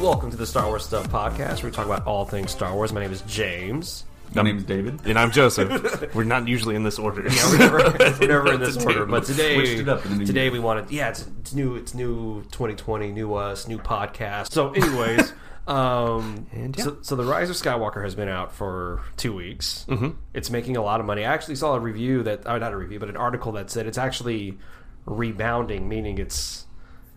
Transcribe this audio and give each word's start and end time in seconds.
Welcome 0.00 0.30
to 0.30 0.36
the 0.38 0.46
Star 0.46 0.64
Wars 0.66 0.86
Stuff 0.86 1.10
Podcast, 1.10 1.62
where 1.62 1.70
we 1.70 1.76
talk 1.76 1.84
about 1.84 2.06
all 2.06 2.24
things 2.24 2.50
Star 2.50 2.74
Wars. 2.74 2.90
My 2.90 3.00
name 3.00 3.12
is 3.12 3.20
James. 3.22 4.04
My 4.34 4.40
name 4.40 4.56
is 4.56 4.64
David. 4.64 4.98
And 5.04 5.18
I'm 5.18 5.30
Joseph. 5.30 6.14
We're 6.14 6.24
not 6.24 6.48
usually 6.48 6.74
in 6.74 6.84
this 6.84 6.98
order. 6.98 7.28
Yeah, 7.28 7.50
we're 7.50 7.58
never, 7.58 7.76
we're 8.18 8.26
never 8.28 8.52
in 8.54 8.60
this 8.60 8.82
order, 8.82 9.04
but 9.04 9.24
today, 9.24 9.56
Switched 9.56 9.80
it 9.80 9.88
up 9.90 10.02
in 10.06 10.12
the 10.12 10.16
new 10.18 10.24
today 10.24 10.48
we 10.48 10.58
wanted, 10.58 10.90
yeah, 10.90 11.10
it's, 11.10 11.28
it's 11.40 11.52
new, 11.52 11.76
it's 11.76 11.92
new 11.92 12.42
2020, 12.44 13.12
new 13.12 13.34
us, 13.34 13.68
new 13.68 13.76
podcast. 13.78 14.52
So, 14.52 14.72
anyways, 14.72 15.34
um, 15.66 16.46
And 16.52 16.74
yeah. 16.78 16.84
so, 16.84 16.96
so 17.02 17.14
the 17.14 17.24
Rise 17.24 17.50
of 17.50 17.56
Skywalker 17.56 18.02
has 18.02 18.14
been 18.14 18.28
out 18.30 18.54
for 18.54 19.02
two 19.18 19.34
weeks. 19.34 19.84
Mm-hmm. 19.86 20.12
It's 20.32 20.48
making 20.48 20.78
a 20.78 20.82
lot 20.82 21.00
of 21.00 21.06
money. 21.06 21.26
I 21.26 21.34
actually 21.34 21.56
saw 21.56 21.74
a 21.74 21.80
review 21.80 22.22
that, 22.22 22.44
oh, 22.46 22.56
not 22.56 22.72
a 22.72 22.76
review, 22.76 23.00
but 23.00 23.10
an 23.10 23.18
article 23.18 23.52
that 23.52 23.70
said 23.70 23.86
it's 23.86 23.98
actually 23.98 24.56
rebounding, 25.04 25.90
meaning 25.90 26.16
it's 26.16 26.66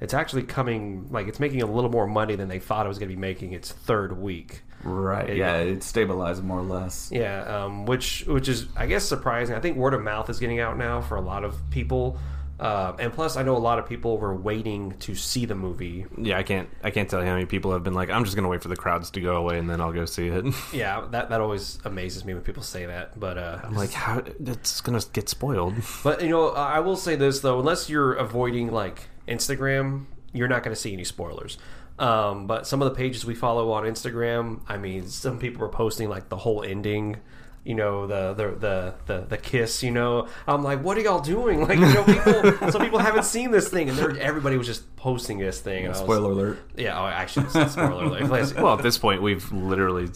it's 0.04 0.14
actually 0.14 0.44
coming 0.44 1.08
like 1.10 1.28
it's 1.28 1.40
making 1.40 1.62
a 1.62 1.66
little 1.66 1.90
more 1.90 2.06
money 2.06 2.36
than 2.36 2.50
they 2.50 2.60
thought 2.60 2.86
it 2.86 2.90
was 2.90 3.00
going 3.00 3.10
to 3.10 3.16
be 3.16 3.20
making 3.20 3.54
its 3.54 3.72
third 3.72 4.18
week. 4.22 4.62
Right. 4.84 5.30
It- 5.30 5.38
yeah, 5.38 5.56
it's 5.58 5.86
stabilized 5.88 6.44
more 6.44 6.60
or 6.60 6.64
less. 6.64 7.10
Yeah, 7.12 7.42
um, 7.44 7.86
which 7.86 8.26
which 8.28 8.48
is 8.50 8.68
I 8.76 8.86
guess 8.86 9.06
surprising. 9.06 9.56
I 9.56 9.60
think 9.62 9.78
word 9.78 9.94
of 9.94 10.02
mouth 10.02 10.30
is 10.30 10.40
getting 10.40 10.60
out 10.60 10.78
now 10.78 11.00
for 11.02 11.16
a 11.16 11.22
lot 11.22 11.46
of 11.46 11.56
people, 11.72 12.18
uh, 12.60 12.92
and 13.00 13.14
plus 13.14 13.38
I 13.38 13.44
know 13.44 13.56
a 13.56 13.64
lot 13.70 13.80
of 13.80 13.88
people 13.88 14.18
were 14.18 14.36
waiting 14.36 14.92
to 15.00 15.16
see 15.16 15.46
the 15.46 15.56
movie. 15.56 16.06
Yeah, 16.18 16.38
I 16.38 16.44
can't. 16.44 16.68
I 16.84 16.92
can't 16.92 17.10
tell 17.10 17.22
you 17.22 17.26
how 17.28 17.34
many 17.34 17.46
people 17.46 17.72
have 17.72 17.84
been 17.86 17.94
like, 17.94 18.10
"I'm 18.10 18.26
just 18.26 18.36
going 18.36 18.44
to 18.44 18.50
wait 18.50 18.62
for 18.62 18.68
the 18.68 18.76
crowds 18.76 19.10
to 19.12 19.22
go 19.22 19.38
away 19.38 19.58
and 19.58 19.70
then 19.70 19.80
I'll 19.80 19.94
go 19.94 20.04
see 20.04 20.28
it." 20.28 20.46
Yeah, 20.74 21.06
that 21.12 21.30
that 21.30 21.40
always 21.40 21.80
amazes 21.86 22.26
me 22.26 22.34
when 22.34 22.44
people 22.44 22.64
say 22.64 22.86
that. 22.86 23.18
But 23.18 23.38
uh, 23.38 23.60
I'm 23.64 23.76
like, 23.76 23.94
"How? 23.94 24.22
It's 24.46 24.82
going 24.82 25.00
to 25.00 25.08
get 25.14 25.30
spoiled." 25.30 25.76
but 26.04 26.22
you 26.22 26.30
know, 26.30 26.50
I 26.50 26.80
will 26.82 26.98
say 26.98 27.16
this 27.16 27.40
though: 27.40 27.60
unless 27.60 27.90
you're 27.90 28.14
avoiding 28.14 28.70
like 28.70 29.08
Instagram, 29.28 30.06
you're 30.34 30.48
not 30.48 30.64
going 30.64 30.74
to 30.76 30.80
see 30.80 30.94
any 30.94 31.04
spoilers. 31.04 31.58
Um, 32.00 32.48
but 32.48 32.66
some 32.66 32.82
of 32.82 32.90
the 32.90 32.96
pages 32.96 33.26
we 33.26 33.36
follow 33.36 33.72
on 33.72 33.84
Instagram, 33.84 34.62
I 34.68 34.78
mean, 34.78 35.08
some 35.08 35.38
people 35.38 35.64
are 35.64 35.70
posting 35.70 36.10
like 36.10 36.30
the 36.30 36.38
whole 36.38 36.64
ending. 36.64 37.18
You 37.66 37.76
know 37.76 38.08
the, 38.08 38.34
the 38.34 38.48
the 38.60 38.94
the 39.06 39.26
the 39.30 39.38
kiss. 39.38 39.84
You 39.84 39.92
know, 39.92 40.28
I'm 40.48 40.64
like, 40.64 40.84
what 40.84 40.98
are 40.98 41.02
y'all 41.02 41.22
doing? 41.22 41.62
Like, 41.68 41.80
you 41.80 41.94
know, 41.94 42.04
people. 42.04 42.72
some 42.72 42.82
people 42.82 43.00
haven't 43.00 43.24
seen 43.24 43.52
this 43.52 43.70
thing, 43.70 43.90
and 43.90 43.98
everybody 44.18 44.58
was 44.58 44.68
just 44.68 44.94
posting 44.98 45.38
this 45.38 45.62
thing. 45.62 45.86
and 45.86 45.88
I 45.88 45.90
was- 45.92 46.00
Spoiler 46.00 46.32
alert. 46.32 46.60
Yeah, 46.76 47.00
oh, 47.02 47.06
actually, 47.06 47.46
it's 47.46 47.56
not 47.56 47.72
spoiler 47.72 48.04
alert. 48.18 48.54
Well, 48.56 48.74
at 48.78 48.84
this 48.84 48.98
point, 48.98 49.22
we've 49.22 49.50
literally 49.54 50.10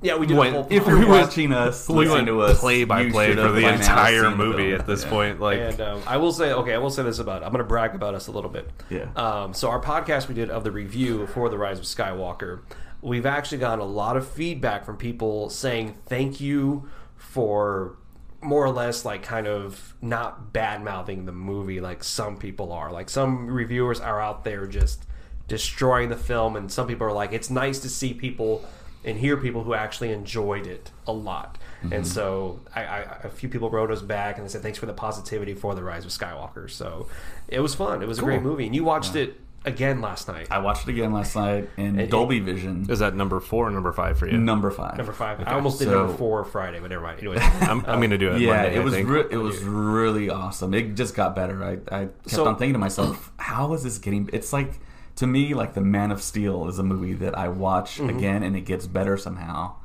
yeah, 0.00 0.16
we 0.16 0.26
did 0.26 0.38
went, 0.38 0.54
whole 0.54 0.66
if 0.70 0.86
you're 0.86 1.06
watching 1.06 1.52
us, 1.52 1.88
we 1.90 2.08
went 2.08 2.26
to 2.26 2.40
us. 2.40 2.58
play 2.60 2.84
by 2.84 3.10
play 3.10 3.34
for 3.34 3.52
the 3.52 3.68
entire 3.70 4.22
seen 4.22 4.30
the 4.30 4.36
movie 4.36 4.72
at 4.72 4.86
this 4.86 5.04
Yeah. 5.04 5.10
point. 5.10 5.40
Like, 5.40 5.58
And 5.60 5.80
um, 5.82 6.02
I 6.06 6.16
will 6.16 6.32
say, 6.32 6.52
okay, 6.52 6.72
I 6.72 6.78
will 6.78 6.88
say 6.90 7.02
this 7.02 7.18
about 7.18 7.42
it. 7.42 7.44
I'm 7.44 7.52
going 7.52 7.62
to 7.62 7.68
brag 7.68 7.94
about 7.94 8.14
us 8.14 8.28
a 8.28 8.32
little 8.32 8.50
bit. 8.50 8.70
Yeah. 8.88 9.08
Um, 9.16 9.52
so 9.52 9.68
our 9.68 9.80
podcast 9.80 10.26
we 10.28 10.34
did 10.34 10.48
of 10.48 10.64
the 10.64 10.70
review 10.70 11.26
for 11.28 11.50
the 11.50 11.58
Rise 11.58 11.78
of 11.78 11.84
Skywalker, 11.84 12.60
we've 13.04 13.26
actually 13.26 13.58
gotten 13.58 13.80
a 13.80 13.86
lot 13.86 14.16
of 14.16 14.26
feedback 14.26 14.84
from 14.84 14.96
people 14.96 15.50
saying 15.50 15.94
thank 16.06 16.40
you 16.40 16.88
for 17.16 17.98
more 18.40 18.64
or 18.64 18.70
less 18.70 19.04
like 19.04 19.22
kind 19.22 19.46
of 19.46 19.94
not 20.00 20.54
bad 20.54 20.82
mouthing 20.82 21.26
the 21.26 21.32
movie 21.32 21.82
like 21.82 22.02
some 22.02 22.38
people 22.38 22.72
are. 22.72 22.90
Like 22.90 23.10
some 23.10 23.46
reviewers 23.46 24.00
are 24.00 24.20
out 24.20 24.44
there 24.44 24.66
just 24.66 25.04
destroying 25.48 26.08
the 26.08 26.16
film, 26.16 26.56
and 26.56 26.72
some 26.72 26.86
people 26.86 27.06
are 27.06 27.12
like, 27.12 27.34
it's 27.34 27.50
nice 27.50 27.78
to 27.80 27.90
see 27.90 28.14
people 28.14 28.64
and 29.04 29.18
hear 29.18 29.36
people 29.36 29.62
who 29.64 29.74
actually 29.74 30.10
enjoyed 30.10 30.66
it 30.66 30.90
a 31.06 31.12
lot. 31.12 31.58
And 31.82 31.92
mm-hmm. 31.92 32.04
so 32.04 32.60
I, 32.74 32.84
I, 32.84 33.00
a 33.24 33.28
few 33.28 33.50
people 33.50 33.68
wrote 33.68 33.90
us 33.90 34.00
back 34.00 34.38
and 34.38 34.46
they 34.46 34.50
said 34.50 34.62
thanks 34.62 34.78
for 34.78 34.86
the 34.86 34.94
positivity 34.94 35.52
for 35.52 35.74
the 35.74 35.82
Rise 35.82 36.06
of 36.06 36.10
Skywalker. 36.10 36.70
So 36.70 37.08
it 37.48 37.60
was 37.60 37.74
fun. 37.74 38.00
It 38.00 38.08
was 38.08 38.18
a 38.18 38.22
great 38.22 38.40
movie, 38.40 38.64
and 38.64 38.74
you 38.74 38.82
watched 38.82 39.14
it 39.14 39.38
again 39.64 40.00
last 40.00 40.28
night. 40.28 40.48
I 40.50 40.58
watched 40.58 40.86
it 40.86 40.90
again 40.90 41.12
last 41.12 41.34
night 41.36 41.68
in 41.76 41.98
And- 41.98 42.10
Dolby 42.10 42.40
Vision. 42.40 42.86
is 42.88 42.98
that 42.98 43.14
number 43.14 43.40
four 43.40 43.68
or 43.68 43.70
number 43.70 43.92
five 43.92 44.18
for 44.18 44.26
you? 44.28 44.36
number 44.38 44.70
five. 44.70 44.96
Number 44.96 45.12
five. 45.12 45.40
I 45.46 45.54
almost 45.54 45.78
did 45.78 45.86
so- 45.88 45.98
number 46.06 46.12
four 46.14 46.44
Friday, 46.44 46.80
but 46.80 46.90
never 46.90 47.02
mind. 47.02 47.18
Anyway, 47.20 47.38
I'm, 47.40 47.80
I'm 47.86 47.98
going 47.98 48.10
to 48.10 48.18
do 48.18 48.32
it. 48.32 48.40
Yeah, 48.40 48.54
Monday, 48.54 48.76
it 48.76 48.80
I 48.80 48.84
was 48.84 48.94
think. 48.94 49.08
re- 49.08 49.24
it 49.30 49.36
was 49.38 49.62
really 49.62 50.28
awesome. 50.30 50.74
It 50.74 50.94
just 50.94 51.14
got 51.14 51.34
better. 51.34 51.62
I, 51.64 51.72
I 51.94 52.00
kept 52.06 52.30
So- 52.30 52.46
on 52.46 52.56
thinking 52.56 52.74
to 52.74 52.78
myself, 52.78 53.32
how 53.38 53.72
is 53.74 53.82
this 53.82 53.98
getting? 53.98 54.28
It's 54.32 54.52
like 54.52 54.80
to 55.16 55.26
me, 55.26 55.54
like 55.54 55.74
the 55.74 55.80
Man 55.80 56.10
of 56.10 56.20
Steel 56.22 56.68
is 56.68 56.78
a 56.78 56.82
movie 56.82 57.12
that 57.14 57.38
I 57.38 57.48
watch 57.48 57.98
Mm-hmm. 57.98 58.16
again 58.18 58.42
and 58.42 58.56
it 58.56 58.62
gets 58.62 58.86
better 58.86 59.16
somehow. 59.16 59.76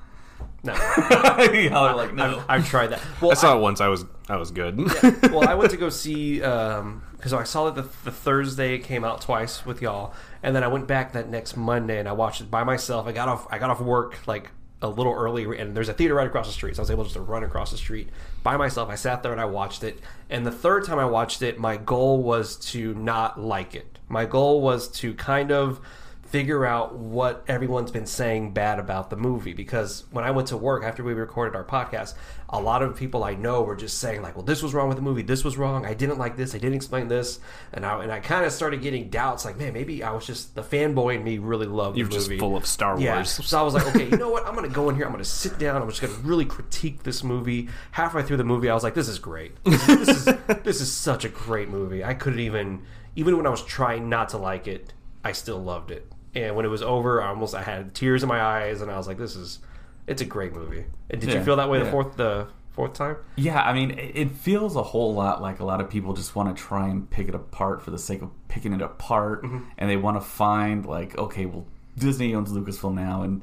No, 0.63 0.73
Y'all 1.53 1.75
are 1.75 1.95
like, 1.95 2.13
no. 2.13 2.43
I've 2.49 2.67
tried 2.67 2.87
that. 2.87 3.01
Well, 3.21 3.31
I 3.31 3.35
saw 3.35 3.57
it 3.57 3.61
once. 3.61 3.79
I 3.81 3.87
was 3.87 4.05
I 4.27 4.35
was 4.35 4.51
good. 4.51 4.77
well, 5.31 5.47
I 5.47 5.55
went 5.55 5.71
to 5.71 5.77
go 5.77 5.89
see 5.89 6.43
um, 6.43 7.03
because 7.15 7.33
I 7.33 7.43
saw 7.43 7.67
it 7.67 7.75
the, 7.75 7.83
the 8.03 8.11
Thursday 8.11 8.75
it 8.75 8.79
came 8.79 9.03
out 9.03 9.21
twice 9.21 9.65
with 9.65 9.81
y'all, 9.81 10.13
and 10.43 10.55
then 10.55 10.63
I 10.63 10.67
went 10.67 10.87
back 10.87 11.13
that 11.13 11.29
next 11.29 11.55
Monday 11.55 11.99
and 11.99 12.09
I 12.09 12.11
watched 12.11 12.41
it 12.41 12.51
by 12.51 12.63
myself. 12.63 13.07
I 13.07 13.11
got 13.11 13.29
off 13.29 13.47
I 13.49 13.57
got 13.57 13.69
off 13.69 13.79
work 13.79 14.27
like 14.27 14.51
a 14.81 14.87
little 14.87 15.13
early, 15.13 15.59
and 15.59 15.75
there's 15.75 15.89
a 15.89 15.93
theater 15.93 16.15
right 16.15 16.27
across 16.27 16.47
the 16.47 16.53
street, 16.53 16.75
so 16.75 16.81
I 16.81 16.83
was 16.83 16.91
able 16.91 17.03
just 17.03 17.15
to 17.15 17.21
run 17.21 17.43
across 17.43 17.71
the 17.71 17.77
street 17.77 18.09
by 18.43 18.55
myself. 18.57 18.89
I 18.89 18.95
sat 18.95 19.23
there 19.23 19.31
and 19.31 19.41
I 19.41 19.45
watched 19.45 19.83
it, 19.83 19.99
and 20.29 20.45
the 20.45 20.51
third 20.51 20.85
time 20.85 20.99
I 20.99 21.05
watched 21.05 21.41
it, 21.41 21.57
my 21.59 21.77
goal 21.77 22.21
was 22.21 22.55
to 22.71 22.93
not 22.95 23.39
like 23.39 23.75
it. 23.75 23.99
My 24.07 24.25
goal 24.25 24.61
was 24.61 24.87
to 24.99 25.13
kind 25.13 25.51
of 25.51 25.79
figure 26.29 26.65
out 26.65 26.95
what 26.95 27.43
everyone's 27.47 27.91
been 27.91 28.05
saying 28.05 28.53
bad 28.53 28.77
about 28.79 29.09
the 29.09 29.15
movie 29.15 29.53
because 29.53 30.03
when 30.11 30.23
I 30.23 30.31
went 30.31 30.47
to 30.49 30.57
work 30.57 30.83
after 30.83 31.03
we 31.03 31.13
recorded 31.13 31.55
our 31.55 31.63
podcast, 31.63 32.13
a 32.49 32.59
lot 32.61 32.81
of 32.83 32.95
people 32.95 33.23
I 33.23 33.33
know 33.35 33.61
were 33.63 33.75
just 33.75 33.97
saying 33.99 34.21
like, 34.21 34.35
"Well, 34.35 34.45
this 34.45 34.61
was 34.61 34.73
wrong 34.73 34.87
with 34.89 34.97
the 34.97 35.01
movie. 35.03 35.21
This 35.21 35.43
was 35.43 35.57
wrong. 35.57 35.85
I 35.85 35.93
didn't 35.93 36.17
like 36.17 36.37
this. 36.37 36.53
I 36.53 36.57
didn't 36.59 36.75
explain 36.75 37.07
this." 37.07 37.39
And 37.73 37.85
I 37.85 38.03
and 38.03 38.11
I 38.11 38.19
kind 38.19 38.45
of 38.45 38.51
started 38.51 38.81
getting 38.81 39.09
doubts 39.09 39.43
like, 39.45 39.57
"Man, 39.57 39.73
maybe 39.73 40.03
I 40.03 40.11
was 40.11 40.25
just 40.25 40.55
the 40.55 40.63
fanboy 40.63 41.15
in 41.15 41.23
me 41.23 41.37
really 41.37 41.67
loved 41.67 41.97
You're 41.97 42.07
the 42.07 42.13
just 42.15 42.31
full 42.33 42.55
of 42.55 42.65
Star 42.65 42.99
Yeah. 42.99 43.15
Wars. 43.15 43.29
So 43.31 43.59
I 43.59 43.61
was 43.63 43.73
like, 43.73 43.87
"Okay, 43.87 44.09
you 44.09 44.17
know 44.17 44.29
what? 44.29 44.45
I'm 44.45 44.55
going 44.55 44.67
to 44.69 44.73
go 44.75 44.89
in 44.89 44.95
here. 44.95 45.05
I'm 45.05 45.11
going 45.11 45.23
to 45.23 45.29
sit 45.29 45.57
down. 45.59 45.81
I'm 45.81 45.89
just 45.89 46.01
going 46.01 46.13
to 46.13 46.19
really 46.21 46.45
critique 46.45 47.03
this 47.03 47.23
movie." 47.23 47.69
Halfway 47.91 48.23
through 48.23 48.37
the 48.37 48.43
movie, 48.43 48.69
I 48.69 48.73
was 48.73 48.83
like, 48.83 48.93
"This 48.93 49.07
is 49.07 49.19
great. 49.19 49.53
This, 49.63 49.85
this 49.87 50.09
is 50.09 50.25
this 50.63 50.81
is 50.81 50.91
such 50.91 51.25
a 51.25 51.29
great 51.29 51.69
movie. 51.69 52.03
I 52.03 52.13
couldn't 52.13 52.39
even 52.39 52.83
even 53.15 53.35
when 53.37 53.45
I 53.47 53.49
was 53.49 53.63
trying 53.63 54.09
not 54.09 54.29
to 54.29 54.37
like 54.37 54.67
it, 54.67 54.93
I 55.23 55.31
still 55.33 55.57
loved 55.59 55.91
it." 55.91 56.11
And 56.35 56.55
when 56.55 56.65
it 56.65 56.69
was 56.69 56.81
over, 56.83 57.21
I 57.21 57.29
almost 57.29 57.55
I 57.55 57.61
had 57.63 57.93
tears 57.95 58.21
in 58.23 58.29
my 58.29 58.41
eyes, 58.41 58.81
and 58.81 58.91
I 58.91 58.97
was 58.97 59.07
like, 59.07 59.17
"This 59.17 59.35
is, 59.35 59.59
it's 60.07 60.21
a 60.21 60.25
great 60.25 60.53
movie." 60.53 60.85
And 61.09 61.19
did 61.19 61.31
you 61.33 61.43
feel 61.43 61.55
that 61.55 61.69
way 61.69 61.79
the 61.79 61.89
fourth 61.89 62.15
the 62.17 62.47
fourth 62.71 62.93
time? 62.93 63.17
Yeah, 63.35 63.61
I 63.61 63.73
mean, 63.73 63.91
it 63.91 64.11
it 64.15 64.31
feels 64.31 64.75
a 64.75 64.83
whole 64.83 65.13
lot 65.15 65.41
like 65.41 65.59
a 65.59 65.65
lot 65.65 65.81
of 65.81 65.89
people 65.89 66.13
just 66.13 66.35
want 66.35 66.55
to 66.55 66.61
try 66.63 66.87
and 66.87 67.09
pick 67.09 67.27
it 67.27 67.35
apart 67.35 67.81
for 67.81 67.89
the 67.91 67.97
sake 67.97 68.21
of 68.21 68.29
picking 68.47 68.73
it 68.73 68.81
apart, 68.81 69.43
Mm-hmm. 69.43 69.59
and 69.77 69.89
they 69.89 69.97
want 69.97 70.17
to 70.17 70.21
find 70.21 70.85
like, 70.85 71.17
okay, 71.17 71.45
well, 71.47 71.65
Disney 71.97 72.35
owns 72.35 72.51
Lucasfilm 72.51 72.93
now, 72.93 73.23
and 73.23 73.41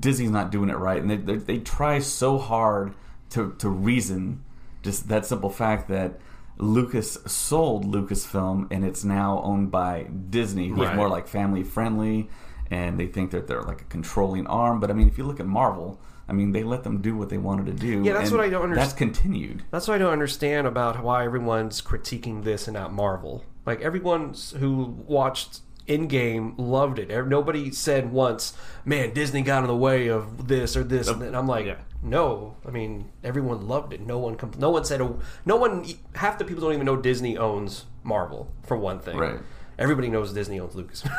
Disney's 0.00 0.30
not 0.30 0.50
doing 0.50 0.70
it 0.70 0.76
right, 0.76 1.00
and 1.00 1.08
they 1.10 1.16
they, 1.16 1.36
they 1.36 1.58
try 1.58 2.00
so 2.00 2.36
hard 2.38 2.94
to 3.30 3.54
to 3.58 3.68
reason 3.68 4.42
just 4.82 5.08
that 5.08 5.24
simple 5.24 5.50
fact 5.50 5.88
that. 5.88 6.18
Lucas 6.58 7.18
sold 7.26 7.84
Lucasfilm 7.92 8.68
and 8.70 8.84
it's 8.84 9.04
now 9.04 9.40
owned 9.42 9.70
by 9.70 10.04
Disney, 10.30 10.68
who's 10.68 10.78
Right. 10.86 10.96
more 10.96 11.08
like 11.08 11.26
family 11.26 11.62
friendly, 11.64 12.28
and 12.70 12.98
they 12.98 13.06
think 13.06 13.30
that 13.32 13.46
they're 13.46 13.62
like 13.62 13.80
a 13.80 13.84
controlling 13.84 14.46
arm. 14.46 14.80
But 14.80 14.90
I 14.90 14.94
mean, 14.94 15.08
if 15.08 15.18
you 15.18 15.24
look 15.24 15.40
at 15.40 15.46
Marvel, 15.46 16.00
I 16.28 16.32
mean, 16.32 16.52
they 16.52 16.62
let 16.62 16.84
them 16.84 17.00
do 17.02 17.16
what 17.16 17.28
they 17.28 17.38
wanted 17.38 17.66
to 17.66 17.72
do. 17.72 18.02
Yeah, 18.02 18.14
that's 18.14 18.30
and 18.30 18.38
what 18.38 18.46
I 18.46 18.50
don't 18.50 18.62
understand. 18.62 18.86
That's 18.86 18.98
continued. 18.98 19.62
That's 19.70 19.88
what 19.88 19.94
I 19.96 19.98
don't 19.98 20.12
understand 20.12 20.66
about 20.66 21.02
why 21.02 21.24
everyone's 21.24 21.82
critiquing 21.82 22.44
this 22.44 22.66
and 22.66 22.74
not 22.74 22.92
Marvel. 22.92 23.44
Like 23.66 23.80
everyone 23.82 24.34
who 24.58 24.96
watched 25.06 25.60
Endgame 25.88 26.54
loved 26.56 26.98
it. 26.98 27.10
Nobody 27.28 27.70
said 27.70 28.10
once, 28.10 28.54
"Man, 28.86 29.12
Disney 29.12 29.42
got 29.42 29.64
in 29.64 29.66
the 29.66 29.76
way 29.76 30.08
of 30.08 30.48
this 30.48 30.78
or 30.78 30.82
this." 30.84 31.08
And 31.08 31.36
I'm 31.36 31.46
like, 31.46 31.66
yeah. 31.66 31.76
No. 32.04 32.56
I 32.66 32.70
mean, 32.70 33.10
everyone 33.22 33.66
loved 33.66 33.92
it. 33.92 34.00
No 34.00 34.18
one, 34.18 34.36
compl- 34.36 34.58
no 34.58 34.70
one 34.70 34.84
said, 34.84 35.00
a, 35.00 35.14
no 35.44 35.56
one. 35.56 35.86
Half 36.14 36.38
the 36.38 36.44
people 36.44 36.62
don't 36.62 36.74
even 36.74 36.86
know 36.86 36.96
Disney 36.96 37.36
owns 37.36 37.86
Marvel 38.02 38.52
for 38.62 38.76
one 38.76 39.00
thing. 39.00 39.16
Right. 39.16 39.40
Everybody 39.76 40.08
knows 40.08 40.32
Disney 40.32 40.60
owns 40.60 40.74
Lucasfilm. 40.74 41.12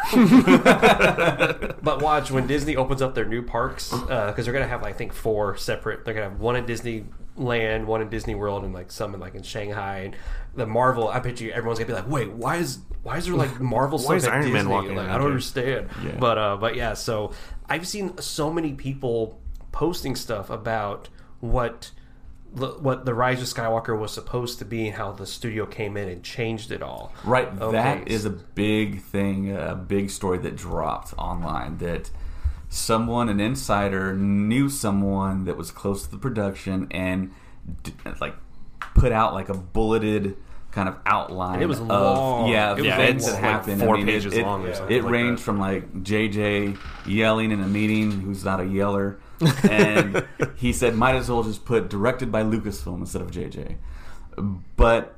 but 1.83 2.01
watch 2.01 2.31
when 2.31 2.47
Disney 2.47 2.77
opens 2.77 3.01
up 3.01 3.13
their 3.13 3.25
new 3.25 3.41
parks 3.41 3.91
because 3.91 4.45
they're 4.45 4.53
gonna 4.53 4.67
have 4.67 4.81
I 4.83 4.93
think 4.93 5.11
four 5.11 5.57
separate. 5.57 6.05
They're 6.05 6.13
gonna 6.13 6.29
have 6.29 6.39
one 6.39 6.55
in 6.55 6.65
Disneyland, 6.65 7.85
one 7.85 8.01
in 8.01 8.09
Disney 8.09 8.33
World, 8.33 8.63
and 8.63 8.73
like 8.73 8.91
some 8.93 9.13
in 9.13 9.19
like 9.19 9.35
in 9.35 9.43
Shanghai. 9.43 9.97
And 9.97 10.15
the 10.55 10.65
Marvel, 10.65 11.09
I 11.09 11.19
bet 11.19 11.41
you 11.41 11.51
everyone's 11.51 11.79
gonna 11.79 11.87
be 11.87 11.93
like, 11.93 12.09
wait, 12.09 12.31
why 12.31 12.55
is 12.55 12.79
why 13.03 13.17
is 13.17 13.25
there 13.25 13.35
like 13.35 13.59
Marvel 13.59 13.99
Why 13.99 14.03
stuff 14.03 14.17
is 14.17 14.25
at 14.25 14.33
Iron 14.33 14.53
Man 14.53 14.69
walking 14.69 14.95
Like, 14.95 15.09
I 15.09 15.17
don't 15.17 15.27
understand. 15.27 15.89
Yeah. 16.01 16.15
But 16.17 16.37
uh, 16.37 16.55
but 16.55 16.75
yeah, 16.75 16.93
so 16.93 17.33
I've 17.67 17.85
seen 17.85 18.17
so 18.19 18.53
many 18.53 18.73
people 18.73 19.41
posting 19.75 20.15
stuff 20.15 20.49
about 20.49 21.09
what 21.41 21.91
what 22.53 23.03
the 23.05 23.13
Rise 23.13 23.41
of 23.41 23.47
Skywalker 23.49 23.99
was 23.99 24.13
supposed 24.13 24.59
to 24.59 24.65
be 24.65 24.87
and 24.87 24.95
how 24.95 25.11
the 25.11 25.25
studio 25.25 25.65
came 25.65 25.97
in 25.97 26.07
and 26.07 26.23
changed 26.23 26.71
it 26.71 26.81
all. 26.81 27.11
Right, 27.25 27.49
Okay. 27.59 27.71
that 27.73 28.07
is 28.07 28.23
a 28.23 28.29
big 28.29 29.01
thing, 29.01 29.51
a 29.53 29.75
big 29.75 30.09
story 30.09 30.37
that 30.37 30.55
dropped 30.55 31.13
online. 31.17 31.79
That 31.79 32.11
someone, 32.69 33.27
an 33.27 33.41
insider, 33.41 34.13
knew 34.15 34.69
someone 34.69 35.43
that 35.43 35.57
was 35.57 35.69
close 35.69 36.05
to 36.05 36.11
the 36.11 36.17
production 36.17 36.87
and 36.91 37.31
like 38.21 38.35
put 38.95 39.11
out 39.11 39.33
like 39.33 39.49
a 39.49 39.53
bulleted 39.53 40.37
kind 40.71 40.87
of 40.87 40.95
outline. 41.05 41.55
And 41.55 41.63
it 41.63 41.67
was 41.67 41.79
of, 41.81 41.87
long. 41.89 42.49
Yeah, 42.49 42.71
of 42.71 42.79
It 42.79 42.83
was 42.85 42.93
things 42.93 43.23
long. 43.25 43.33
that 43.33 43.41
Like 43.41 43.51
happened. 43.51 43.81
four 43.81 43.95
I 43.95 43.97
mean, 43.99 44.07
it- 44.07 44.11
pages 44.13 44.33
it, 44.33 44.43
long 44.45 44.65
or 44.65 44.69
It, 44.69 45.03
like 45.03 45.11
ranged 45.11 45.41
that. 45.41 45.43
from 45.45 45.59
like 45.59 46.03
JJ 46.03 46.77
yelling 47.05 47.51
in 47.51 47.59
a 47.61 47.67
meeting, 47.67 48.11
who's 48.21 48.45
not 48.45 48.61
a 48.61 48.65
yeller, 48.65 49.19
and 49.69 50.25
he 50.55 50.71
said 50.71 50.95
might 50.95 51.15
as 51.15 51.29
well 51.29 51.43
just 51.43 51.65
put 51.65 51.89
directed 51.89 52.31
by 52.31 52.43
Lucasfilm 52.43 52.99
instead 52.99 53.21
of 53.21 53.31
JJ. 53.31 53.75
But 54.75 55.15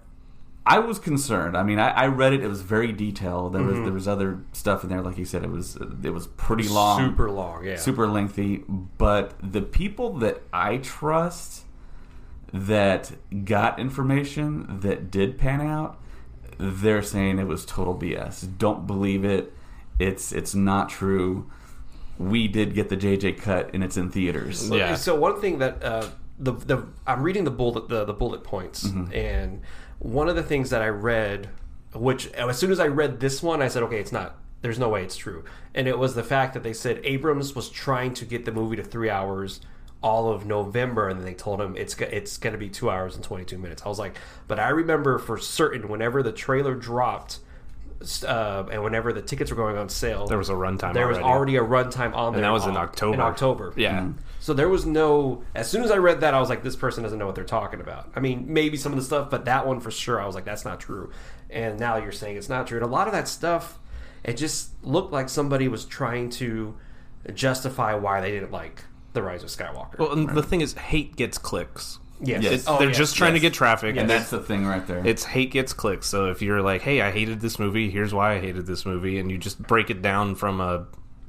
I 0.67 0.79
was 0.79 0.99
concerned. 0.99 1.55
I 1.55 1.63
mean, 1.63 1.79
I, 1.79 1.91
I 1.91 2.07
read 2.07 2.33
it; 2.33 2.43
it 2.43 2.47
was 2.47 2.61
very 2.61 2.91
detailed. 2.91 3.53
There 3.53 3.63
was 3.63 3.75
there 3.75 3.85
mm-hmm. 3.85 3.93
was 3.93 4.07
other 4.07 4.39
stuff 4.51 4.83
in 4.83 4.89
there, 4.89 5.01
like 5.01 5.17
you 5.17 5.23
said. 5.23 5.43
It 5.43 5.49
was 5.49 5.77
it 6.03 6.09
was 6.09 6.27
pretty 6.27 6.67
long, 6.67 6.99
Super 6.99 7.31
long, 7.31 7.63
yeah. 7.63 7.77
super 7.77 8.05
lengthy. 8.05 8.65
But 8.97 9.33
the 9.41 9.61
people 9.61 10.13
that 10.17 10.41
I 10.51 10.77
trust 10.77 11.63
that 12.51 13.13
got 13.45 13.79
information 13.79 14.81
that 14.81 15.09
did 15.09 15.37
pan 15.37 15.61
out, 15.61 16.01
they're 16.57 17.01
saying 17.01 17.39
it 17.39 17.47
was 17.47 17.65
total 17.65 17.95
BS. 17.95 18.57
Don't 18.57 18.85
believe 18.85 19.23
it. 19.23 19.53
It's 19.99 20.33
it's 20.33 20.53
not 20.53 20.89
true. 20.89 21.49
We 22.17 22.47
did 22.47 22.73
get 22.73 22.89
the 22.89 22.97
JJ 22.97 23.39
cut, 23.41 23.71
and 23.73 23.83
it's 23.83 23.97
in 23.97 24.09
theaters. 24.09 24.69
Yeah. 24.69 24.95
So 24.95 25.15
one 25.15 25.39
thing 25.39 25.59
that 25.59 25.83
uh, 25.83 26.07
the 26.39 26.53
the 26.53 26.87
I'm 27.05 27.23
reading 27.23 27.43
the 27.43 27.51
bullet 27.51 27.89
the, 27.89 28.05
the 28.05 28.13
bullet 28.13 28.43
points, 28.43 28.85
and 29.13 29.61
one 29.99 30.29
of 30.29 30.35
the 30.35 30.43
things 30.43 30.69
that 30.69 30.81
I 30.81 30.89
read, 30.89 31.49
which 31.93 32.27
as 32.33 32.57
soon 32.57 32.71
as 32.71 32.79
I 32.79 32.87
read 32.87 33.19
this 33.19 33.41
one, 33.43 33.61
I 33.61 33.67
said, 33.67 33.83
okay, 33.83 33.99
it's 33.99 34.11
not. 34.11 34.37
There's 34.61 34.79
no 34.79 34.89
way 34.89 35.03
it's 35.03 35.15
true, 35.15 35.43
and 35.75 35.87
it 35.87 35.99
was 35.99 36.15
the 36.15 36.23
fact 36.23 36.53
that 36.55 36.63
they 36.63 36.73
said 36.73 36.99
Abrams 37.03 37.55
was 37.55 37.69
trying 37.69 38.13
to 38.15 38.25
get 38.25 38.45
the 38.45 38.51
movie 38.51 38.75
to 38.77 38.83
three 38.83 39.09
hours 39.09 39.61
all 40.01 40.31
of 40.31 40.45
November, 40.45 41.09
and 41.09 41.19
then 41.19 41.25
they 41.25 41.33
told 41.33 41.59
him 41.61 41.75
it's 41.75 41.95
it's 41.99 42.37
going 42.37 42.53
to 42.53 42.59
be 42.59 42.69
two 42.69 42.89
hours 42.89 43.15
and 43.15 43.23
22 43.23 43.57
minutes. 43.57 43.83
I 43.85 43.89
was 43.89 43.99
like, 43.99 44.15
but 44.47 44.59
I 44.59 44.69
remember 44.69 45.17
for 45.19 45.37
certain 45.37 45.87
whenever 45.87 46.23
the 46.23 46.31
trailer 46.31 46.75
dropped. 46.75 47.39
Uh, 48.25 48.63
and 48.71 48.83
whenever 48.83 49.11
the 49.11 49.21
tickets 49.21 49.49
were 49.51 49.57
going 49.57 49.77
on 49.77 49.89
sale, 49.89 50.27
There 50.27 50.37
was 50.37 50.49
a 50.49 50.53
runtime 50.53 50.93
There 50.93 51.07
was 51.07 51.17
already. 51.17 51.57
already 51.57 51.83
a 51.83 51.85
runtime 51.85 52.13
on 52.15 52.33
there, 52.33 52.41
that 52.43 52.49
was 52.51 52.65
in 52.67 52.77
October. 52.77 53.13
In 53.15 53.21
October, 53.21 53.73
Yeah. 53.75 54.09
so 54.39 54.53
there 54.53 54.69
was 54.69 54.85
no. 54.85 55.43
As 55.55 55.69
soon 55.69 55.83
as 55.83 55.89
I 55.91 55.97
read 55.97 56.21
that, 56.21 56.33
I 56.33 56.39
was 56.39 56.49
like, 56.49 56.63
"This 56.63 56.75
person 56.75 57.01
doesn't 57.03 57.17
know 57.17 57.25
what 57.25 57.33
they're 57.35 57.43
talking 57.43 57.81
about." 57.81 58.09
I 58.15 58.19
mean, 58.19 58.45
maybe 58.47 58.77
some 58.77 58.91
of 58.91 58.97
the 58.99 59.03
stuff, 59.05 59.29
but 59.31 59.45
that 59.45 59.65
one 59.65 59.79
for 59.79 59.89
sure, 59.91 60.21
I 60.21 60.25
was 60.25 60.35
like, 60.35 60.45
"That's 60.45 60.63
not 60.65 60.79
true." 60.79 61.09
And 61.49 61.79
now 61.79 61.97
you're 61.97 62.11
saying 62.11 62.37
it's 62.37 62.49
not 62.49 62.67
true. 62.67 62.77
And 62.77 62.85
a 62.85 62.89
lot 62.89 63.07
of 63.07 63.13
that 63.13 63.27
stuff, 63.27 63.79
it 64.23 64.33
just 64.37 64.71
looked 64.83 65.11
like 65.11 65.27
somebody 65.29 65.67
was 65.67 65.83
trying 65.85 66.29
to 66.31 66.75
justify 67.33 67.93
why 67.95 68.21
they 68.21 68.31
didn't 68.31 68.51
like 68.51 68.83
the 69.13 69.21
Rise 69.23 69.43
of 69.43 69.49
Skywalker. 69.49 69.97
Well, 69.97 70.11
and 70.11 70.29
the 70.29 70.43
thing 70.43 70.61
is, 70.61 70.73
hate 70.73 71.15
gets 71.15 71.37
clicks. 71.37 71.99
Yes, 72.21 72.43
yes. 72.43 72.51
It's- 72.53 72.65
Oh, 72.67 72.77
they're 72.79 72.87
yes, 72.89 72.97
just 72.97 73.15
trying 73.15 73.33
to 73.33 73.39
get 73.39 73.53
traffic, 73.53 73.91
and 73.91 73.99
and 74.01 74.09
that's 74.09 74.29
the 74.29 74.39
thing 74.39 74.65
right 74.65 74.85
there. 74.87 75.05
it's 75.05 75.23
hate 75.23 75.51
gets 75.51 75.73
clicks. 75.73 76.07
So 76.07 76.25
if 76.31 76.41
you're 76.41 76.61
like, 76.61 76.81
"Hey, 76.81 77.01
I 77.01 77.11
hated 77.11 77.39
this 77.41 77.59
movie. 77.59 77.89
Here's 77.89 78.13
why 78.13 78.33
I 78.35 78.39
hated 78.39 78.65
this 78.65 78.85
movie," 78.85 79.19
and 79.19 79.29
you 79.31 79.37
just 79.37 79.61
break 79.61 79.89
it 79.89 80.01
down 80.01 80.35
from 80.35 80.59
a 80.61 80.85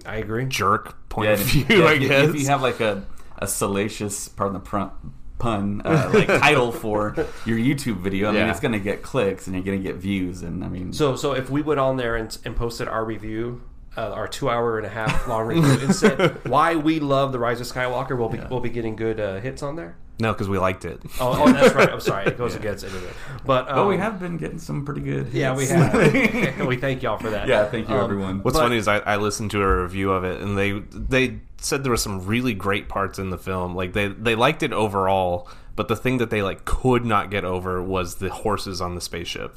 I 0.06 0.16
agree. 0.16 0.46
jerk 0.46 1.08
point 1.08 1.26
Yeah, 1.28 1.34
of 1.34 1.40
view, 1.40 1.64
yeah, 1.68 1.84
I 1.84 1.92
if 1.94 2.02
you- 2.02 2.08
guess. 2.08 2.28
If 2.30 2.40
you 2.40 2.46
have 2.46 2.62
like 2.62 2.80
a, 2.80 3.04
a 3.38 3.46
salacious, 3.46 4.28
pardon 4.28 4.54
the 4.54 4.60
pun, 4.60 4.90
pun 5.38 5.82
uh, 5.84 6.10
like 6.14 6.26
title 6.40 6.72
for 6.72 7.14
your 7.44 7.58
YouTube 7.58 7.98
video, 7.98 8.28
I 8.28 8.32
mean, 8.32 8.46
it's 8.48 8.60
going 8.60 8.72
to 8.72 8.80
get 8.80 9.02
clicks 9.02 9.46
and 9.46 9.54
you're 9.54 9.64
going 9.64 9.82
to 9.82 9.86
get 9.86 9.96
views, 9.96 10.42
and 10.42 10.64
I 10.64 10.68
mean, 10.68 10.92
So, 10.92 11.14
so 11.16 11.32
if 11.32 11.50
we 11.50 11.62
went 11.62 11.78
on 11.80 11.96
there 11.96 12.16
and, 12.16 12.36
and 12.44 12.56
posted 12.56 12.88
our 12.88 13.04
review, 13.04 13.60
uh, 13.96 14.10
our 14.12 14.26
two 14.28 14.48
hour 14.48 14.78
and 14.78 14.86
a 14.86 14.90
half 14.90 15.26
long 15.28 15.46
review, 15.46 15.64
and 15.86 15.94
said 15.94 16.44
why 16.46 16.76
we 16.76 17.00
love 17.00 17.32
the 17.32 17.38
Rise 17.38 17.60
of 17.60 17.66
Skywalker, 17.66 18.16
we'll 18.18 18.28
be 18.28 18.40
we'll 18.50 18.60
be 18.60 18.70
getting 18.70 18.96
good 18.96 19.18
uh, 19.20 19.40
hits 19.40 19.62
on 19.62 19.76
there. 19.76 19.96
No, 20.20 20.32
because 20.32 20.48
we 20.48 20.58
liked 20.58 20.84
it. 20.84 21.00
Oh, 21.20 21.42
oh, 21.44 21.52
that's 21.52 21.74
right. 21.74 21.88
I'm 21.90 22.00
sorry. 22.00 22.26
It 22.28 22.36
goes 22.38 22.54
against 22.54 22.84
it. 22.84 22.92
anyway. 22.92 23.12
But 23.46 23.68
um, 23.68 23.76
but 23.76 23.86
we 23.86 23.96
have 23.98 24.18
been 24.18 24.36
getting 24.36 24.58
some 24.58 24.84
pretty 24.84 25.00
good. 25.00 25.32
Yeah, 25.32 25.54
we 25.54 25.66
hits. 25.66 25.72
have. 25.72 26.66
we 26.66 26.76
thank 26.76 27.02
y'all 27.02 27.18
for 27.18 27.30
that. 27.30 27.46
yeah, 27.48 27.66
thank 27.66 27.88
you, 27.88 27.94
Um, 27.94 28.04
everyone. 28.04 28.42
What's 28.42 28.56
But- 28.56 28.64
funny 28.64 28.76
is 28.76 28.88
I, 28.88 28.98
I 28.98 29.16
listened 29.16 29.50
to 29.52 29.62
a 29.62 29.82
review 29.82 30.10
of 30.12 30.24
it, 30.24 30.40
and 30.40 30.58
they 30.58 30.72
they 30.92 31.40
said 31.58 31.82
there 31.84 31.90
were 31.90 31.96
some 31.96 32.26
really 32.26 32.54
great 32.54 32.88
parts 32.88 33.18
in 33.18 33.30
the 33.30 33.38
film. 33.38 33.74
Like 33.74 33.92
they 33.92 34.08
they 34.08 34.34
liked 34.34 34.62
it 34.62 34.72
overall, 34.72 35.48
but 35.76 35.88
the 35.88 35.96
thing 35.96 36.18
that 36.18 36.30
they 36.30 36.42
like 36.42 36.64
could 36.64 37.04
not 37.04 37.30
get 37.30 37.44
over 37.44 37.82
was 37.82 38.16
the 38.16 38.28
horses 38.30 38.80
on 38.80 38.94
the 38.94 39.00
spaceship. 39.00 39.56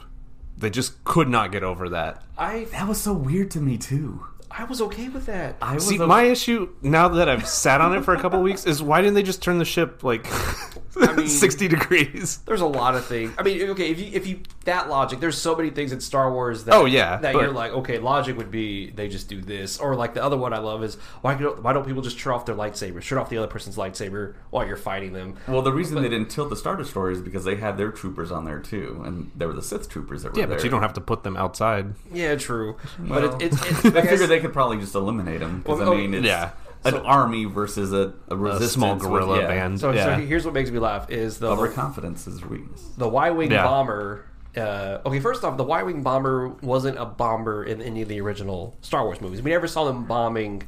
They 0.58 0.70
just 0.70 1.04
could 1.04 1.28
not 1.28 1.52
get 1.52 1.64
over 1.64 1.90
that. 1.90 2.22
I 2.38 2.66
that 2.72 2.88
was 2.88 3.02
so 3.02 3.14
weird 3.14 3.50
to 3.52 3.60
me 3.60 3.78
too. 3.78 4.26
I 4.58 4.66
was 4.66 4.82
okay 4.82 5.10
with 5.10 5.26
that. 5.28 5.56
I 5.62 5.76
was 5.76 5.88
See, 5.88 6.00
o- 6.00 6.08
my 6.08 6.24
issue 6.24 6.70
now 6.82 7.08
that 7.10 7.30
I've 7.30 7.48
sat 7.48 7.82
on 7.82 7.96
it 7.96 8.04
for 8.04 8.14
a 8.16 8.20
couple 8.22 8.40
of 8.40 8.44
weeks 8.52 8.66
is 8.66 8.82
why 8.84 9.02
didn't 9.02 9.14
they 9.16 9.24
just 9.24 9.42
turn 9.42 9.58
the 9.58 9.66
ship 9.66 10.04
like 10.04 10.26
mean- 11.16 11.28
sixty 11.28 11.68
degrees? 11.68 12.38
There's 12.46 12.62
a 12.62 12.66
lot 12.66 12.96
of 12.96 13.06
things. 13.06 13.34
I 13.38 13.44
mean, 13.44 13.62
okay, 13.72 13.90
if 13.92 14.00
you 14.00 14.10
if 14.14 14.28
you 14.28 14.40
that 14.66 14.90
logic, 14.90 15.20
there's 15.20 15.38
so 15.38 15.56
many 15.56 15.70
things 15.72 15.92
in 15.92 16.00
Star 16.02 16.32
Wars 16.32 16.66
that 16.66 16.76
Oh, 16.76 16.86
yeah, 16.86 17.18
that 17.18 17.34
but- 17.34 17.42
you're 17.42 17.52
like, 17.52 17.72
okay, 17.72 17.98
logic 17.98 18.38
would 18.38 18.52
be 18.52 18.92
they 18.92 19.08
just 19.08 19.28
do 19.30 19.42
this, 19.42 19.80
or 19.80 19.96
like 19.96 20.14
the 20.14 20.24
other 20.24 20.38
one 20.38 20.54
I 20.54 20.60
love 20.60 20.84
is 20.84 20.96
why 21.22 21.34
don't, 21.36 21.64
why 21.64 21.74
don't 21.74 21.86
people 21.86 22.02
just 22.02 22.20
turn 22.20 22.34
off 22.34 22.46
their 22.46 22.56
lightsaber, 22.56 23.02
shut 23.02 23.18
off 23.18 23.30
the 23.30 23.38
other 23.38 23.48
person's 23.48 23.78
lightsaber 23.78 24.36
while 24.50 24.68
you're 24.68 24.76
fighting 24.78 25.14
them? 25.14 25.38
Well, 25.48 25.62
the 25.62 25.72
reason 25.74 25.96
they 26.02 26.10
didn't 26.10 26.30
tilt 26.30 26.50
the 26.50 26.56
Star 26.56 26.76
Destroyers 26.76 27.18
is 27.18 27.24
because 27.24 27.44
they 27.46 27.56
had 27.56 27.78
their 27.78 27.92
troopers 27.92 28.32
on 28.32 28.46
there 28.46 28.60
too, 28.60 29.02
and 29.06 29.32
there 29.36 29.48
were 29.48 29.54
the 29.54 29.62
Sith 29.64 29.90
troopers 29.90 30.24
that 30.24 30.34
were 30.34 30.40
Yeah, 30.40 30.46
there. 30.46 30.58
but 30.58 30.64
you 30.64 30.70
don't 30.70 30.82
have 30.84 30.94
to 30.94 31.02
put 31.02 31.24
them 31.24 31.38
outside. 31.38 31.94
Yeah, 32.12 32.36
true. 32.36 32.78
Well, 33.00 33.30
but 33.32 33.42
it's, 33.42 33.56
it's, 33.66 33.72
it's 33.72 33.86
I 33.86 33.90
like 33.90 34.04
I 34.06 34.08
figured 34.08 34.30
they 34.30 34.41
could 34.42 34.54
probably 34.54 34.78
just 34.80 34.96
eliminate 34.96 35.40
them 35.40 35.60
because 35.62 35.80
Well, 35.80 35.90
I 35.92 35.94
oh, 35.94 35.98
mean, 35.98 36.14
it's 36.14 36.26
yeah. 36.26 36.52
an 36.84 36.96
army 36.96 37.46
versus 37.46 37.94
a, 37.94 38.14
a 38.28 38.34
A 38.34 38.36
resistance 38.36 38.72
small 38.74 38.96
with- 38.96 39.40
yeah. 39.42 39.48
band. 39.48 39.80
So, 39.80 39.92
yeah. 39.92 40.18
so 40.18 40.22
here's 40.26 40.44
what 40.46 40.54
makes 40.54 40.70
me 40.72 40.80
laugh 40.80 41.10
is 41.10 41.38
the 41.40 41.48
Overconfidence 41.50 42.28
is 42.28 42.44
weakness. 42.44 42.84
the 42.98 43.08
Y-wing 43.08 43.52
Yeah. 43.52 43.64
bomber. 43.64 44.26
Uh, 44.58 44.98
okay, 45.06 45.20
first 45.22 45.44
off, 45.46 45.56
the 45.56 45.64
Y-wing 45.64 46.02
bomber 46.04 46.50
wasn't 46.62 46.98
a 46.98 47.06
bomber 47.06 47.64
in 47.64 47.82
any 47.82 48.02
of 48.02 48.10
the 48.10 48.20
original 48.20 48.76
Star 48.82 49.06
Wars 49.06 49.22
movies. 49.22 49.42
We 49.42 49.52
never 49.52 49.68
saw 49.68 49.86
them 49.86 50.04
bombing 50.06 50.64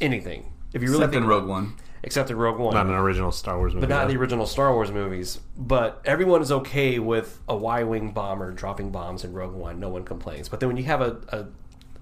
anything. 0.00 0.52
If 0.72 0.82
you 0.82 0.88
really 0.88 1.00
Except 1.04 1.12
think 1.12 1.22
in 1.24 1.28
Rogue 1.28 1.46
One. 1.46 1.74
except 2.02 2.30
in 2.30 2.36
Rogue 2.36 2.58
One, 2.58 2.72
not 2.74 2.86
an 2.86 2.92
original 2.94 3.32
Star 3.32 3.56
Wars 3.58 3.74
movie. 3.74 3.86
but 3.86 3.90
not 3.94 4.02
in 4.02 4.08
though. 4.08 4.14
the 4.14 4.20
original 4.20 4.46
Star 4.46 4.72
Wars 4.72 4.90
movies. 4.92 5.40
But 5.56 6.00
everyone 6.04 6.40
is 6.42 6.52
okay 6.52 6.98
with 6.98 7.38
a 7.48 7.56
Y-wing 7.56 8.12
bomber 8.12 8.50
dropping 8.52 8.90
bombs 8.90 9.24
in 9.24 9.32
Rogue 9.32 9.54
One. 9.54 9.80
No 9.80 9.88
one 9.88 10.04
complains. 10.04 10.48
But 10.48 10.60
then 10.60 10.68
when 10.68 10.76
you 10.76 10.84
have 10.84 11.00
a, 11.00 11.16
a, 11.28 11.46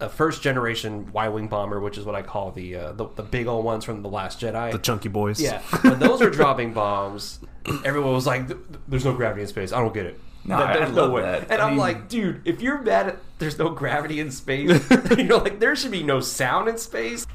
a 0.00 0.08
first 0.08 0.42
generation 0.42 1.10
Y-wing 1.12 1.48
bomber, 1.48 1.80
which 1.80 1.96
is 1.98 2.04
what 2.04 2.14
I 2.14 2.22
call 2.22 2.50
the, 2.52 2.76
uh, 2.76 2.92
the 2.92 3.06
the 3.16 3.22
big 3.22 3.46
old 3.46 3.64
ones 3.64 3.84
from 3.84 4.02
the 4.02 4.08
Last 4.08 4.40
Jedi, 4.40 4.72
the 4.72 4.78
chunky 4.78 5.08
boys. 5.08 5.40
yeah, 5.40 5.60
when 5.82 5.98
those 5.98 6.20
are 6.22 6.30
dropping 6.30 6.72
bombs, 6.74 7.40
everyone 7.84 8.12
was 8.12 8.26
like, 8.26 8.48
"There's 8.88 9.04
no 9.04 9.14
gravity 9.14 9.42
in 9.42 9.48
space. 9.48 9.72
I 9.72 9.80
don't 9.80 9.94
get 9.94 10.06
it." 10.06 10.20
No, 10.44 10.56
Th- 10.58 10.68
I- 10.68 10.72
I 10.72 10.76
there's 10.84 10.90
love 10.92 11.12
that. 11.22 11.50
And 11.50 11.60
I 11.60 11.64
I'm 11.64 11.70
mean- 11.72 11.78
like, 11.80 12.08
dude, 12.08 12.42
if 12.44 12.60
you're 12.62 12.80
mad 12.82 13.08
at 13.08 13.18
there's 13.38 13.58
no 13.58 13.70
gravity 13.70 14.20
in 14.20 14.30
space, 14.30 14.70
you 15.16 15.24
know, 15.24 15.38
like 15.38 15.58
there 15.60 15.74
should 15.74 15.90
be 15.90 16.02
no 16.02 16.20
sound 16.20 16.68
in 16.68 16.78
space. 16.78 17.26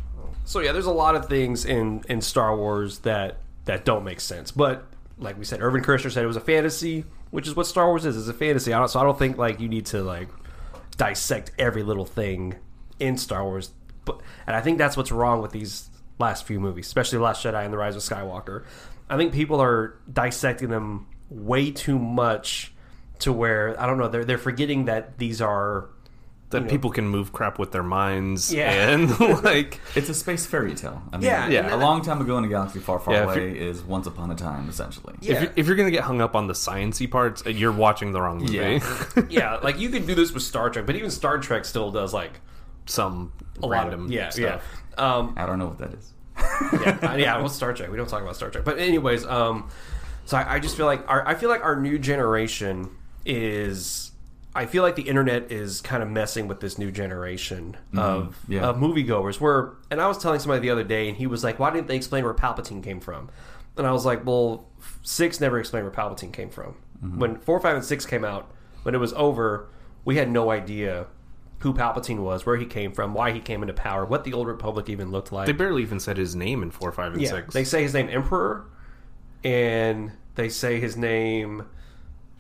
So 0.46 0.60
yeah, 0.60 0.72
there's 0.72 0.86
a 0.86 0.91
lot 0.91 1.15
of 1.15 1.27
things 1.27 1.65
in 1.65 2.03
in 2.10 2.22
Star 2.22 2.56
Wars 2.56 3.00
that 3.00 3.38
that 3.65 3.86
don't 3.86 4.03
make 4.03 4.20
sense. 4.22 4.51
But 4.51 4.86
like 5.18 5.38
we 5.38 5.46
said, 5.46 5.62
Irvin 5.62 5.84
Kershner 5.84 6.12
said 6.12 6.24
it 6.24 6.27
was 6.27 6.38
a 6.38 6.41
fantasy, 6.41 7.06
which 7.32 7.48
is 7.48 7.56
what 7.56 7.68
Star 7.68 7.88
Wars 7.88 8.06
is. 8.06 8.18
It's 8.18 8.27
a 8.27 8.34
fantasy. 8.34 8.72
I 8.74 8.80
don't, 8.80 8.88
so 8.88 9.00
I 9.00 9.03
don't 9.03 9.18
think 9.20 9.38
like 9.38 9.60
you 9.60 9.68
need 9.68 9.86
to 9.88 10.01
like 10.03 10.30
dissect 10.98 11.51
every 11.57 11.83
little 11.83 12.05
thing 12.05 12.55
in 13.00 13.17
Star 13.17 13.43
Wars. 13.43 13.71
But 14.05 14.21
and 14.48 14.55
I 14.55 14.62
think 14.62 14.77
that's 14.77 14.98
what's 14.98 15.12
wrong 15.12 15.41
with 15.41 15.51
these 15.51 15.89
last 16.19 16.45
few 16.45 16.60
movies, 16.60 16.86
especially 16.88 17.17
the 17.17 17.24
Last 17.24 17.43
Jedi 17.43 17.63
and 17.63 17.74
the 17.74 17.77
Rise 17.77 17.95
of 17.95 18.01
Skywalker. 18.01 18.63
I 19.10 19.17
think 19.17 19.33
people 19.33 19.62
are 19.62 20.00
dissecting 20.12 20.69
them 20.69 21.07
way 21.29 21.71
too 21.71 22.00
much 22.00 22.74
to 23.19 23.31
where 23.31 23.79
I 23.79 23.86
don't 23.86 23.98
know 23.98 24.07
they're 24.07 24.25
they're 24.25 24.38
forgetting 24.38 24.86
that 24.86 25.17
these 25.17 25.41
are 25.41 25.89
that 26.51 26.70
people 26.70 26.89
can 26.89 27.08
move 27.08 27.31
crap 27.34 27.58
with 27.60 27.72
their 27.72 27.84
minds 27.84 28.53
Yeah. 28.53 28.89
and 28.89 29.20
like 29.43 29.79
It's 29.96 30.10
a 30.10 30.13
space 30.13 30.46
fairy 30.46 30.74
tale. 30.75 31.01
I 31.12 31.17
mean, 31.17 31.25
Yeah, 31.25 31.48
Yeah. 31.50 31.75
A 31.75 31.77
long 31.77 32.01
time 32.01 32.22
ago 32.22 32.38
in 32.38 32.43
a 32.46 32.48
galaxy 32.48 32.79
far, 32.79 33.00
far 33.00 33.13
Yeah, 33.13 33.24
away 33.24 33.58
is 33.58 33.81
once 33.81 34.08
upon 34.08 34.31
a 34.31 34.36
time, 34.36 34.70
essentially. 34.70 35.15
Yeah. 35.22 35.34
if, 35.36 35.41
you're, 35.43 35.53
if 35.55 35.67
you're 35.67 35.75
gonna 35.75 35.91
get 35.91 36.03
hung 36.03 36.22
up 36.22 36.36
on 36.36 36.48
the 36.48 36.53
sciency 36.53 37.10
parts, 37.10 37.43
uh, 37.46 37.50
you're 37.50 37.72
watching 37.72 38.12
the 38.12 38.22
wrong 38.22 38.39
movie. 38.39 38.53
Yeah. 38.55 38.79
yeah, 39.29 39.55
like 39.58 39.79
you 39.79 39.89
could 39.89 40.05
do 40.08 40.15
this 40.15 40.31
with 40.31 40.43
Star 40.43 40.70
Trek, 40.70 40.86
but 40.86 40.96
even 40.96 41.10
Star 41.12 41.38
Trek 41.39 41.65
still 41.65 41.91
does 41.91 42.13
like 42.13 42.39
Some 42.86 43.34
a 43.63 43.67
random 43.67 44.01
lot 44.01 44.05
of 44.08 44.12
yeah, 44.12 44.29
stuff. 44.29 44.63
yeah. 44.98 45.03
Um, 45.15 45.34
I 45.38 45.46
don't 45.46 45.60
know 45.60 45.67
what 45.67 45.77
that 45.79 45.93
is. 45.93 46.13
yeah, 47.01 47.15
yeah. 47.15 47.38
Well, 47.38 47.50
Star 47.50 47.74
Trek. 47.74 47.89
We 47.91 47.98
don't 47.98 48.10
talk 48.10 48.22
about 48.22 48.36
Star 48.36 48.50
Trek, 48.50 48.65
but 48.65 48.77
anyways, 48.79 49.25
um, 49.25 49.70
so 50.25 50.38
I, 50.38 50.55
I 50.55 50.60
just 50.60 50.75
feel 50.77 50.86
like 50.86 51.08
our, 51.10 51.27
I 51.27 51.36
feel 51.36 51.50
like 51.50 51.63
our 51.63 51.75
new 51.75 51.98
generation 52.00 52.89
is. 53.25 54.11
I 54.53 54.65
feel 54.65 54.84
like 54.84 54.96
the 54.96 55.03
internet 55.03 55.51
is 55.51 55.79
kind 55.81 56.03
of 56.03 56.10
messing 56.10 56.48
with 56.48 56.60
this 56.60 56.77
new 56.77 56.91
generation 56.91 57.77
mm-hmm. 57.88 58.00
of 58.00 58.38
yeah. 58.48 58.67
of 58.67 58.77
moviegoers. 58.77 59.39
Where, 59.39 59.74
and 59.89 60.01
I 60.01 60.08
was 60.08 60.17
telling 60.17 60.39
somebody 60.39 60.62
the 60.62 60.70
other 60.70 60.84
day, 60.84 61.08
and 61.08 61.17
he 61.17 61.27
was 61.27 61.43
like, 61.43 61.58
"Why 61.60 61.72
didn't 61.72 61.88
they 61.88 61.96
explain 61.96 62.25
where 62.25 62.34
Palpatine 62.34 62.84
came 62.84 63.00
from?" 63.00 63.29
And 63.77 63.88
I 63.88 63.91
was 63.91 64.05
like, 64.05 64.25
"Well, 64.25 64.67
six 65.03 65.39
never 65.39 65.60
explained 65.60 65.86
where 65.86 65.93
Palpatine 65.93 66.34
came 66.34 66.50
from. 66.50 66.75
Mm-hmm. 67.03 67.20
When 67.20 67.38
four, 67.38 67.60
five, 67.60 67.75
and 67.75 67.86
six 67.86 68.05
came 68.05 68.25
out, 68.25 68.51
when 68.84 68.93
it 68.93 69.00
was 69.00 69.13
over, 69.13 69.70
we 70.03 70.17
had 70.17 70.29
no 70.29 70.51
idea." 70.51 71.08
Who 71.60 71.75
Palpatine 71.75 72.24
was, 72.24 72.43
where 72.43 72.58
he 72.58 72.65
came 72.65 72.91
from, 72.91 73.13
why 73.13 73.34
he 73.34 73.39
came 73.39 73.62
into 73.62 73.75
power, 73.75 74.03
what 74.03 74.24
the 74.24 74.34
Old 74.34 74.48
Republic 74.48 74.89
even 74.89 75.12
looked 75.12 75.31
like. 75.31 75.46
They 75.46 75.51
barely 75.51 75.84
even 75.84 76.00
said 76.00 76.17
his 76.17 76.36
name 76.36 76.63
in 76.63 76.72
four, 76.72 76.91
five, 76.91 77.13
and 77.13 77.22
Yeah, 77.22 77.29
six. 77.29 77.53
they 77.53 77.63
say 77.63 77.84
his 77.84 77.93
name 77.93 78.10
Emperor, 78.10 78.65
and 79.43 80.12
they 80.34 80.50
say 80.50 80.79
his 80.79 80.98
name 80.98 81.65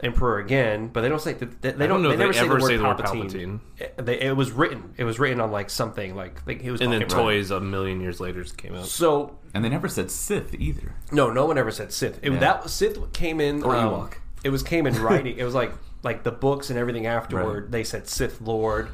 Emperor 0.03 0.39
again, 0.39 0.87
but 0.87 1.01
they 1.01 1.09
don't 1.09 1.21
say 1.21 1.33
they, 1.33 1.45
they 1.45 1.71
don't. 1.71 1.89
don't 1.89 2.03
know 2.03 2.09
they 2.09 2.13
if 2.15 2.19
never 2.19 2.33
they 2.33 2.39
say 2.39 2.45
ever 2.45 2.55
the 2.55 2.61
word 2.61 2.67
say 2.67 2.77
the 2.77 2.83
word 2.83 2.97
Palpatine. 2.97 3.59
It, 3.77 4.05
they, 4.05 4.19
it 4.21 4.35
was 4.35 4.51
written. 4.51 4.93
It 4.97 5.03
was 5.03 5.19
written 5.19 5.39
on 5.39 5.51
like 5.51 5.69
something 5.69 6.15
like, 6.15 6.45
like 6.47 6.61
he 6.61 6.71
was. 6.71 6.81
and 6.81 6.91
then 6.91 7.01
called 7.01 7.11
Emperor. 7.11 7.23
Toys 7.23 7.51
a 7.51 7.59
million 7.59 8.01
years 8.01 8.19
later 8.19 8.43
came 8.43 8.75
out. 8.75 8.85
So 8.85 9.37
And 9.53 9.63
they 9.63 9.69
never 9.69 9.87
said 9.87 10.09
Sith 10.11 10.53
either. 10.55 10.95
no, 11.11 11.31
no 11.31 11.45
one 11.45 11.57
ever 11.57 11.71
said 11.71 11.91
Sith. 11.93 12.19
It, 12.23 12.31
Yeah. 12.33 12.39
That 12.39 12.69
Sith 12.69 13.13
came 13.13 13.39
in 13.39 13.63
Or 13.63 13.75
um, 13.75 13.89
Ewok. 13.91 14.13
It 14.43 14.49
was 14.49 14.63
came 14.63 14.87
in 14.87 14.99
writing. 15.01 15.37
it 15.37 15.43
was 15.43 15.53
like 15.53 15.71
like 16.03 16.23
the 16.23 16.31
books 16.31 16.69
and 16.69 16.79
everything 16.79 17.05
afterward. 17.05 17.63
Right. 17.65 17.71
They 17.71 17.83
said 17.83 18.07
Sith 18.07 18.41
Lord, 18.41 18.89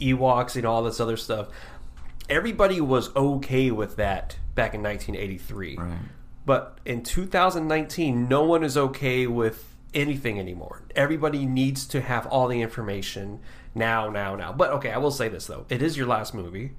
Ewoks, 0.00 0.54
and 0.56 0.64
all 0.64 0.82
this 0.84 1.00
other 1.00 1.16
stuff. 1.16 1.48
Everybody 2.28 2.80
was 2.80 3.14
okay 3.16 3.70
with 3.72 3.96
that 3.96 4.36
back 4.54 4.74
in 4.74 4.82
1983. 4.82 5.76
Right. 5.76 5.98
But 6.44 6.78
in 6.84 7.02
2019, 7.02 8.28
no 8.28 8.42
one 8.44 8.64
is 8.64 8.76
okay 8.76 9.26
with 9.26 9.71
anything 9.94 10.38
anymore. 10.38 10.82
Everybody 10.96 11.46
needs 11.46 11.86
to 11.86 12.00
have 12.00 12.26
all 12.26 12.48
the 12.48 12.60
information 12.60 13.40
now, 13.74 14.10
now, 14.10 14.34
now. 14.34 14.52
But 14.52 14.70
okay, 14.72 14.90
I 14.90 14.98
will 14.98 15.10
say 15.10 15.28
this 15.28 15.46
though: 15.46 15.66
it 15.68 15.82
is 15.82 15.96
your 15.96 16.06
last 16.06 16.34
movie. 16.34 16.72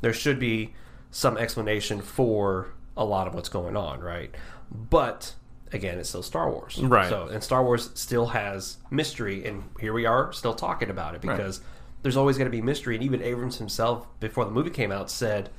There 0.00 0.12
should 0.12 0.38
be 0.38 0.74
some 1.10 1.36
explanation 1.38 2.00
for 2.00 2.68
a 2.96 3.04
lot 3.04 3.26
of 3.26 3.34
what's 3.34 3.48
going 3.48 3.76
on, 3.76 4.00
right? 4.00 4.34
But 4.70 5.34
again, 5.72 5.98
it's 5.98 6.08
still 6.08 6.22
Star 6.22 6.50
Wars, 6.50 6.78
Right. 6.78 7.08
So, 7.08 7.28
and 7.28 7.42
Star 7.42 7.64
Wars 7.64 7.90
still 7.94 8.26
has 8.26 8.78
mystery, 8.90 9.46
and 9.46 9.64
here 9.80 9.92
we 9.92 10.06
are 10.06 10.32
still 10.32 10.54
talking 10.54 10.90
about 10.90 11.14
it 11.14 11.20
because 11.20 11.60
there's 12.02 12.16
always 12.16 12.36
going 12.38 12.50
to 12.50 12.56
be 12.56 12.62
mystery. 12.62 12.94
And 12.94 13.04
even 13.04 13.22
Abrams 13.22 13.58
himself, 13.58 14.06
before 14.20 14.44
the 14.44 14.50
movie 14.50 14.70
came 14.70 14.92
out, 14.92 15.10
said 15.10 15.50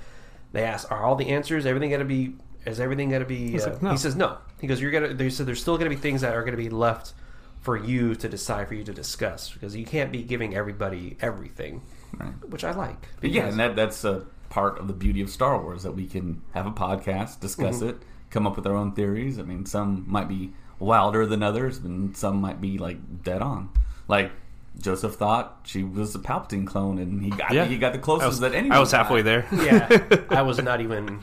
they 0.54 0.64
asked, 0.64 0.92
"Are 0.92 1.04
all 1.04 1.16
the 1.16 1.30
answers? 1.30 1.66
Everything 1.66 1.90
going 1.90 2.00
to 2.00 2.06
be? 2.06 2.36
Is 2.67 2.79
everything 2.79 3.09
going 3.09 3.21
to 3.21 3.27
be?" 3.27 3.59
uh, 3.59 3.71
like, 3.71 3.81
"No." 3.81 3.91
He 3.91 3.97
says, 3.97 4.15
"No." 4.15 4.38
He 4.62 4.67
goes, 4.67 4.81
"You're 4.81 4.91
gonna." 4.91 5.13
They 5.13 5.29
said 5.29 5.45
there's 5.45 5.62
still 5.62 5.77
going 5.77 5.89
to 5.89 5.95
be 5.95 6.01
things 6.01 6.21
that 6.21 6.33
are 6.36 6.41
going 6.41 6.55
to 6.55 6.62
be 6.62 6.69
left 6.69 7.13
for 7.62 7.75
you 7.77 8.15
to 8.15 8.29
decide, 8.29 8.67
for 8.67 8.75
you 8.75 8.83
to 8.83 8.93
discuss, 8.93 9.51
because 9.51 9.75
you 9.75 9.86
can't 9.86 10.12
be 10.12 10.24
giving 10.24 10.55
everybody 10.55 11.17
everything, 11.21 11.81
Right. 12.17 12.31
which 12.50 12.63
I 12.63 12.71
like. 12.71 13.07
But 13.21 13.31
yeah, 13.31 13.47
and 13.47 13.59
that 13.59 13.75
that's 13.75 14.03
a 14.05 14.25
part 14.50 14.79
of 14.79 14.88
the 14.88 14.93
beauty 14.93 15.21
of 15.21 15.29
Star 15.29 15.62
Wars 15.62 15.83
that 15.83 15.91
we 15.93 16.05
can 16.05 16.41
have 16.53 16.65
a 16.67 16.71
podcast, 16.71 17.39
discuss 17.39 17.77
Mm-hmm. 17.77 17.89
it, 17.89 17.95
come 18.29 18.45
up 18.47 18.55
with 18.55 18.65
our 18.67 18.75
own 18.75 18.93
theories. 18.93 19.39
I 19.39 19.43
mean, 19.43 19.65
some 19.65 20.05
might 20.07 20.27
be 20.29 20.53
wilder 20.79 21.25
than 21.25 21.41
others, 21.43 21.79
and 21.79 22.15
some 22.15 22.38
might 22.39 22.62
be 22.62 22.77
like 22.77 23.24
dead 23.24 23.41
on. 23.41 23.69
Like 24.07 24.31
Joseph 24.79 25.15
thought 25.15 25.62
she 25.65 25.83
was 25.83 26.15
a 26.15 26.19
Palpatine 26.19 26.65
clone, 26.67 27.00
and 27.00 27.21
he 27.24 27.31
got 27.31 27.51
Yeah. 27.51 27.65
he 27.65 27.77
got 27.77 27.91
the 27.93 28.00
closest 28.00 28.27
was, 28.27 28.39
that 28.41 28.53
anyone. 28.53 28.77
I 28.77 28.79
was 28.79 28.91
got. 28.91 29.03
halfway 29.03 29.24
there. 29.24 29.45
yeah, 29.51 30.21
I 30.29 30.41
was 30.50 30.62
not 30.62 30.79
even 30.81 31.19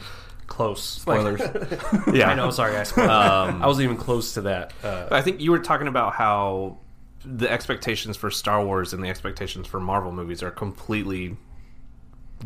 close. 0.46 0.82
Spoilers. 0.82 1.40
yeah, 2.12 2.30
I 2.30 2.34
know. 2.34 2.50
Sorry, 2.50 2.76
I 2.76 2.82
spoiled. 2.84 3.10
Um, 3.10 3.62
I 3.62 3.66
wasn't 3.66 3.84
even 3.84 3.96
close 3.96 4.34
to 4.34 4.42
that. 4.42 4.72
Uh, 4.82 5.08
I 5.10 5.22
think 5.22 5.40
you 5.40 5.50
were 5.50 5.58
talking 5.58 5.88
about 5.88 6.14
how 6.14 6.78
the 7.24 7.50
expectations 7.50 8.16
for 8.16 8.30
Star 8.30 8.64
Wars 8.64 8.92
and 8.92 9.02
the 9.02 9.08
expectations 9.08 9.66
for 9.66 9.80
Marvel 9.80 10.12
movies 10.12 10.42
are 10.42 10.50
completely 10.50 11.36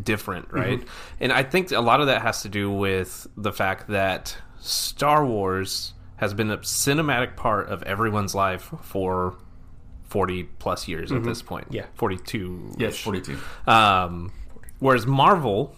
different, 0.03 0.53
right? 0.53 0.83
And 1.19 1.33
I 1.33 1.43
think 1.43 1.73
a 1.73 1.81
lot 1.81 2.01
of 2.01 2.07
that 2.07 2.23
has 2.23 2.43
to 2.43 2.49
do 2.49 2.71
with 2.71 3.27
the 3.37 3.53
fact 3.53 3.89
that 3.89 4.37
Star 4.61 5.25
Wars 5.27 5.95
has 6.17 6.35
been 6.35 6.51
a 6.51 6.59
cinematic 6.59 7.37
part 7.37 7.69
of 7.69 7.83
everyone's 7.85 8.35
life 8.35 8.73
for 8.83 9.37
40 10.05 10.45
plus 10.45 10.89
years 10.89 11.13
at 11.13 11.23
this 11.23 11.43
point. 11.43 11.69
Yeah. 11.71 11.87
42. 11.95 12.75
yes, 12.79 12.99
forty-two. 12.99 13.39
Um, 13.67 14.33
whereas 14.79 15.07
Marvel 15.07 15.75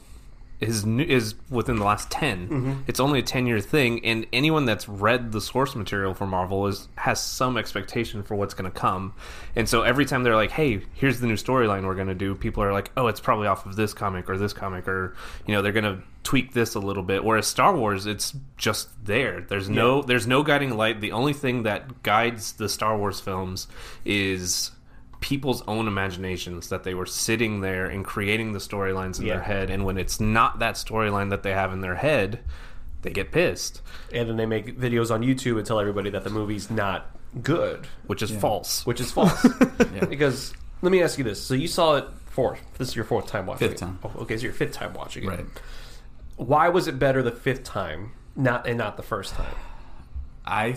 is 0.60 0.84
new, 0.84 1.02
is 1.02 1.34
within 1.48 1.76
the 1.76 1.84
last 1.84 2.10
10 2.10 2.48
Mm-hmm. 2.50 2.72
It's 2.86 3.00
only 3.00 3.20
a 3.20 3.22
ten 3.22 3.46
year 3.46 3.60
thing, 3.60 4.04
and 4.04 4.26
anyone 4.32 4.64
that's 4.64 4.88
read 4.88 5.32
the 5.32 5.40
source 5.40 5.74
material 5.74 6.14
for 6.14 6.26
Marvel 6.26 6.66
is 6.66 6.88
has 6.96 7.22
some 7.22 7.56
expectation 7.56 8.22
for 8.22 8.34
what's 8.34 8.54
going 8.54 8.70
to 8.70 8.76
come. 8.76 9.14
And 9.56 9.68
so 9.68 9.82
every 9.82 10.04
time 10.04 10.22
they're 10.22 10.36
like, 10.36 10.50
"Hey, 10.50 10.82
here's 10.94 11.20
the 11.20 11.26
new 11.26 11.34
storyline 11.34 11.86
we're 11.86 11.94
going 11.94 12.08
to 12.08 12.14
do," 12.14 12.34
people 12.34 12.62
are 12.62 12.72
like, 12.72 12.90
"Oh, 12.96 13.06
it's 13.06 13.20
probably 13.20 13.46
off 13.46 13.66
of 13.66 13.76
this 13.76 13.94
comic 13.94 14.28
or 14.28 14.36
this 14.36 14.52
comic, 14.52 14.88
or 14.88 15.14
you 15.46 15.54
know, 15.54 15.62
they're 15.62 15.72
going 15.72 15.84
to 15.84 16.02
tweak 16.24 16.52
this 16.52 16.74
a 16.74 16.80
little 16.80 17.02
bit." 17.02 17.24
Whereas 17.24 17.46
Star 17.46 17.74
Wars, 17.76 18.06
it's 18.06 18.34
just 18.56 18.88
there. 19.04 19.40
There's 19.40 19.68
no 19.68 20.02
there's 20.02 20.26
no 20.26 20.42
guiding 20.42 20.76
light. 20.76 21.00
The 21.00 21.12
only 21.12 21.32
thing 21.32 21.62
that 21.64 22.02
guides 22.02 22.52
the 22.52 22.68
Star 22.68 22.96
Wars 22.96 23.20
films 23.20 23.68
is 24.04 24.72
people's 25.20 25.62
own 25.68 25.86
imaginations 25.86 26.68
that 26.70 26.82
they 26.84 26.94
were 26.94 27.06
sitting 27.06 27.60
there 27.60 27.86
and 27.86 28.04
creating 28.04 28.52
the 28.52 28.58
storylines 28.58 29.18
in 29.20 29.26
Yeah. 29.26 29.34
their 29.34 29.42
head 29.44 29.70
and 29.70 29.84
when 29.84 29.98
it's 29.98 30.18
not 30.20 30.58
that 30.60 30.74
storyline 30.76 31.30
that 31.30 31.42
they 31.42 31.52
have 31.52 31.72
in 31.72 31.80
their 31.82 31.96
head 31.96 32.40
they 33.02 33.10
get 33.10 33.30
pissed 33.32 33.82
and 34.12 34.28
then 34.28 34.36
they 34.36 34.46
make 34.46 34.78
videos 34.78 35.10
on 35.10 35.22
YouTube 35.22 35.56
and 35.58 35.66
tell 35.66 35.78
everybody 35.80 36.10
that 36.10 36.24
the 36.24 36.30
movie's 36.30 36.70
not 36.70 37.14
good, 37.42 37.86
which 38.06 38.22
is 38.22 38.30
false 38.30 38.84
which 38.86 39.00
is 39.00 39.10
false. 39.12 39.46
Because 40.08 40.52
let 40.82 40.90
me 40.92 41.02
ask 41.02 41.18
you 41.18 41.24
this: 41.24 41.42
so 41.42 41.52
you 41.54 41.68
saw 41.68 41.96
it 41.96 42.04
fourth. 42.26 42.60
This 42.78 42.88
is 42.88 42.96
your 42.96 43.04
fourth 43.04 43.26
time 43.26 43.46
watching. 43.46 43.68
Fifth 43.68 43.76
it. 43.76 43.84
time. 43.84 43.98
Oh, 44.02 44.12
okay, 44.22 44.36
so 44.38 44.44
your 44.44 44.52
fifth 44.52 44.72
time 44.72 44.94
watching 44.94 45.24
it. 45.24 45.28
Right. 45.28 45.44
Why 46.36 46.68
was 46.70 46.88
it 46.88 46.98
better 46.98 47.22
the 47.22 47.30
fifth 47.30 47.64
time, 47.64 48.12
not 48.34 48.66
and 48.66 48.78
not 48.78 48.96
the 48.96 49.02
first 49.02 49.34
time? 49.34 49.54
I 50.46 50.76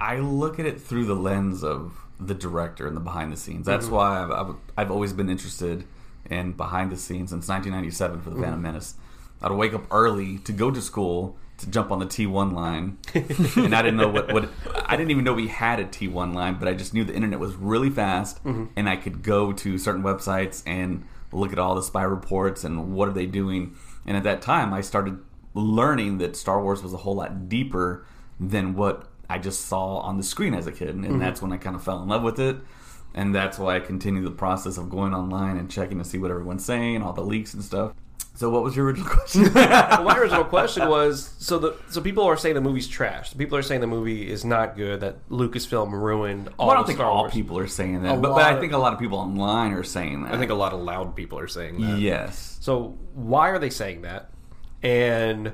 I 0.00 0.18
look 0.18 0.58
at 0.58 0.66
it 0.66 0.80
through 0.80 1.04
the 1.06 1.14
lens 1.14 1.62
of 1.62 2.01
the 2.26 2.34
director 2.34 2.86
and 2.86 2.96
the 2.96 3.00
behind 3.00 3.32
the 3.32 3.36
scenes. 3.36 3.66
That's 3.66 3.86
mm-hmm. 3.86 3.94
why 3.94 4.22
I've, 4.22 4.30
I've 4.30 4.54
I've 4.76 4.90
always 4.90 5.12
been 5.12 5.28
interested 5.28 5.84
in 6.30 6.52
behind 6.52 6.90
the 6.90 6.96
scenes 6.96 7.30
since 7.30 7.48
1997 7.48 8.22
for 8.22 8.30
the 8.30 8.36
Phantom 8.36 8.54
mm-hmm. 8.54 8.62
Menace. 8.62 8.94
I'd 9.40 9.50
wake 9.52 9.74
up 9.74 9.86
early 9.90 10.38
to 10.38 10.52
go 10.52 10.70
to 10.70 10.80
school 10.80 11.36
to 11.58 11.68
jump 11.68 11.90
on 11.90 11.98
the 11.98 12.06
T1 12.06 12.52
line, 12.52 12.98
and 13.14 13.74
I 13.74 13.82
didn't 13.82 13.96
know 13.96 14.08
what 14.08 14.32
what 14.32 14.48
I 14.86 14.96
didn't 14.96 15.10
even 15.10 15.24
know 15.24 15.32
we 15.32 15.48
had 15.48 15.80
a 15.80 15.84
T1 15.84 16.34
line, 16.34 16.54
but 16.58 16.68
I 16.68 16.74
just 16.74 16.94
knew 16.94 17.04
the 17.04 17.14
internet 17.14 17.38
was 17.38 17.54
really 17.54 17.90
fast, 17.90 18.42
mm-hmm. 18.44 18.66
and 18.76 18.88
I 18.88 18.96
could 18.96 19.22
go 19.22 19.52
to 19.52 19.78
certain 19.78 20.02
websites 20.02 20.62
and 20.66 21.04
look 21.32 21.52
at 21.52 21.58
all 21.58 21.74
the 21.74 21.82
spy 21.82 22.02
reports 22.02 22.62
and 22.64 22.94
what 22.94 23.08
are 23.08 23.12
they 23.12 23.26
doing. 23.26 23.74
And 24.06 24.16
at 24.16 24.22
that 24.24 24.42
time, 24.42 24.72
I 24.72 24.80
started 24.80 25.18
learning 25.54 26.18
that 26.18 26.36
Star 26.36 26.62
Wars 26.62 26.82
was 26.82 26.92
a 26.92 26.98
whole 26.98 27.16
lot 27.16 27.48
deeper 27.48 28.04
than 28.38 28.74
what 28.74 29.08
I 29.32 29.38
just 29.38 29.66
saw 29.66 29.98
on 30.00 30.18
the 30.18 30.22
screen 30.22 30.52
as 30.54 30.66
a 30.66 30.72
kid, 30.72 30.94
and 30.94 31.20
that's 31.20 31.40
when 31.40 31.52
I 31.52 31.56
kind 31.56 31.74
of 31.74 31.82
fell 31.82 32.02
in 32.02 32.08
love 32.08 32.22
with 32.22 32.38
it. 32.38 32.56
And 33.14 33.34
that's 33.34 33.58
why 33.58 33.76
I 33.76 33.80
continue 33.80 34.22
the 34.22 34.30
process 34.30 34.76
of 34.78 34.90
going 34.90 35.14
online 35.14 35.56
and 35.56 35.70
checking 35.70 35.98
to 35.98 36.04
see 36.04 36.18
what 36.18 36.30
everyone's 36.30 36.64
saying, 36.64 37.02
all 37.02 37.12
the 37.12 37.22
leaks 37.22 37.54
and 37.54 37.62
stuff. 37.62 37.92
So, 38.34 38.48
what 38.48 38.62
was 38.62 38.74
your 38.76 38.86
original 38.86 39.08
question? 39.16 39.52
well, 39.54 40.04
my 40.04 40.16
original 40.18 40.44
question 40.44 40.88
was: 40.88 41.34
so 41.38 41.58
the 41.58 41.76
so 41.90 42.00
people 42.00 42.24
are 42.24 42.36
saying 42.36 42.54
the 42.54 42.60
movie's 42.62 42.88
trash. 42.88 43.36
People 43.36 43.56
are 43.58 43.62
saying 43.62 43.80
the 43.82 43.86
movie 43.86 44.30
is 44.30 44.44
not 44.44 44.76
good. 44.76 45.00
That 45.00 45.28
Lucasfilm 45.28 45.92
ruined 45.92 46.48
all. 46.58 46.66
well, 46.66 46.70
I 46.70 46.74
don't 46.74 46.80
of 46.82 46.86
think 46.86 46.98
Star 46.98 47.10
all 47.10 47.22
Wars. 47.24 47.32
people 47.32 47.58
are 47.58 47.66
saying 47.66 48.02
that, 48.02 48.20
but, 48.22 48.34
but 48.34 48.42
I 48.44 48.58
think 48.60 48.72
a 48.72 48.78
lot 48.78 48.92
of 48.94 48.98
people 48.98 49.18
online 49.18 49.72
are 49.72 49.82
saying 49.84 50.24
that. 50.24 50.34
i 50.34 50.38
think 50.38 50.50
a 50.50 50.54
lot 50.54 50.72
of 50.72 50.80
loud 50.80 51.14
people 51.14 51.38
are 51.38 51.48
saying 51.48 51.80
that 51.80 51.98
yes. 51.98 52.58
So 52.60 52.98
why 53.14 53.50
are 53.50 53.58
they 53.58 53.70
saying 53.70 54.02
that? 54.02 54.30
And 54.82 55.52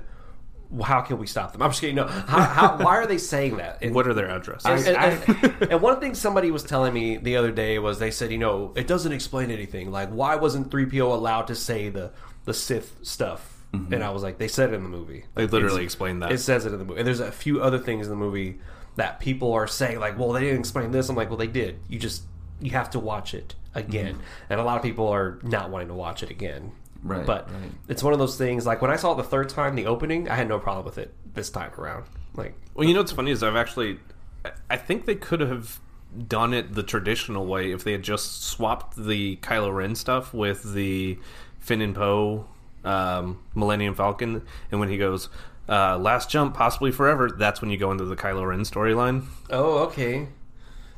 how 0.83 1.01
can 1.01 1.19
we 1.19 1.27
stop 1.27 1.53
them? 1.53 1.63
I'm 1.63 1.71
just 1.71 1.81
kidding. 1.81 1.97
No, 1.97 2.07
how, 2.07 2.43
how, 2.43 2.77
why 2.85 2.97
are 2.97 3.07
they 3.07 3.19
saying 3.19 3.57
that? 3.57 3.79
And, 3.83 3.95
what 3.95 4.07
are 4.07 4.15
their 4.15 4.29
addresses 4.29 4.87
and, 4.87 4.97
and- 4.97 5.45
and- 5.45 5.73
and 5.73 5.83
one 5.83 6.01
thing 6.01 6.15
somebody 6.15 6.51
was 6.51 6.63
telling 6.63 6.93
me 6.93 7.17
the 7.17 7.37
other 7.37 7.51
day 7.51 7.79
was 7.79 7.99
they 7.99 8.11
said, 8.11 8.31
you 8.31 8.39
know, 8.39 8.73
it 8.77 8.87
doesn't 8.87 9.13
explain 9.13 9.51
anything. 9.51 9.91
Like, 9.91 10.11
why 10.11 10.37
wasn't 10.37 10.71
3PO 10.71 11.03
allowed 11.03 11.47
to 11.49 11.55
say 11.55 11.89
the 11.89 12.13
the 12.45 12.55
Sith 12.55 12.97
stuff? 13.03 13.59
Mm-hmm. 13.73 13.95
And 13.95 14.05
I 14.05 14.11
was 14.11 14.23
like, 14.23 14.39
they 14.39 14.49
said 14.49 14.71
it 14.71 14.75
in 14.77 14.83
the 14.83 14.89
movie. 14.89 15.25
they 15.35 15.47
literally 15.47 15.85
explained 15.85 16.23
that 16.23 16.33
It 16.33 16.39
says 16.39 16.65
it 16.65 16.73
in 16.73 16.79
the 16.79 16.85
movie. 16.85 17.01
And 17.01 17.07
there's 17.07 17.21
a 17.21 17.31
few 17.31 17.63
other 17.63 17.79
things 17.79 18.07
in 18.07 18.11
the 18.11 18.17
movie 18.17 18.61
that 18.97 19.21
people 19.21 19.53
are 19.53 19.67
saying, 19.67 20.01
like, 20.01 20.19
well, 20.19 20.33
they 20.33 20.41
didn't 20.41 20.61
explain 20.61 20.91
this. 20.91 21.09
I'm 21.09 21.17
like, 21.17 21.29
well, 21.29 21.37
they 21.39 21.47
did. 21.47 21.79
You 21.89 21.99
just 21.99 22.23
you 22.61 22.73
have 22.73 22.91
to 22.91 22.99
watch 22.99 23.35
it 23.35 23.55
again, 23.75 24.15
mm-hmm. 24.15 24.51
and 24.51 24.61
a 24.61 24.65
lot 24.65 24.77
of 24.77 24.83
people 24.83 25.09
are 25.09 25.39
not 25.43 25.71
wanting 25.71 25.89
to 25.89 25.95
watch 25.95 26.23
it 26.23 26.31
again. 26.31 26.73
Right, 27.03 27.25
but 27.25 27.51
right. 27.51 27.71
it's 27.89 28.03
one 28.03 28.13
of 28.13 28.19
those 28.19 28.37
things. 28.37 28.67
Like 28.67 28.83
when 28.83 28.91
I 28.91 28.97
saw 28.97 29.13
it 29.13 29.17
the 29.17 29.23
third 29.23 29.49
time, 29.49 29.77
the 29.77 29.87
opening, 29.87 30.29
I 30.29 30.35
had 30.35 30.49
no 30.49 30.59
problem 30.59 30.85
with 30.85 30.99
it 30.99 31.15
this 31.35 31.49
time 31.51 31.71
around. 31.79 32.05
Like, 32.35 32.55
Well, 32.75 32.87
you 32.87 32.95
know 32.95 33.01
what's 33.01 33.13
funny 33.13 33.31
is 33.31 33.43
I've 33.43 33.57
actually, 33.57 33.99
I- 34.45 34.53
I 34.71 34.77
think 34.77 35.07
they 35.07 35.15
could 35.15 35.41
have 35.41 35.81
done 36.27 36.53
it 36.55 36.75
the 36.75 36.83
traditional 36.83 37.47
way 37.47 37.71
if 37.71 37.85
they 37.85 37.93
had 37.93 38.03
just 38.03 38.43
swapped 38.45 38.97
the 38.97 39.37
Kylo 39.37 39.75
Ren 39.75 39.95
stuff 39.95 40.33
with 40.35 40.73
the 40.75 41.19
Finn 41.61 41.81
and 41.83 41.95
Poe 41.95 42.47
um, 42.85 43.39
Millennium 43.55 43.95
Falcon, 43.95 44.43
and 44.71 44.81
when 44.81 44.89
he 44.89 44.97
goes. 44.99 45.29
Uh, 45.69 45.99
last 45.99 46.31
jump, 46.31 46.55
possibly 46.55 46.91
forever. 46.91 47.29
That's 47.29 47.61
when 47.61 47.71
you 47.71 47.77
go 47.77 47.91
into 47.91 48.07
the 48.07 48.17
Kylo 48.17 48.49
Ren 48.49 48.61
storyline. 48.61 49.25
oh, 49.51 49.81
okay, 49.81 50.29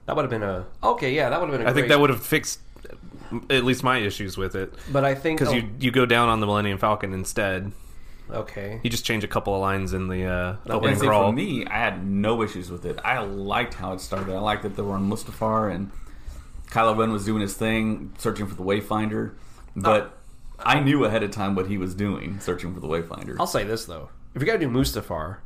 that 0.07 0.15
would 0.15 0.23
have 0.23 0.31
been 0.31 0.45
a 0.45 0.65
okay, 0.81 1.13
yeah, 1.13 1.29
that 1.29 1.41
would 1.41 1.51
have 1.51 1.59
been. 1.59 1.67
A 1.67 1.71
I 1.71 1.75
think 1.75 1.89
that 1.89 1.99
would 1.99 2.11
have 2.11 2.25
fixed 2.25 2.61
at 3.49 3.65
least 3.65 3.83
my 3.83 3.99
issues 3.99 4.37
with 4.37 4.55
it. 4.55 4.75
But 4.93 5.05
I 5.05 5.15
think 5.15 5.39
Because 5.39 5.53
oh, 5.53 5.57
you 5.57 5.71
you 5.79 5.91
go 5.91 6.07
down 6.07 6.29
on 6.29 6.41
the 6.41 6.47
Millennium 6.47 6.79
Falcon 6.79 7.13
instead. 7.13 7.73
okay, 8.31 8.81
You 8.83 8.91
just 8.91 9.05
change 9.05 9.25
a 9.25 9.29
couple 9.29 9.55
of 9.55 9.61
lines 9.61 9.93
in 9.93 10.09
the 10.09 10.25
uh, 10.25 10.57
opening 10.69 10.97
say 10.99 11.07
crawl. 11.07 11.31
for 11.31 11.33
me, 11.33 11.67
I 11.67 11.79
had 11.79 12.07
no 12.07 12.43
issues 12.43 12.71
with 12.71 12.85
it. 12.87 12.99
I 13.05 13.19
liked 13.21 13.75
how 13.75 13.93
it 13.93 14.01
started. 14.01 14.35
I 14.35 14.39
liked 14.39 14.63
that 14.63 14.77
they 14.77 14.83
were 14.83 14.95
on 14.95 15.09
Mustafar 15.11 15.75
and 15.75 15.91
Kylo 16.71 16.97
Ren 16.97 17.13
was 17.13 17.25
doing 17.25 17.41
his 17.41 17.55
thing, 17.55 18.13
searching 18.19 18.47
for 18.47 18.55
the 18.55 18.63
Wayfinder. 18.63 19.35
But 19.75 20.17
I 20.59 20.81
knew 20.81 21.05
ahead 21.05 21.23
of 21.23 21.31
time 21.31 21.55
what 21.55 21.67
he 21.67 21.79
was 21.79 21.95
doing, 21.95 22.39
searching 22.41 22.75
for 22.75 22.81
the 22.81 22.87
Wayfinder. 22.89 23.37
I'll 23.41 23.47
say 23.47 23.65
this 23.65 23.85
though: 23.87 24.11
if 24.35 24.41
you 24.43 24.47
got 24.47 24.55
to 24.55 24.59
do 24.59 24.69
Mustafar, 24.69 25.39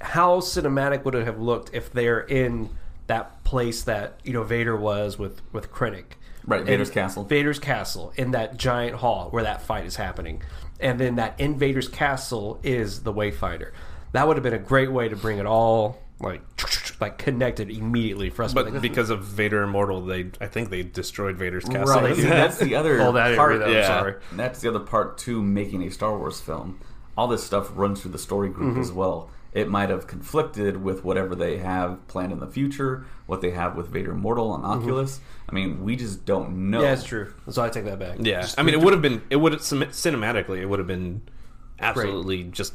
how 0.00 0.40
cinematic 0.40 1.04
would 1.04 1.14
it 1.14 1.24
have 1.24 1.40
looked 1.40 1.74
if 1.74 1.92
they're 1.92 2.20
in 2.20 2.70
that 3.08 3.42
place 3.42 3.82
that 3.84 4.20
you 4.22 4.32
know 4.32 4.44
Vader 4.44 4.76
was 4.76 5.18
with 5.18 5.40
with 5.52 5.72
Krennic, 5.72 6.12
Right, 6.48 6.60
And 6.60 6.66
Vader's 6.68 6.90
castle. 6.90 7.24
Vader's 7.24 7.58
castle 7.58 8.12
in 8.16 8.30
that 8.32 8.56
giant 8.56 8.96
hall 8.96 9.28
where 9.30 9.42
that 9.44 9.62
fight 9.62 9.84
is 9.86 9.96
happening, 9.96 10.42
and 10.80 10.98
then 10.98 11.16
that 11.16 11.38
in 11.38 11.58
Vader's 11.58 11.88
castle 11.88 12.58
is 12.62 13.02
the 13.02 13.12
Wayfinder. 13.12 13.72
That 14.12 14.26
would 14.26 14.36
have 14.36 14.42
been 14.44 14.54
a 14.54 14.58
great 14.58 14.90
way 14.90 15.08
to 15.08 15.16
bring 15.16 15.38
it 15.38 15.46
all 15.46 15.98
like 16.20 16.40
like 17.00 17.18
connected 17.18 17.70
immediately 17.70 18.30
for 18.30 18.42
us. 18.42 18.54
But 18.54 18.72
like, 18.72 18.82
because 18.82 19.10
of 19.10 19.22
Vader 19.22 19.62
Immortal, 19.62 20.00
they 20.06 20.30
I 20.40 20.46
think 20.46 20.70
they 20.70 20.82
destroyed 20.82 21.36
Vader's 21.36 21.64
castle. 21.64 22.00
Right. 22.00 22.16
See, 22.16 22.22
that's 22.22 22.58
the 22.58 22.74
other 22.74 23.00
Oh, 23.00 23.12
that 23.12 23.36
part. 23.36 23.50
read 23.52 23.60
that, 23.60 23.68
I'm 23.68 23.74
yeah. 23.74 23.86
sorry. 23.86 24.14
That's 24.32 24.60
the 24.60 24.68
other 24.70 24.80
part 24.80 25.18
to 25.18 25.42
making 25.42 25.82
a 25.82 25.90
Star 25.90 26.16
Wars 26.18 26.40
film. 26.40 26.80
All 27.16 27.28
this 27.28 27.44
stuff 27.44 27.70
runs 27.74 28.00
through 28.00 28.12
the 28.12 28.18
story 28.18 28.48
group 28.48 28.72
Mm-hmm. 28.72 28.80
as 28.80 28.90
well. 28.90 29.30
It 29.52 29.68
might 29.68 29.88
have 29.88 30.06
conflicted 30.06 30.82
with 30.82 31.04
whatever 31.04 31.34
they 31.34 31.58
have 31.58 32.06
planned 32.06 32.32
in 32.32 32.40
the 32.40 32.46
future, 32.46 33.06
what 33.26 33.40
they 33.40 33.50
have 33.50 33.76
with 33.76 33.88
Vader 33.88 34.12
Immortal 34.12 34.50
on 34.50 34.64
Oculus. 34.64 35.20
I 35.48 35.54
mean, 35.54 35.82
we 35.82 35.96
just 35.96 36.24
don't 36.26 36.70
know. 36.70 36.78
Mm-hmm. 36.78 36.86
Yeah, 36.86 36.92
it's 36.92 37.04
true. 37.04 37.32
So 37.48 37.62
I 37.62 37.70
take 37.70 37.86
that 37.86 37.98
back. 37.98 38.18
Yeah, 38.20 38.42
Just 38.42 38.58
I 38.58 38.62
mean, 38.62 38.74
it 38.74 38.80
would 38.80 38.92
have 38.92 39.02
been 39.02 39.22
it 39.30 39.36
would 39.36 39.52
have 39.52 39.62
cinematically 39.62 40.58
it 40.58 40.66
would 40.66 40.78
have 40.78 40.88
been 40.88 41.22
absolutely 41.80 42.44
just 42.44 42.74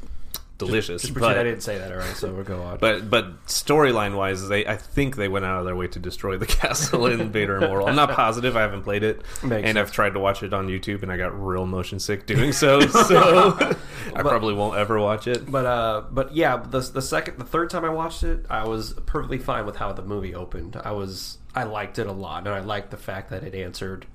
delicious. 0.58 1.02
Just 1.02 1.14
pretend 1.14 1.36
but, 1.36 1.40
I 1.40 1.44
didn't 1.44 1.62
say 1.62 1.78
that. 1.78 1.92
All 1.92 1.98
right, 1.98 2.16
so 2.16 2.34
we'll 2.34 2.44
go 2.44 2.62
on. 2.62 2.78
but 2.78 3.10
but 3.10 3.46
storyline 3.48 4.16
wise, 4.16 4.48
they 4.48 4.66
I 4.66 4.76
think 4.78 5.16
they 5.16 5.28
went 5.28 5.46
out 5.46 5.60
of 5.60 5.66
their 5.66 5.76
way 5.76 5.88
to 5.88 6.00
destroy 6.00 6.38
the 6.38 6.46
castle 6.62 7.06
in 7.08 7.32
Vader 7.32 7.58
Immortal. 7.58 7.88
I'm 7.88 7.96
not 7.96 8.12
positive. 8.12 8.56
I 8.56 8.62
haven't 8.62 8.84
played 8.84 9.04
it, 9.04 9.22
Makes 9.44 9.68
and 9.68 9.76
sense. 9.76 9.78
I've 9.78 9.92
tried 9.92 10.14
to 10.14 10.20
watch 10.20 10.44
it 10.44 10.54
on 10.54 10.68
YouTube, 10.68 11.04
and 11.04 11.12
I 11.12 11.18
got 11.18 11.40
real 11.40 11.66
motion 11.66 12.00
sick 12.00 12.26
doing 12.26 12.52
so. 12.52 12.80
So 13.04 13.76
I 14.16 14.22
probably 14.22 14.54
won't 14.54 14.78
ever 14.78 15.00
watch 15.00 15.28
it. 15.28 15.50
But 15.50 15.66
uh, 15.66 16.04
but 16.12 16.34
yeah, 16.36 16.58
the 16.58 16.80
the 16.80 17.02
second, 17.02 17.38
the 17.38 17.44
third 17.46 17.70
time 17.70 17.84
I 17.84 17.90
watched 17.90 18.24
it, 18.24 18.46
I 18.50 18.68
was 18.68 18.94
perfectly 19.06 19.40
fine 19.40 19.66
with 19.66 19.76
how 19.78 19.92
the 19.94 20.04
movie 20.04 20.34
opened. 20.34 20.78
I 20.78 20.92
was, 20.92 21.38
I 21.54 21.64
liked 21.64 22.00
it 22.00 22.08
a 22.08 22.12
lot, 22.12 22.46
and 22.46 22.56
I 22.56 22.60
liked 22.60 22.92
the 22.92 22.98
fact 22.98 23.30
that 23.32 23.44
it 23.44 23.56
answered 23.56 24.06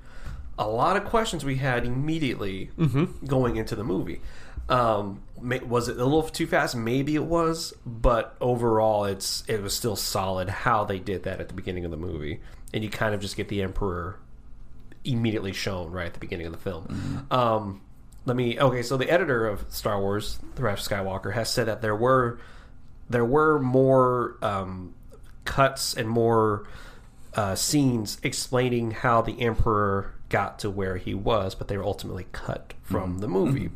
a 0.59 0.67
lot 0.67 0.97
of 0.97 1.05
questions 1.05 1.45
we 1.45 1.57
had 1.57 1.85
immediately 1.87 2.71
going 3.27 3.57
into 3.57 3.77
the 3.77 3.85
movie. 3.85 4.21
Um, 4.69 5.23
was 5.41 5.89
it 5.89 5.97
a 5.97 6.05
little 6.05 6.23
too 6.23 6.47
fast? 6.47 6.77
Maybe 6.77 7.15
it 7.15 7.25
was, 7.25 7.73
but 7.87 8.37
overall, 8.41 9.05
it's 9.05 9.45
it 9.49 9.63
was 9.63 9.75
still 9.75 9.97
solid 9.97 10.49
how 10.49 10.85
they 10.85 10.99
did 10.99 11.23
that 11.23 11.41
at 11.41 11.49
the 11.49 11.55
beginning 11.55 11.85
of 11.85 11.91
the 11.91 11.97
movie, 11.97 12.41
and 12.75 12.85
you 12.85 12.91
kind 12.91 13.15
of 13.15 13.21
just 13.21 13.37
get 13.37 13.49
the 13.49 13.63
Emperor 13.63 14.19
immediately 15.05 15.53
shown 15.53 15.91
right 15.91 16.07
at 16.07 16.15
the 16.15 16.21
beginning 16.21 16.47
of 16.47 16.53
the 16.53 16.59
film. 16.59 17.27
Um, 17.31 17.81
let 18.27 18.37
me 18.37 18.61
okay. 18.61 18.83
So 18.83 18.97
the 18.97 19.11
editor 19.11 19.47
of 19.47 19.65
Star 19.71 20.01
Wars, 20.01 20.39
The 20.57 20.63
Rise 20.63 20.87
of 20.87 20.93
Skywalker, 20.93 21.33
has 21.33 21.51
said 21.51 21.67
that 21.67 21.81
there 21.81 21.97
were 21.97 22.39
there 23.09 23.25
were 23.25 23.59
more 23.59 24.37
um, 24.43 24.95
cuts 25.45 25.95
and 25.95 26.09
more 26.09 26.67
uh, 27.35 27.55
scenes 27.55 28.19
explaining 28.23 28.91
how 28.91 29.23
the 29.23 29.41
Emperor 29.41 30.15
got 30.29 30.59
to 30.59 30.69
where 30.71 30.97
he 30.97 31.15
was, 31.15 31.55
but 31.55 31.69
they 31.69 31.77
were 31.77 31.85
ultimately 31.85 32.27
cut 32.33 32.75
from 32.83 33.21
the 33.21 33.29
movie. 33.29 33.71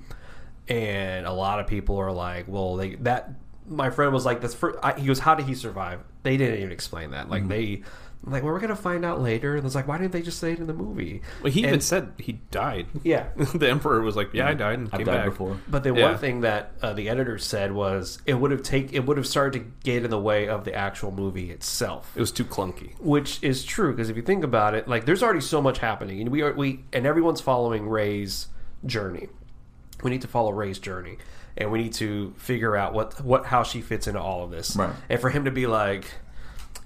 And 0.73 1.27
a 1.27 1.33
lot 1.33 1.61
of 1.61 1.67
people 1.67 1.99
are 1.99 2.13
like, 2.13 2.47
"Well, 2.49 2.77
they 2.77 2.95
that." 2.97 3.31
My 3.69 3.91
friend 3.91 4.13
was 4.13 4.25
like, 4.25 4.41
"This." 4.41 4.55
For, 4.55 4.85
I, 4.85 4.99
he 4.99 5.07
goes, 5.07 5.19
"How 5.19 5.35
did 5.35 5.47
he 5.47 5.55
survive?" 5.55 6.01
They 6.23 6.37
didn't 6.37 6.59
even 6.59 6.73
explain 6.73 7.11
that. 7.11 7.29
Like 7.29 7.47
they, 7.49 7.83
like, 8.25 8.43
well, 8.43 8.53
we're 8.53 8.61
gonna 8.61 8.75
find 8.77 9.05
out 9.05 9.21
later. 9.21 9.57
And 9.57 9.67
it's 9.67 9.75
like, 9.75 9.87
why 9.89 9.99
didn't 9.99 10.13
they 10.13 10.23
just 10.23 10.39
say 10.39 10.53
it 10.53 10.59
in 10.61 10.67
the 10.69 10.73
movie? 10.73 11.21
Well, 11.43 11.53
he 11.53 11.61
even 11.67 11.81
said 11.81 12.13
he 12.19 12.35
died. 12.51 12.87
yeah. 13.03 13.27
the 13.55 13.69
Emperor 13.69 14.01
was 14.01 14.17
like, 14.17 14.33
"Yeah, 14.33 14.49
I 14.49 14.55
died 14.55 14.79
and 14.79 14.89
I've 14.93 14.99
came 14.99 15.07
died 15.07 15.17
back." 15.17 15.25
before. 15.27 15.59
But 15.69 15.83
the 15.85 15.95
Yeah. 15.95 16.11
one 16.11 16.19
thing 16.19 16.41
that 16.41 16.73
uh, 16.81 16.93
the 16.95 17.09
editor 17.09 17.39
said 17.39 17.73
was 17.73 18.21
it 18.25 18.35
would 18.35 18.51
have 18.51 18.63
take 18.63 18.93
it 18.95 19.01
would 19.07 19.17
have 19.17 19.27
started 19.27 19.59
to 19.61 19.71
get 19.85 20.05
in 20.05 20.11
the 20.11 20.21
way 20.21 20.49
of 20.49 20.65
the 20.65 20.75
actual 20.75 21.11
movie 21.13 21.51
itself, 21.51 22.11
It 22.17 22.21
was 22.21 22.33
too 22.33 22.45
clunky. 22.45 22.99
which 23.01 23.43
is 23.43 23.65
true 23.65 23.93
because 23.93 24.09
if 24.11 24.17
you 24.17 24.23
think 24.23 24.43
about 24.43 24.75
it, 24.75 24.89
like 24.89 25.05
there's 25.05 25.23
already 25.23 25.41
so 25.43 25.61
much 25.61 25.79
happening, 25.79 26.21
and 26.21 26.31
we 26.31 26.41
are 26.43 26.53
we 26.55 26.85
and 26.93 27.05
everyone's 27.07 27.41
following 27.41 27.89
Rey's 27.89 28.47
journey. 28.87 29.29
We 30.03 30.11
need 30.11 30.23
to 30.23 30.29
follow 30.29 30.53
Rey's 30.53 30.79
journey, 30.79 31.19
and 31.57 31.71
we 31.71 31.83
need 31.83 31.93
to 31.95 32.35
figure 32.37 32.77
out 32.77 32.93
what 32.95 33.21
what 33.25 33.47
how 33.47 33.63
she 33.63 33.81
fits 33.81 34.07
into 34.07 34.21
all 34.21 34.45
of 34.45 34.51
this. 34.51 34.77
Right. 34.77 34.93
And 35.09 35.21
for 35.21 35.31
him 35.31 35.45
to 35.45 35.51
be 35.51 35.67
like, 35.67 36.05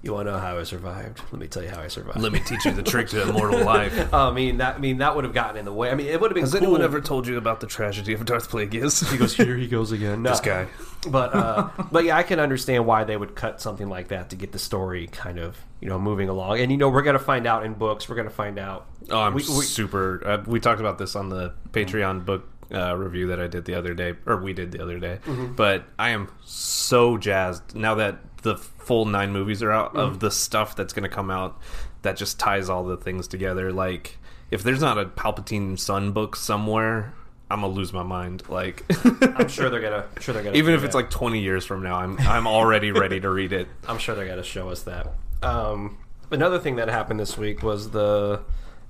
"You 0.02 0.12
want 0.12 0.28
to 0.28 0.32
know 0.32 0.38
how 0.38 0.58
I 0.58 0.62
survived? 0.64 1.20
Let 1.32 1.40
me 1.40 1.46
tell 1.48 1.62
you 1.62 1.70
how 1.70 1.80
I 1.80 1.88
survived." 1.88 2.20
Let 2.20 2.32
me 2.32 2.40
teach 2.40 2.64
you 2.64 2.72
the 2.72 2.82
trick 2.82 3.08
to 3.08 3.22
immortal 3.28 3.64
life. 3.64 4.12
I 4.12 4.30
mean 4.30 4.58
that 4.58 4.76
I 4.76 4.78
mean 4.78 4.98
that 4.98 5.14
would 5.16 5.24
have 5.24 5.34
gotten 5.34 5.56
in 5.56 5.64
the 5.64 5.72
way. 5.72 5.90
I 5.90 5.94
mean 5.94 6.06
it 6.06 6.20
would 6.20 6.30
have 6.30 6.34
been. 6.34 6.42
Has 6.44 6.52
cool. 6.52 6.62
anyone 6.62 6.82
ever 6.82 7.00
told 7.00 7.26
you 7.26 7.36
about 7.38 7.60
the 7.60 7.66
tragedy 7.66 8.12
of 8.12 8.24
Darth 8.24 8.50
Plagueis? 8.50 9.10
He 9.10 9.16
goes, 9.18 9.34
here 9.34 9.56
he 9.56 9.66
goes 9.66 9.92
again. 9.92 10.22
No. 10.22 10.30
This 10.30 10.40
guy. 10.40 10.66
But 11.08 11.34
uh, 11.34 11.68
but 11.92 12.04
yeah, 12.04 12.16
I 12.16 12.22
can 12.22 12.40
understand 12.40 12.86
why 12.86 13.04
they 13.04 13.16
would 13.16 13.34
cut 13.34 13.60
something 13.60 13.88
like 13.88 14.08
that 14.08 14.30
to 14.30 14.36
get 14.36 14.52
the 14.52 14.58
story 14.58 15.06
kind 15.08 15.38
of 15.38 15.56
you 15.80 15.88
know 15.88 15.98
moving 15.98 16.28
along. 16.28 16.58
And 16.60 16.70
you 16.70 16.76
know 16.78 16.88
we're 16.88 17.02
gonna 17.02 17.18
find 17.18 17.46
out 17.46 17.64
in 17.64 17.74
books. 17.74 18.08
We're 18.08 18.16
gonna 18.16 18.30
find 18.30 18.58
out. 18.58 18.86
Oh, 19.10 19.20
I'm 19.20 19.34
We- 19.34 19.42
we- 19.42 19.64
super. 19.64 20.20
Uh, 20.26 20.42
we 20.46 20.58
talked 20.58 20.80
about 20.80 20.98
this 20.98 21.14
on 21.14 21.28
the 21.28 21.54
Patreon 21.70 22.24
book 22.24 22.48
uh, 22.72 22.96
review 22.96 23.28
that 23.28 23.40
I 23.40 23.46
did 23.46 23.64
the 23.64 23.74
other 23.74 23.94
day, 23.94 24.14
or 24.26 24.36
we 24.36 24.52
did 24.52 24.72
the 24.72 24.82
other 24.82 24.98
day. 24.98 25.18
Mm-hmm. 25.26 25.54
But 25.54 25.84
I 25.98 26.10
am 26.10 26.28
so 26.44 27.16
jazzed 27.16 27.74
now 27.74 27.94
that 27.96 28.18
the 28.42 28.56
full 28.56 29.04
nine 29.06 29.32
movies 29.32 29.62
are 29.62 29.70
out 29.72 29.90
Mm-hmm. 29.90 29.98
of 30.00 30.20
the 30.20 30.30
stuff 30.30 30.74
that's 30.76 30.92
going 30.92 31.08
to 31.08 31.14
come 31.14 31.30
out 31.30 31.60
that 32.02 32.16
just 32.16 32.38
ties 32.38 32.68
all 32.68 32.84
the 32.84 32.96
things 32.96 33.26
together. 33.28 33.72
Like, 33.72 34.18
if 34.50 34.62
there's 34.62 34.80
not 34.80 34.98
a 34.98 35.06
Palpatine 35.06 35.78
son 35.78 36.12
book 36.12 36.36
somewhere, 36.36 37.12
I'm 37.50 37.60
gonna 37.60 37.72
lose 37.72 37.92
my 37.92 38.02
mind. 38.02 38.42
Like, 38.48 38.84
I'm 39.22 39.48
sure 39.48 39.70
they're 39.70 39.80
gonna. 39.80 40.04
I'm 40.16 40.22
sure 40.22 40.34
they're 40.34 40.42
gonna. 40.42 40.56
even 40.56 40.74
if 40.74 40.82
it's 40.84 40.94
like 40.96 41.10
20 41.10 41.40
years 41.40 41.64
from 41.64 41.82
now, 41.82 41.94
I'm 41.96 42.18
I'm 42.20 42.46
already 42.46 42.90
ready 42.92 43.20
to 43.20 43.30
read 43.30 43.52
it. 43.52 43.68
I'm 43.88 43.98
sure 43.98 44.14
they're 44.16 44.26
gonna 44.26 44.42
show 44.42 44.68
us 44.70 44.82
that. 44.82 45.12
Um, 45.42 45.98
another 46.30 46.58
thing 46.58 46.76
that 46.76 46.88
happened 46.88 47.20
this 47.20 47.38
week 47.38 47.62
was 47.62 47.90
the, 47.90 48.40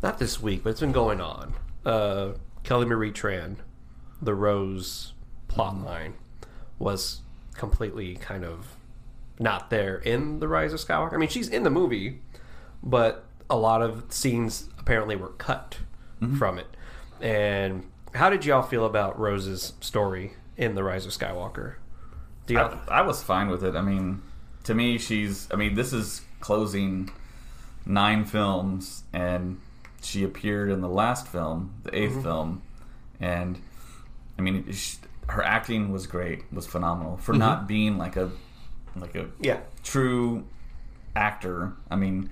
not 0.02 0.18
this 0.18 0.40
week, 0.40 0.62
but 0.64 0.70
it's 0.70 0.80
been 0.80 0.92
going 0.92 1.20
on. 1.20 1.54
Uh, 1.84 2.28
Kelly 2.66 2.84
Marie 2.84 3.12
Tran, 3.12 3.58
the 4.20 4.34
Rose 4.34 5.12
plot 5.46 5.80
line, 5.84 6.14
was 6.80 7.20
completely 7.54 8.16
kind 8.16 8.44
of 8.44 8.74
not 9.38 9.70
there 9.70 9.98
in 9.98 10.40
the 10.40 10.48
Rise 10.48 10.72
of 10.72 10.80
Skywalker. 10.80 11.14
I 11.14 11.16
mean, 11.16 11.28
she's 11.28 11.48
in 11.48 11.62
the 11.62 11.70
movie, 11.70 12.22
but 12.82 13.24
a 13.48 13.56
lot 13.56 13.82
of 13.82 14.12
scenes 14.12 14.68
apparently 14.80 15.14
were 15.14 15.28
cut 15.28 15.78
mm-hmm. 16.20 16.36
from 16.38 16.58
it. 16.58 16.66
And 17.20 17.88
how 18.16 18.30
did 18.30 18.44
y'all 18.44 18.62
feel 18.62 18.84
about 18.84 19.16
Rose's 19.16 19.74
story 19.80 20.32
in 20.56 20.74
the 20.74 20.82
Rise 20.82 21.06
of 21.06 21.12
Skywalker? 21.12 21.76
Do 22.46 22.54
y'all, 22.54 22.80
I, 22.88 22.98
I 22.98 23.02
was 23.02 23.22
fine 23.22 23.48
with 23.48 23.62
it. 23.62 23.76
I 23.76 23.80
mean, 23.80 24.22
to 24.64 24.74
me, 24.74 24.98
she's. 24.98 25.46
I 25.52 25.56
mean, 25.56 25.74
this 25.74 25.92
is 25.92 26.22
closing 26.40 27.12
nine 27.84 28.24
films, 28.24 29.04
and 29.12 29.60
she 30.06 30.22
appeared 30.22 30.70
in 30.70 30.80
the 30.80 30.88
last 30.88 31.26
film, 31.26 31.74
the 31.82 31.90
8th 31.90 32.10
mm-hmm. 32.10 32.22
film, 32.22 32.62
and 33.20 33.58
I 34.38 34.42
mean, 34.42 34.70
sh 34.72 34.96
her 35.28 35.42
acting 35.42 35.90
was 35.90 36.06
great, 36.06 36.44
was 36.52 36.68
phenomenal 36.68 37.16
for 37.16 37.32
mm-hmm. 37.32 37.40
not 37.40 37.66
being 37.66 37.98
like 37.98 38.16
a 38.16 38.30
like 38.94 39.16
a 39.16 39.26
yeah. 39.40 39.58
true 39.82 40.46
actor. 41.16 41.72
I 41.90 41.96
mean, 41.96 42.30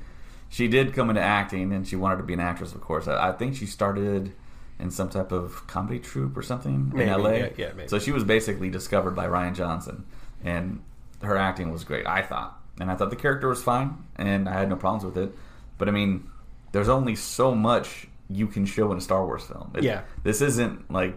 she 0.49 0.69
did 0.69 0.95
come 0.95 1.11
into 1.11 1.21
acting, 1.21 1.73
and 1.73 1.87
she 1.87 1.97
wanted 1.97 2.19
to 2.19 2.23
be 2.23 2.35
an 2.35 2.41
actress, 2.41 2.73
of 2.73 2.81
course. 2.81 3.09
I, 3.09 3.31
I 3.31 3.33
think 3.33 3.57
she 3.57 3.67
started 3.67 4.33
in 4.79 4.91
some 4.91 5.09
type 5.09 5.33
of 5.33 5.67
comedy 5.67 5.99
troupe 5.99 6.37
or 6.37 6.43
something 6.43 6.93
Maybe, 6.95 7.11
in 7.11 7.23
LA. 7.23 7.31
yeah, 7.31 7.49
yeah, 7.57 7.73
maybe. 7.75 7.89
So 7.89 7.99
she 7.99 8.13
was 8.13 8.23
basically 8.23 8.71
discovered 8.71 9.17
by 9.17 9.27
Rian 9.27 9.57
Johnson, 9.57 10.07
and 10.45 10.81
her 11.23 11.37
acting 11.37 11.73
was 11.73 11.83
great. 11.83 12.07
I 12.07 12.23
thought, 12.23 12.61
and 12.79 12.89
I 12.89 12.95
thought 12.95 13.11
the 13.11 13.17
character 13.17 13.49
was 13.49 13.63
fine, 13.63 14.05
and 14.15 14.49
I 14.49 14.53
had 14.53 14.69
no 14.69 14.77
problems 14.77 15.05
with 15.05 15.19
it. 15.19 15.37
But 15.77 15.89
I 15.89 15.91
mean, 15.91 16.31
there's 16.75 16.89
only 16.89 17.15
so 17.15 17.55
much 17.55 18.07
you 18.29 18.47
can 18.47 18.67
show 18.67 18.91
in 18.93 18.99
a 18.99 19.01
Star 19.01 19.25
Wars 19.25 19.45
film. 19.45 19.71
It- 19.75 19.85
Yeah. 19.85 20.03
this 20.23 20.41
isn't 20.43 20.91
like. 20.91 21.17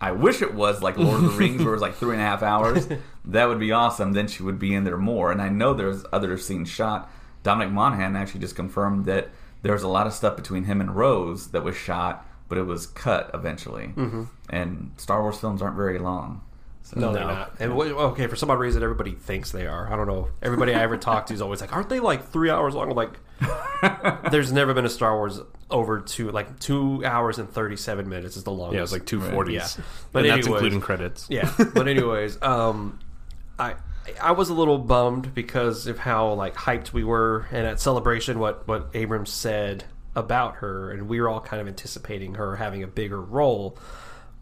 I 0.00 0.10
wish 0.10 0.42
it 0.42 0.52
was 0.54 0.82
like 0.82 0.98
Lord 0.98 1.22
of 1.22 1.32
the 1.32 1.38
Rings, 1.38 1.60
where 1.62 1.68
it 1.72 1.76
was 1.76 1.82
like 1.82 1.94
three 1.94 2.12
and 2.14 2.20
a 2.20 2.24
half 2.24 2.42
hours. 2.42 2.88
that 3.26 3.48
would 3.48 3.58
be 3.60 3.72
awesome. 3.72 4.12
Then 4.12 4.26
she 4.28 4.42
would 4.42 4.58
be 4.58 4.74
in 4.74 4.84
there 4.84 4.98
more. 4.98 5.30
And 5.32 5.40
I 5.40 5.48
know 5.48 5.72
there's 5.72 6.04
other 6.12 6.36
scenes 6.36 6.68
shot. 6.68 7.10
Dominic 7.42 7.72
Monaghan 7.72 8.16
actually 8.16 8.40
just 8.40 8.56
confirmed 8.56 9.04
that 9.06 9.28
there's 9.62 9.82
a 9.82 9.88
lot 9.88 10.06
of 10.06 10.12
stuff 10.12 10.36
between 10.36 10.64
him 10.64 10.80
and 10.80 10.94
Rose 10.96 11.48
that 11.52 11.62
was 11.64 11.76
shot, 11.76 12.26
but 12.48 12.58
it 12.58 12.64
was 12.66 12.86
cut 12.86 13.30
eventually. 13.32 13.92
Mm-hmm. 13.96 14.24
And 14.50 14.92
Star 14.98 15.22
Wars 15.22 15.38
films 15.38 15.62
aren't 15.62 15.76
very 15.76 15.98
long. 15.98 16.42
So 16.86 17.00
No, 17.00 17.12
they're 17.14 17.24
not. 17.24 17.54
And 17.60 17.72
wh- 17.72 17.96
okay, 18.12 18.26
for 18.26 18.36
some 18.36 18.50
odd 18.50 18.58
reason, 18.58 18.82
everybody 18.82 19.12
thinks 19.12 19.50
they 19.52 19.66
are. 19.66 19.90
I 19.90 19.96
don't 19.96 20.06
know. 20.06 20.28
Everybody 20.42 20.74
I 20.74 20.82
ever 20.82 20.98
talk 20.98 21.26
to 21.26 21.34
is 21.34 21.40
always 21.40 21.60
like, 21.62 21.72
"Aren't 21.74 21.88
they 21.88 21.98
like 21.98 22.28
three 22.28 22.50
hours 22.50 22.74
long?" 22.74 22.90
I'm 22.90 22.96
like, 22.96 23.18
there's 24.30 24.52
never 24.52 24.74
been 24.74 24.84
a 24.84 24.90
Star 24.90 25.16
Wars 25.16 25.40
over 25.70 26.00
two 26.00 26.30
like 26.30 26.60
two 26.60 27.02
hours 27.04 27.38
and 27.38 27.48
thirty 27.50 27.76
seven 27.76 28.08
minutes 28.08 28.36
is 28.36 28.44
the 28.44 28.50
longest. 28.52 28.74
Yeah, 28.74 28.78
it 28.80 28.82
was 28.82 28.92
like 28.92 29.06
two 29.06 29.20
forties. 29.20 29.54
Yeah. 29.54 29.66
but 29.76 29.84
But 30.12 30.22
that's 30.24 30.32
anyways- 30.32 30.46
including 30.46 30.80
credits. 30.80 31.26
Yeah, 31.30 31.50
but 31.74 31.88
anyways, 31.88 32.40
um, 32.42 32.98
I 33.58 33.76
I 34.20 34.32
was 34.32 34.50
a 34.50 34.54
little 34.54 34.76
bummed 34.76 35.34
because 35.34 35.86
of 35.86 35.98
how 35.98 36.34
like 36.34 36.54
hyped 36.54 36.92
we 36.92 37.02
were, 37.02 37.46
and 37.50 37.66
at 37.66 37.80
celebration, 37.80 38.38
what 38.38 38.68
what 38.68 38.90
Abrams 38.92 39.32
said 39.32 39.84
about 40.14 40.56
her, 40.56 40.90
and 40.90 41.08
we 41.08 41.18
were 41.18 41.30
all 41.30 41.40
kind 41.40 41.62
of 41.62 41.66
anticipating 41.66 42.34
her 42.34 42.56
having 42.56 42.82
a 42.82 42.86
bigger 42.86 43.20
role, 43.20 43.78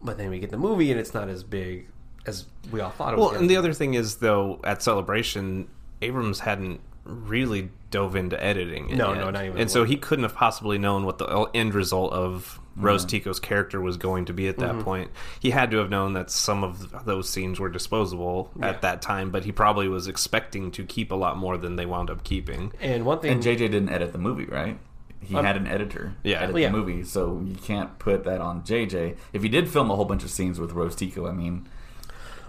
but 0.03 0.17
then 0.17 0.29
we 0.29 0.39
get 0.39 0.51
the 0.51 0.57
movie 0.57 0.91
and 0.91 0.99
it's 0.99 1.13
not 1.13 1.29
as 1.29 1.43
big 1.43 1.87
as 2.25 2.45
we 2.71 2.79
all 2.81 2.89
thought 2.91 3.13
it 3.13 3.17
was. 3.19 3.31
Well, 3.31 3.39
and 3.39 3.49
the 3.49 3.57
other 3.57 3.73
thing 3.73 3.93
is 3.95 4.17
though, 4.17 4.59
at 4.63 4.81
Celebration, 4.81 5.67
Abrams 6.01 6.39
hadn't 6.39 6.79
really 7.05 7.69
dove 7.91 8.15
into 8.15 8.41
editing. 8.41 8.89
it 8.89 8.95
No, 8.95 9.09
yet. 9.13 9.19
no, 9.19 9.29
not 9.29 9.45
even 9.45 9.57
And 9.59 9.69
so 9.69 9.83
he 9.83 9.97
couldn't 9.97 10.23
have 10.23 10.33
possibly 10.35 10.77
known 10.77 11.05
what 11.05 11.17
the 11.17 11.25
end 11.53 11.73
result 11.75 12.13
of 12.13 12.59
Rose 12.77 13.03
Tico's 13.05 13.39
character 13.41 13.79
was 13.81 13.97
going 13.97 14.25
to 14.25 14.33
be 14.33 14.47
at 14.47 14.57
that 14.59 14.71
Mm-hmm. 14.71 14.81
point. 14.83 15.11
He 15.39 15.51
had 15.51 15.69
to 15.71 15.77
have 15.77 15.89
known 15.89 16.13
that 16.13 16.31
some 16.31 16.63
of 16.63 17.05
those 17.05 17.29
scenes 17.29 17.59
were 17.59 17.69
disposable 17.69 18.49
at 18.61 18.81
that 18.81 19.01
time, 19.01 19.29
but 19.31 19.43
he 19.45 19.51
probably 19.51 19.87
was 19.89 20.07
expecting 20.07 20.71
to 20.71 20.83
keep 20.85 21.11
a 21.11 21.15
lot 21.15 21.37
more 21.37 21.57
than 21.57 21.75
they 21.75 21.85
wound 21.85 22.09
up 22.09 22.23
keeping. 22.23 22.71
and 22.81 23.05
one 23.05 23.19
thing 23.19 23.33
And 23.33 23.43
JJ 23.43 23.57
didn't 23.57 23.89
edit 23.89 24.11
the 24.13 24.17
movie, 24.17 24.45
right? 24.45 24.79
He 25.19 25.35
had 25.35 25.55
an 25.55 25.67
editor 25.67 26.15
Yeah. 26.23 26.39
edit 26.41 26.53
Well, 26.53 26.61
yeah. 26.63 26.69
the 26.71 26.77
movie, 26.77 27.03
so 27.03 27.41
you 27.45 27.55
can't 27.55 27.99
put 27.99 28.23
that 28.23 28.41
on 28.41 28.63
JJ. 28.63 29.15
If 29.33 29.43
he 29.43 29.49
did 29.49 29.69
film 29.69 29.91
a 29.91 29.95
whole 29.95 30.05
bunch 30.05 30.23
of 30.23 30.31
scenes 30.31 30.59
with 30.59 30.71
Rose 30.71 30.95
Tico, 30.95 31.27
I 31.27 31.31
mean, 31.31 31.67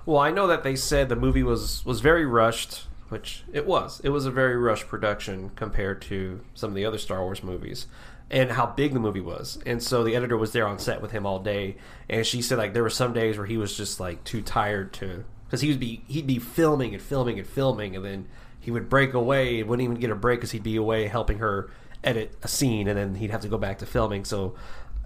Well, 0.07 0.19
I 0.19 0.31
know 0.31 0.47
that 0.47 0.62
they 0.62 0.77
said 0.77 1.09
the 1.09 1.17
movie 1.17 1.43
was 1.43 1.85
was 1.85 2.01
very 2.01 2.27
rushed, 2.27 2.85
which 3.09 3.45
it 3.53 3.67
was. 3.67 4.01
It 4.05 4.11
was 4.11 4.27
a 4.27 4.31
very 4.31 4.57
rushed 4.57 4.87
production 4.87 5.51
compared 5.57 6.03
to 6.03 6.40
some 6.55 6.71
of 6.71 6.77
the 6.77 6.85
other 6.85 6.99
Star 6.99 7.23
Wars 7.23 7.43
movies, 7.43 7.87
and 8.31 8.53
how 8.53 8.67
big 8.67 8.93
the 8.93 9.01
movie 9.01 9.21
was. 9.21 9.59
And 9.64 9.83
so 9.83 10.05
the 10.05 10.14
editor 10.14 10.37
was 10.37 10.53
there 10.53 10.67
on 10.67 10.79
set 10.79 11.01
with 11.01 11.12
him 11.12 11.25
all 11.25 11.38
day, 11.38 11.77
and 12.09 12.27
she 12.27 12.43
said 12.43 12.59
like 12.59 12.75
there 12.75 12.83
were 12.83 12.90
some 12.90 13.12
days 13.12 13.38
where 13.38 13.47
he 13.47 13.57
was 13.57 13.77
just 13.77 13.99
like 13.99 14.25
too 14.25 14.43
tired 14.43 14.93
to 14.95 15.25
because 15.47 15.62
he 15.62 15.69
would 15.69 15.81
be 15.81 16.03
he'd 16.07 16.27
be 16.27 16.38
filming 16.38 16.93
and 16.95 17.03
filming 17.03 17.38
and 17.38 17.49
filming, 17.49 17.97
and 17.97 18.05
then 18.05 18.29
he 18.61 18.71
would 18.71 18.88
break 18.90 19.14
away 19.14 19.61
and 19.61 19.69
wouldn't 19.69 19.85
even 19.85 20.01
get 20.01 20.11
a 20.11 20.14
break 20.14 20.40
because 20.40 20.51
he'd 20.51 20.62
be 20.62 20.77
away 20.77 21.07
helping 21.07 21.38
her 21.38 21.71
edit 22.03 22.37
a 22.43 22.49
scene, 22.49 22.88
and 22.88 22.99
then 22.99 23.14
he'd 23.14 23.31
have 23.31 23.40
to 23.40 23.49
go 23.49 23.57
back 23.57 23.79
to 23.79 23.87
filming. 23.87 24.25
So 24.25 24.55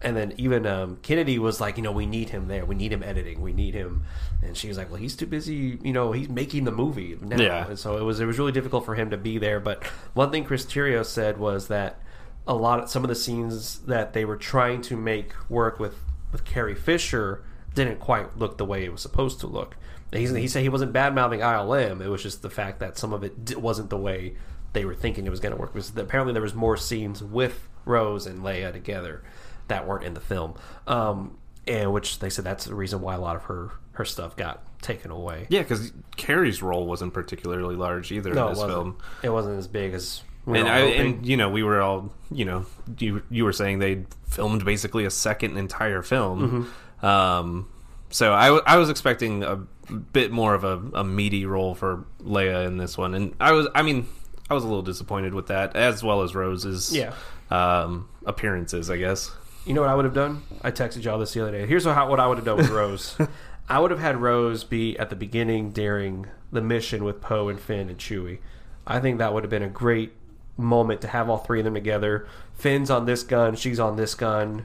and 0.02 0.16
then 0.16 0.32
even 0.36 0.66
um, 0.66 0.98
Kennedy 1.02 1.38
was 1.38 1.60
like, 1.60 1.76
you 1.76 1.82
know, 1.82 1.92
we 1.92 2.06
need 2.06 2.30
him 2.30 2.48
there. 2.48 2.64
We 2.64 2.74
need 2.74 2.92
him 2.92 3.02
editing. 3.02 3.40
We 3.40 3.52
need 3.52 3.74
him. 3.74 4.04
And 4.42 4.56
she 4.56 4.68
was 4.68 4.78
like, 4.78 4.90
well, 4.90 5.00
he's 5.00 5.16
too 5.16 5.26
busy. 5.26 5.78
You 5.82 5.92
know, 5.92 6.12
he's 6.12 6.28
making 6.28 6.64
the 6.64 6.70
movie 6.70 7.18
now. 7.20 7.36
Yeah. 7.36 7.66
And 7.66 7.78
so 7.78 7.96
it 7.96 8.02
was 8.02 8.20
it 8.20 8.26
was 8.26 8.38
really 8.38 8.52
difficult 8.52 8.84
for 8.84 8.94
him 8.94 9.10
to 9.10 9.16
be 9.16 9.38
there. 9.38 9.60
But 9.60 9.84
one 10.14 10.30
thing 10.30 10.44
Chris 10.44 10.64
Terrio 10.64 11.04
said 11.04 11.38
was 11.38 11.68
that 11.68 12.00
a 12.46 12.54
lot 12.54 12.80
of 12.80 12.90
some 12.90 13.02
of 13.02 13.08
the 13.08 13.16
scenes 13.16 13.80
that 13.80 14.12
they 14.12 14.24
were 14.24 14.36
trying 14.36 14.82
to 14.82 14.96
make 14.96 15.32
work 15.50 15.80
with 15.80 15.96
with 16.30 16.44
Carrie 16.44 16.74
Fisher 16.74 17.44
didn't 17.74 17.98
quite 17.98 18.38
look 18.38 18.58
the 18.58 18.64
way 18.64 18.84
it 18.84 18.92
was 18.92 19.02
supposed 19.02 19.40
to 19.40 19.46
look. 19.46 19.76
He's, 20.12 20.30
he 20.30 20.48
said 20.48 20.62
he 20.62 20.70
wasn't 20.70 20.92
bad 20.92 21.14
mouthing 21.14 21.40
ILM. 21.40 22.00
It 22.00 22.08
was 22.08 22.22
just 22.22 22.40
the 22.40 22.48
fact 22.48 22.80
that 22.80 22.96
some 22.96 23.12
of 23.12 23.24
it 23.24 23.60
wasn't 23.60 23.90
the 23.90 23.98
way 23.98 24.36
they 24.72 24.84
were 24.84 24.94
thinking 24.94 25.26
it 25.26 25.30
was 25.30 25.40
going 25.40 25.54
to 25.54 25.60
work. 25.60 25.74
Because 25.74 25.94
apparently 25.96 26.32
there 26.32 26.42
was 26.42 26.54
more 26.54 26.76
scenes 26.76 27.22
with 27.22 27.68
Rose 27.84 28.26
and 28.26 28.40
Leia 28.40 28.72
together 28.72 29.22
that 29.68 29.86
weren't 29.86 30.04
in 30.04 30.14
the 30.14 30.20
film, 30.20 30.54
um, 30.86 31.38
and 31.66 31.92
which 31.92 32.18
they 32.18 32.30
said 32.30 32.44
that's 32.44 32.64
the 32.64 32.74
reason 32.74 33.00
why 33.00 33.14
a 33.14 33.20
lot 33.20 33.36
of 33.36 33.42
her 33.44 33.70
her 33.92 34.04
stuff 34.04 34.36
got 34.36 34.62
taken 34.82 35.10
away. 35.10 35.46
Yeah, 35.48 35.62
because 35.62 35.92
Carrie's 36.16 36.62
role 36.62 36.86
wasn't 36.86 37.12
particularly 37.14 37.74
large 37.76 38.12
either 38.12 38.32
no, 38.32 38.42
in 38.42 38.46
it 38.46 38.50
this 38.50 38.58
wasn't. 38.58 38.72
film. 38.72 38.98
It 39.22 39.30
wasn't 39.30 39.58
as 39.58 39.66
big 39.68 39.92
as 39.94 40.22
we 40.46 40.58
and 40.60 40.68
I, 40.68 40.80
hoping. 40.80 41.00
and 41.16 41.26
you 41.26 41.36
know, 41.36 41.50
we 41.50 41.62
were 41.62 41.80
all, 41.80 42.10
you 42.30 42.44
know, 42.44 42.64
you 42.98 43.22
you 43.30 43.44
were 43.44 43.52
saying 43.52 43.80
they 43.80 44.04
filmed 44.28 44.64
basically 44.64 45.04
a 45.04 45.10
second 45.10 45.56
entire 45.58 46.02
film. 46.02 46.68
Mm-hmm. 47.00 47.06
Um, 47.06 47.68
so 48.10 48.32
I, 48.32 48.46
w- 48.46 48.62
I 48.66 48.76
was 48.78 48.88
expecting 48.88 49.42
a 49.42 49.56
bit 49.56 50.30
more 50.30 50.54
of 50.54 50.64
a, 50.64 50.80
a 50.94 51.04
meaty 51.04 51.44
role 51.44 51.74
for 51.74 52.04
Leia 52.22 52.66
in 52.66 52.76
this 52.78 52.96
one, 52.96 53.14
and 53.14 53.34
I 53.40 53.52
was, 53.52 53.68
I 53.74 53.82
mean, 53.82 54.06
I 54.48 54.54
was 54.54 54.64
a 54.64 54.66
little 54.66 54.82
disappointed 54.82 55.34
with 55.34 55.48
that, 55.48 55.76
as 55.76 56.02
well 56.02 56.22
as 56.22 56.34
Rose's, 56.34 56.96
Yeah. 56.96 57.12
um, 57.50 58.08
appearances, 58.24 58.90
I 58.90 58.96
guess. 58.96 59.30
You 59.68 59.74
know 59.74 59.82
what 59.82 59.90
I 59.90 59.94
would 59.94 60.06
have 60.06 60.14
done? 60.14 60.42
I 60.62 60.70
texted 60.70 61.04
y'all 61.04 61.18
this 61.18 61.34
the 61.34 61.42
other 61.42 61.52
day. 61.52 61.66
Here's 61.66 61.84
how, 61.84 62.08
what 62.08 62.18
I 62.18 62.26
would 62.26 62.38
have 62.38 62.46
done 62.46 62.56
with 62.56 62.70
Rose. 62.70 63.18
I 63.68 63.78
would 63.78 63.90
have 63.90 64.00
had 64.00 64.16
Rose 64.16 64.64
be 64.64 64.98
at 64.98 65.10
the 65.10 65.16
beginning 65.16 65.72
during 65.72 66.26
the 66.50 66.62
mission 66.62 67.04
with 67.04 67.20
Poe 67.20 67.50
and 67.50 67.60
Finn 67.60 67.90
and 67.90 67.98
Chewie. 67.98 68.38
I 68.86 68.98
think 68.98 69.18
that 69.18 69.34
would 69.34 69.44
have 69.44 69.50
been 69.50 69.62
a 69.62 69.68
great 69.68 70.12
moment 70.56 71.02
to 71.02 71.08
have 71.08 71.28
all 71.28 71.36
three 71.36 71.60
of 71.60 71.66
them 71.66 71.74
together. 71.74 72.26
Finn's 72.54 72.88
on 72.90 73.04
this 73.04 73.22
gun, 73.22 73.56
she's 73.56 73.78
on 73.78 73.96
this 73.96 74.14
gun, 74.14 74.64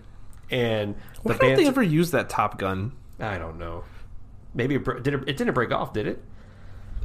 and 0.49 0.95
the 1.23 1.33
Why 1.33 1.37
don't 1.37 1.57
they 1.57 1.67
ever 1.67 1.83
use 1.83 2.11
that 2.11 2.29
Top 2.29 2.57
Gun? 2.57 2.93
I 3.19 3.37
don't 3.37 3.59
know. 3.59 3.83
Maybe 4.53 4.75
it, 4.75 4.85
did 5.03 5.15
it, 5.15 5.23
it 5.27 5.35
didn't 5.35 5.53
break 5.53 5.73
off, 5.73 5.91
did 5.91 6.07
it? 6.07 6.23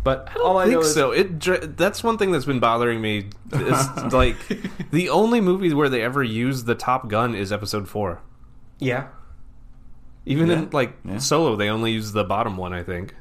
But 0.09 0.29
I 0.31 0.35
don't 0.35 0.47
all 0.47 0.57
I 0.59 0.65
think 0.65 0.75
know 0.75 0.81
is 0.81 0.95
so. 0.95 1.11
It 1.13 1.77
that's 1.77 2.03
one 2.03 2.17
thing 2.17 2.33
that's 2.33 2.45
been 2.47 2.61
bothering 2.61 3.01
me. 3.01 3.27
Is 3.53 3.89
like 4.13 4.37
the 4.91 5.11
only 5.11 5.41
movie 5.43 5.75
where 5.75 5.89
they 5.91 6.01
ever 6.03 6.23
use 6.23 6.65
the 6.65 6.75
Top 6.75 7.09
Gun 7.09 7.35
is 7.35 7.53
Episode 7.53 7.89
Four. 7.89 8.21
yeah, 8.79 9.09
Even 10.25 10.49
Yeah. 10.49 10.55
in 10.55 10.71
like 10.71 10.95
Yeah. 11.05 11.19
Solo, 11.19 11.57
they 11.57 11.69
only 11.69 11.93
use 11.93 12.13
the 12.13 12.25
bottom 12.25 12.57
one. 12.57 12.73
I 12.73 12.83
think. 12.83 13.15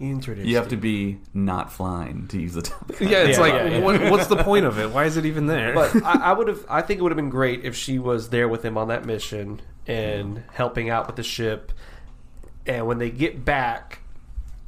interesting. 0.00 0.46
you 0.48 0.56
have 0.56 0.68
to 0.68 0.76
be 0.76 1.18
not 1.32 1.72
flying 1.72 2.26
to 2.28 2.40
use 2.40 2.54
the 2.54 2.62
top. 2.62 2.88
Gun. 2.88 3.08
Yeah, 3.08 3.18
it's 3.22 3.38
Yeah, 3.38 3.44
like 3.44 3.52
yeah, 3.54 3.66
yeah. 3.66 3.80
What, 3.80 4.00
what's 4.10 4.26
the 4.26 4.42
point 4.42 4.64
of 4.66 4.78
it? 4.80 4.90
Why 4.90 5.04
is 5.04 5.16
it 5.16 5.24
even 5.26 5.46
there? 5.46 5.72
But 5.74 5.94
I, 6.04 6.30
I 6.30 6.32
would 6.32 6.48
have. 6.48 6.66
I 6.68 6.82
think 6.82 6.98
it 6.98 7.02
would 7.02 7.12
have 7.12 7.16
been 7.16 7.30
great 7.30 7.64
if 7.64 7.76
she 7.76 7.98
was 8.00 8.30
there 8.30 8.48
with 8.48 8.64
him 8.64 8.76
on 8.76 8.88
that 8.88 9.04
mission 9.04 9.60
and 9.86 10.42
helping 10.52 10.90
out 10.90 11.06
with 11.06 11.14
the 11.16 11.22
ship. 11.22 11.70
And 12.66 12.86
when 12.88 12.98
they 12.98 13.10
get 13.10 13.44
back, 13.44 14.00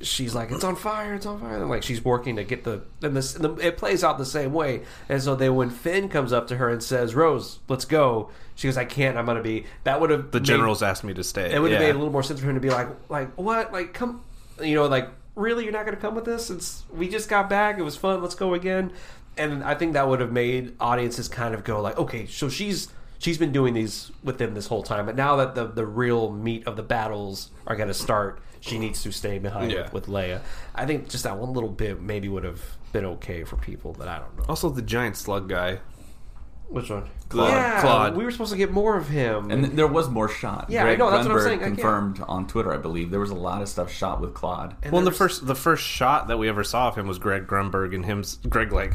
she's 0.01 0.35
like, 0.35 0.51
"It's 0.51 0.65
on 0.65 0.77
fire! 0.77 1.15
It's 1.15 1.27
on 1.27 1.41
fire!" 1.41 1.57
And 1.57 1.69
like 1.69 1.83
she's 1.83 2.05
working 2.05 2.37
to 2.37 2.45
get 2.45 2.65
the. 2.65 2.83
And 3.03 3.17
this, 3.17 3.35
and 3.37 3.45
the, 3.45 3.55
it 3.67 3.77
plays 3.77 4.03
out 4.05 4.19
the 4.19 4.27
same 4.27 4.53
way. 4.53 4.83
And 5.09 5.23
so 5.23 5.35
then 5.37 5.55
when 5.55 5.71
Finn 5.71 6.09
comes 6.09 6.33
up 6.33 6.49
to 6.49 6.57
her 6.57 6.69
and 6.69 6.83
says, 6.83 7.15
"Rose, 7.15 7.59
let's 7.69 7.85
go," 7.85 8.31
she 8.55 8.69
goes, 8.69 8.77
"I 8.77 8.85
can't. 8.85 9.17
I'm 9.17 9.27
gonna 9.27 9.43
be." 9.43 9.67
That 9.85 10.01
would 10.01 10.11
have 10.11 10.31
the 10.31 10.41
generals 10.41 10.83
asked 10.83 11.05
me 11.05 11.15
to 11.15 11.25
stay. 11.25 11.53
It 11.55 11.61
would 11.61 11.73
have 11.73 11.81
Yeah. 11.81 11.87
made 11.89 11.95
a 11.95 11.99
little 11.99 12.13
more 12.13 12.23
sense 12.23 12.41
for 12.41 12.47
him 12.49 12.55
to 12.55 12.61
be 12.61 12.71
like, 12.71 12.89
like 13.09 13.33
what? 13.35 13.73
Like 13.73 13.93
come, 13.95 14.23
you 14.63 14.75
know, 14.75 14.87
like 14.87 15.09
really, 15.35 15.65
you're 15.65 15.73
not 15.73 15.85
going 15.85 15.95
to 15.95 16.01
come 16.01 16.15
with 16.15 16.27
us? 16.29 16.49
It's 16.51 16.83
we 16.93 17.09
just 17.09 17.29
got 17.29 17.49
back. 17.51 17.79
It 17.79 17.83
was 17.83 17.97
fun. 17.97 18.23
Let's 18.23 18.35
go 18.35 18.55
again. 18.55 18.93
And 19.39 19.63
I 19.63 19.75
think 19.75 19.93
that 19.93 20.09
would 20.09 20.21
have 20.21 20.33
made 20.33 20.75
audiences 20.81 21.29
kind 21.29 21.55
of 21.55 21.63
go 21.63 21.83
like, 21.83 21.99
okay, 21.99 22.25
so 22.27 22.49
she's 22.49 22.89
she's 23.19 23.39
been 23.39 23.53
doing 23.53 23.75
these 23.75 24.11
with 24.23 24.39
them 24.39 24.55
this 24.55 24.67
whole 24.67 24.83
time, 24.83 25.07
but 25.07 25.17
now 25.17 25.37
that 25.37 25.55
the 25.55 25.67
the 25.67 25.87
real 25.87 26.31
meat 26.31 26.67
of 26.67 26.77
the 26.77 26.83
battles 26.83 27.51
are 27.67 27.77
going 27.77 27.89
to 27.89 27.95
start, 27.95 28.41
she 28.61 28.79
needs 28.79 29.03
to 29.03 29.13
stay 29.13 29.39
behind 29.39 29.73
Yeah. 29.73 29.83
with, 29.85 29.93
with 29.93 30.07
Leia. 30.07 30.41
I 30.75 30.87
think 30.87 31.09
just 31.09 31.25
that 31.25 31.37
one 31.39 31.53
little 31.53 31.69
bit 31.71 32.01
maybe 32.01 32.29
would 32.29 32.45
have 32.45 32.61
been 32.93 33.05
okay 33.05 33.45
for 33.45 33.57
people, 33.57 33.95
but 33.99 34.09
I 34.09 34.19
don't 34.19 34.37
know. 34.39 34.45
Also, 34.49 34.71
the 34.71 34.83
giant 34.83 35.17
slug 35.17 35.49
guy. 35.49 35.79
Which 36.69 36.91
one? 36.91 37.05
Klaud. 37.29 37.51
Yeah, 37.53 37.81
Klaud. 37.81 38.17
we 38.17 38.25
were 38.25 38.31
supposed 38.33 38.51
to 38.51 38.57
get 38.59 38.73
more 38.73 38.97
of 38.97 39.09
him. 39.09 39.53
And 39.53 39.63
th- 39.67 39.77
there 39.77 39.87
was 39.87 40.09
more 40.11 40.29
shot. 40.29 40.67
Yeah, 40.69 40.81
I 40.83 40.87
Greg 40.87 40.99
know, 40.99 41.11
that's 41.13 41.29
what 41.29 41.37
I'm 41.37 41.43
saying. 41.45 41.61
I 41.61 41.63
can't- 41.67 41.75
confirmed 41.77 42.21
on 42.27 42.49
Twitter, 42.49 42.73
I 42.75 42.77
believe. 42.77 43.13
There 43.13 43.21
was 43.21 43.31
a 43.31 43.37
lot 43.37 43.63
of 43.63 43.69
stuff 43.69 43.89
shot 43.93 44.21
with 44.21 44.35
Klaud. 44.35 44.75
And 44.83 44.91
Well, 44.93 45.03
there 45.03 45.05
the 45.05 45.11
was- 45.11 45.19
first 45.19 45.47
the 45.47 45.55
first 45.55 45.85
shot 45.85 46.27
that 46.27 46.39
we 46.41 46.49
ever 46.49 46.65
saw 46.65 46.89
of 46.89 46.97
him 46.97 47.07
was 47.07 47.21
Greg 47.21 47.47
Grunberg 47.47 47.95
and 47.95 48.05
him. 48.05 48.25
Greg 48.49 48.73
like, 48.73 48.95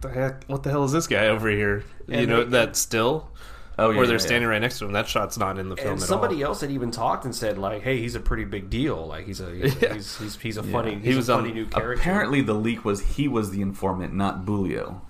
the 0.00 0.08
heck? 0.08 0.44
What 0.44 0.62
the 0.62 0.70
hell 0.70 0.84
is 0.84 0.92
this 0.92 1.06
guy 1.06 1.28
over 1.28 1.48
here? 1.48 1.84
you 2.06 2.26
know 2.26 2.44
they- 2.44 2.50
that 2.50 2.76
still. 2.76 3.30
Oh, 3.80 3.90
yeah. 3.90 3.98
where 3.98 4.06
they're 4.08 4.16
yeah, 4.16 4.22
standing 4.26 4.48
right 4.50 4.60
next 4.60 4.80
to 4.80 4.86
him. 4.86 4.92
That 4.92 5.06
shot's 5.06 5.38
not 5.38 5.56
in 5.56 5.68
the 5.68 5.76
film 5.76 5.92
and 5.92 6.02
at 6.02 6.08
somebody 6.08 6.42
all. 6.42 6.48
else 6.48 6.62
had 6.62 6.72
even 6.72 6.90
talked 6.90 7.24
and 7.24 7.32
said 7.32 7.58
like, 7.58 7.82
"Hey, 7.82 7.98
he's 8.00 8.16
a 8.16 8.20
pretty 8.20 8.42
big 8.44 8.70
deal. 8.70 9.06
Like 9.06 9.24
he's 9.24 9.40
a 9.40 9.50
he's 9.54 9.80
Yeah. 9.80 9.94
he's, 9.94 10.18
he's, 10.18 10.36
he's 10.40 10.56
a 10.56 10.64
funny 10.64 10.96
He 10.96 11.00
he's 11.08 11.16
was 11.16 11.28
a 11.28 11.34
on- 11.34 11.42
funny 11.42 11.54
new 11.54 11.64
character." 11.66 11.92
Apparently, 11.92 12.40
the 12.40 12.54
leak 12.54 12.84
was 12.84 13.00
he 13.14 13.28
was 13.28 13.50
the 13.52 13.60
informant, 13.62 14.14
not 14.14 14.44
Boolio. 14.44 15.00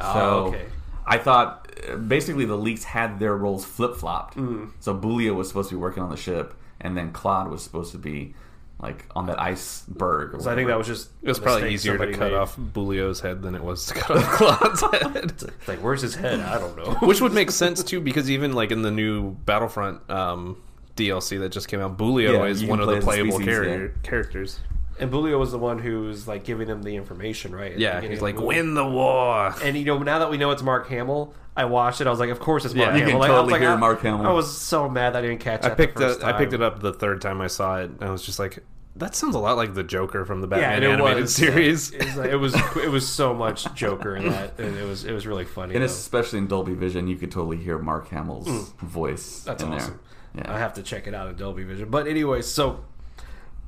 Oh, 0.00 0.12
So 0.14 0.20
okay. 0.48 0.64
I 1.06 1.18
thought 1.18 1.70
uh, 1.88 1.94
basically 1.96 2.44
the 2.44 2.56
leaks 2.58 2.82
had 2.82 3.20
their 3.20 3.36
roles 3.36 3.64
flip 3.64 3.94
flopped. 3.94 4.36
Mm. 4.36 4.70
So 4.80 4.92
Boolio 4.92 5.36
was 5.36 5.46
supposed 5.46 5.68
to 5.68 5.76
be 5.76 5.80
working 5.80 6.02
on 6.02 6.10
the 6.10 6.16
ship, 6.16 6.54
and 6.80 6.96
then 6.96 7.12
Klaud 7.12 7.48
was 7.50 7.62
supposed 7.62 7.92
to 7.92 7.98
be 7.98 8.34
like 8.78 9.06
on 9.16 9.26
that 9.26 9.40
iceberg. 9.40 10.34
or 10.34 10.40
So 10.40 10.50
I 10.50 10.54
think 10.54 10.68
that 10.68 10.76
was 10.76 10.86
just 10.86 11.08
It 11.22 11.28
was 11.28 11.38
probably 11.38 11.72
easier 11.72 11.96
to 11.96 12.12
cut 12.12 12.30
made. 12.30 12.34
off 12.34 12.56
Boolio's 12.56 13.20
head 13.20 13.42
than 13.42 13.54
it 13.54 13.62
was 13.62 13.86
to 13.86 13.94
cut 13.94 14.16
off 14.18 14.32
Klaud's 14.32 14.80
head. 15.02 15.16
It's 15.32 15.68
like, 15.68 15.78
where's 15.78 16.02
his 16.02 16.14
head? 16.14 16.40
I 16.40 16.58
don't 16.58 16.76
know. 16.76 16.94
Which 17.06 17.20
would 17.20 17.32
make 17.32 17.50
sense 17.50 17.82
too, 17.82 18.00
because 18.00 18.30
even 18.30 18.52
like 18.52 18.70
in 18.72 18.82
the 18.82 18.90
new 18.90 19.30
Battlefront 19.32 20.08
um, 20.10 20.60
DLC 20.96 21.38
that 21.40 21.52
just 21.52 21.68
came 21.68 21.80
out, 21.80 21.96
Boolio 21.96 22.34
Yeah, 22.34 22.44
is 22.44 22.64
one 22.64 22.80
of 22.80 22.86
the 22.88 22.92
play 22.92 22.98
as 22.98 23.04
a 23.04 23.06
playable 23.06 23.32
species, 23.38 23.46
carrier, 23.46 23.94
characters. 24.02 24.60
And 24.98 25.10
Boolio 25.10 25.38
was 25.38 25.52
the 25.52 25.58
one 25.58 25.78
who's 25.78 26.26
like 26.26 26.44
giving 26.44 26.68
him 26.68 26.82
the 26.82 26.96
information, 26.96 27.54
right? 27.54 27.76
Yeah, 27.76 27.96
beginning 27.96 28.10
he's 28.12 28.22
of 28.22 28.28
the 28.34 28.40
like, 28.40 28.46
"Win 28.48 28.74
the 28.74 28.86
war." 28.86 29.54
And 29.62 29.76
you 29.76 29.84
know, 29.84 29.98
now 29.98 30.18
that 30.20 30.30
we 30.30 30.36
know 30.38 30.50
it's 30.52 30.62
Mark 30.62 30.88
Hamill, 30.88 31.34
I 31.56 31.64
watched 31.66 32.00
it. 32.00 32.06
I 32.06 32.10
was 32.10 32.18
like, 32.20 32.30
of 32.30 32.38
course 32.40 32.64
it's 32.64 32.74
Mark 32.74 32.88
Yeah, 32.88 32.94
you 32.96 33.04
Hamill. 33.04 33.12
can 33.12 33.20
like, 33.20 33.30
I 33.30 33.32
was 33.32 33.38
totally 33.40 33.52
like, 33.52 33.60
hear 33.62 33.70
I, 33.72 33.76
Mark 33.76 34.00
Hamill. 34.02 34.26
I 34.26 34.32
was 34.32 34.56
so 34.56 34.88
mad 34.88 35.14
that 35.14 35.18
I 35.24 35.28
didn't 35.28 35.40
catch. 35.40 35.64
I 35.64 35.68
that 35.70 35.76
picked 35.76 35.96
the 35.96 36.04
it. 36.06 36.14
first 36.14 36.24
I 36.24 36.32
picked 36.32 36.52
it 36.54 36.62
up 36.62 36.80
the 36.80 36.92
third 36.92 37.20
time 37.20 37.40
I 37.40 37.46
saw 37.48 37.78
it, 37.80 37.90
and 37.90 38.02
I 38.04 38.10
was 38.10 38.22
just 38.24 38.38
like, 38.38 38.58
"That 38.96 39.14
sounds 39.14 39.34
a 39.34 39.38
lot 39.38 39.56
like 39.58 39.74
the 39.74 39.82
Joker 39.84 40.24
from 40.24 40.40
the 40.40 40.46
Batman 40.46 40.74
and 40.74 40.84
it 40.84 40.90
animated 40.90 41.22
was 41.22 41.34
series." 41.34 41.90
It 41.92 42.04
was, 42.04 42.16
like, 42.16 42.30
it 42.30 42.36
was 42.36 42.54
it 42.76 42.90
was 42.90 43.06
so 43.08 43.34
much 43.34 43.72
Joker 43.74 44.16
in 44.16 44.28
that, 44.30 44.58
and 44.58 44.76
it 44.78 44.84
was 44.86 45.04
it 45.04 45.12
was 45.12 45.26
really 45.26 45.44
funny. 45.44 45.74
and 45.74 45.82
though. 45.82 45.86
especially 45.86 46.38
in 46.38 46.46
Dolby 46.46 46.74
Vision, 46.74 47.06
you 47.06 47.16
could 47.16 47.30
totally 47.30 47.58
hear 47.58 47.78
Mark 47.78 48.08
Hamill's 48.08 48.70
voice 48.80 49.40
Mm. 49.40 49.44
That's 49.44 49.62
in 49.62 49.72
awesome. 49.74 50.00
there. 50.34 50.50
I 50.50 50.58
have 50.58 50.74
to 50.74 50.82
check 50.82 51.06
it 51.06 51.14
out 51.14 51.28
in 51.28 51.36
Dolby 51.36 51.64
Vision. 51.64 51.88
But 51.90 52.06
anyway, 52.06 52.42
so 52.42 52.84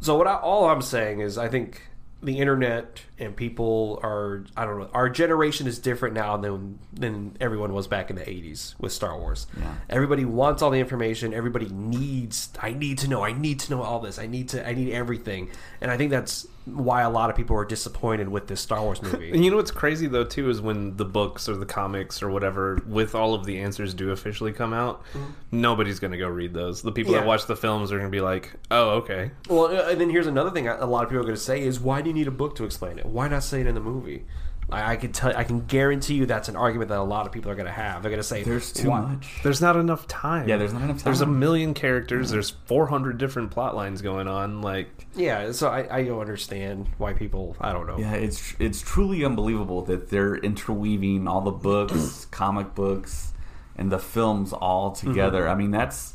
so 0.00 0.16
what 0.16 0.26
I, 0.26 0.36
all 0.36 0.68
I'm 0.68 0.82
saying 0.82 1.20
is 1.20 1.38
I 1.38 1.48
think 1.48 1.82
the 2.20 2.38
internet 2.38 3.00
and 3.18 3.36
people 3.36 4.00
are 4.02 4.44
I 4.56 4.64
don't 4.64 4.80
know 4.80 4.90
our 4.92 5.08
generation 5.08 5.68
is 5.68 5.78
different 5.78 6.14
now 6.14 6.36
than 6.36 6.80
than 6.92 7.36
everyone 7.40 7.72
was 7.72 7.86
back 7.86 8.10
in 8.10 8.16
the 8.16 8.22
80s 8.22 8.74
with 8.80 8.92
Star 8.92 9.16
Wars. 9.16 9.46
Yeah. 9.56 9.74
Everybody 9.88 10.24
wants 10.24 10.60
all 10.60 10.70
the 10.70 10.80
information. 10.80 11.32
Everybody 11.32 11.68
needs 11.68 12.50
I 12.60 12.72
need 12.72 12.98
to 12.98 13.08
know. 13.08 13.22
I 13.22 13.32
need 13.32 13.60
to 13.60 13.70
know 13.70 13.82
all 13.82 14.00
this. 14.00 14.18
I 14.18 14.26
need 14.26 14.48
to 14.50 14.68
I 14.68 14.74
need 14.74 14.92
everything. 14.92 15.50
And 15.80 15.90
I 15.90 15.96
think 15.96 16.10
that's 16.10 16.46
why 16.76 17.02
a 17.02 17.10
lot 17.10 17.30
of 17.30 17.36
people 17.36 17.56
are 17.56 17.64
disappointed 17.64 18.28
with 18.28 18.46
this 18.46 18.60
Star 18.60 18.82
Wars 18.82 19.02
movie. 19.02 19.30
And 19.38 19.44
you 19.44 19.50
know 19.50 19.56
what's 19.56 19.70
crazy 19.70 20.06
though 20.06 20.24
too 20.24 20.50
is 20.50 20.60
when 20.60 20.96
the 20.96 21.04
books 21.04 21.48
or 21.48 21.56
the 21.56 21.66
comics 21.66 22.22
or 22.22 22.30
whatever 22.30 22.82
with 22.86 23.14
all 23.14 23.34
of 23.34 23.44
the 23.46 23.60
answers 23.60 23.94
do 23.94 24.10
officially 24.10 24.52
come 24.52 24.72
out, 24.72 25.04
mm-hmm. 25.06 25.26
nobody's 25.50 25.98
going 25.98 26.12
to 26.12 26.18
go 26.18 26.28
read 26.28 26.54
those. 26.54 26.82
The 26.82 26.92
people 26.92 27.12
Yeah. 27.12 27.20
that 27.20 27.26
watch 27.26 27.46
the 27.46 27.56
films 27.56 27.92
are 27.92 27.98
going 27.98 28.10
to 28.10 28.16
be 28.16 28.20
like, 28.20 28.52
"Oh, 28.70 28.90
okay." 29.00 29.30
Well, 29.48 29.66
and 29.66 30.00
then 30.00 30.10
here's 30.10 30.26
another 30.26 30.50
thing 30.50 30.68
a 30.68 30.86
lot 30.86 31.04
of 31.04 31.10
people 31.10 31.20
are 31.20 31.24
going 31.24 31.34
to 31.34 31.40
say 31.40 31.62
is 31.62 31.78
why 31.80 32.02
do 32.02 32.08
you 32.08 32.14
need 32.14 32.28
a 32.28 32.32
book 32.32 32.56
to 32.56 32.64
explain 32.64 32.98
it? 32.98 33.06
Why 33.06 33.28
not 33.28 33.42
say 33.42 33.60
it 33.60 33.66
in 33.66 33.74
the 33.74 33.80
movie? 33.80 34.24
I, 34.70 34.92
I 34.92 34.96
can 34.96 35.12
tell, 35.12 35.34
I 35.34 35.44
can 35.44 35.60
guarantee 35.66 36.14
you 36.14 36.26
that's 36.26 36.48
an 36.48 36.56
argument 36.56 36.90
that 36.90 36.98
a 36.98 37.02
lot 37.02 37.26
of 37.26 37.32
people 37.32 37.50
are 37.50 37.54
going 37.54 37.66
to 37.66 37.72
have. 37.72 38.02
They're 38.02 38.10
going 38.10 38.20
to 38.20 38.26
say 38.26 38.42
There's 38.42 38.72
too 38.72 38.90
"Why?" 38.90 39.00
much. 39.00 39.40
There's 39.42 39.60
not 39.60 39.76
enough 39.76 40.06
time. 40.06 40.48
Yeah, 40.48 40.56
there's 40.56 40.72
not 40.72 40.82
enough 40.82 40.98
time. 40.98 41.04
There's 41.04 41.20
a 41.22 41.26
million 41.26 41.74
characters. 41.74 42.30
There's 42.30 42.50
400 42.50 43.16
different 43.18 43.50
plot 43.50 43.74
lines 43.74 44.02
going 44.02 44.28
on. 44.28 44.60
Like, 44.60 45.06
Yeah, 45.14 45.52
so 45.52 45.68
I, 45.68 45.98
I 45.98 46.04
don't 46.04 46.20
understand 46.20 46.88
why 46.98 47.14
people. 47.14 47.56
I 47.60 47.72
don't 47.72 47.86
know. 47.86 47.98
Yeah, 47.98 48.14
it's 48.14 48.54
it's 48.58 48.82
truly 48.82 49.24
unbelievable 49.24 49.82
that 49.82 50.10
they're 50.10 50.36
interweaving 50.36 51.26
all 51.26 51.40
the 51.40 51.50
books, 51.50 52.24
comic 52.30 52.74
books, 52.74 53.32
and 53.76 53.90
the 53.90 53.98
films 53.98 54.52
all 54.52 54.92
together. 54.92 55.42
Mm-hmm. 55.42 55.50
I 55.50 55.54
mean, 55.54 55.70
that's 55.70 56.14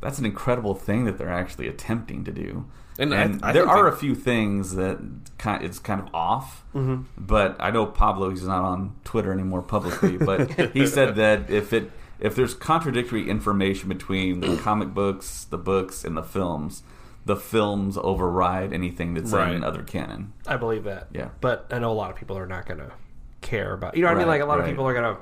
that's 0.00 0.18
an 0.18 0.26
incredible 0.26 0.74
thing 0.74 1.04
that 1.06 1.18
they're 1.18 1.32
actually 1.32 1.66
attempting 1.66 2.22
to 2.24 2.32
do. 2.32 2.66
And 2.98 3.12
And, 3.14 3.42
I- 3.44 3.50
I 3.50 3.52
there 3.52 3.68
are 3.68 3.84
they- 3.90 3.96
a 3.96 3.98
few 3.98 4.14
things 4.14 4.74
that 4.74 4.98
kind 5.38 5.64
it's 5.64 5.78
kind 5.78 6.00
of 6.00 6.08
off. 6.14 6.64
Mm-hmm. 6.74 7.02
But 7.18 7.56
I 7.58 7.70
know 7.70 7.86
Pablo 7.86 8.30
he's 8.30 8.46
not 8.46 8.62
on 8.64 8.94
Twitter 9.04 9.32
anymore 9.32 9.62
publicly, 9.62 10.16
but 10.18 10.50
he 10.72 10.86
said 10.98 11.16
that 11.16 11.50
if 11.50 11.72
it 11.72 11.90
if 12.20 12.34
there's 12.36 12.54
contradictory 12.54 13.28
information 13.28 13.88
between 13.88 14.40
the 14.40 14.56
comic 14.58 14.94
books, 14.94 15.44
the 15.50 15.58
books, 15.58 16.04
and 16.04 16.16
the 16.16 16.22
films, 16.22 16.82
the 17.24 17.34
films 17.34 17.98
override 18.00 18.72
anything 18.72 19.14
that's 19.14 19.32
Right. 19.32 19.52
in 19.54 19.64
other 19.64 19.82
canon. 19.82 20.32
I 20.46 20.56
believe 20.56 20.84
that. 20.84 21.08
Yeah. 21.12 21.30
But 21.40 21.66
I 21.72 21.78
know 21.80 21.90
a 21.90 21.94
lot 21.94 22.10
of 22.10 22.16
people 22.16 22.38
are 22.38 22.46
not 22.46 22.66
going 22.66 22.78
to 22.78 22.92
care 23.40 23.72
about. 23.74 23.96
You 23.96 24.02
know 24.02 24.08
what 24.08 24.16
I 24.16 24.18
mean? 24.20 24.28
Like 24.28 24.40
a 24.40 24.44
lot 24.46 24.60
of 24.60 24.66
people 24.66 24.86
are 24.86 24.92
going 24.94 25.16
to. 25.16 25.20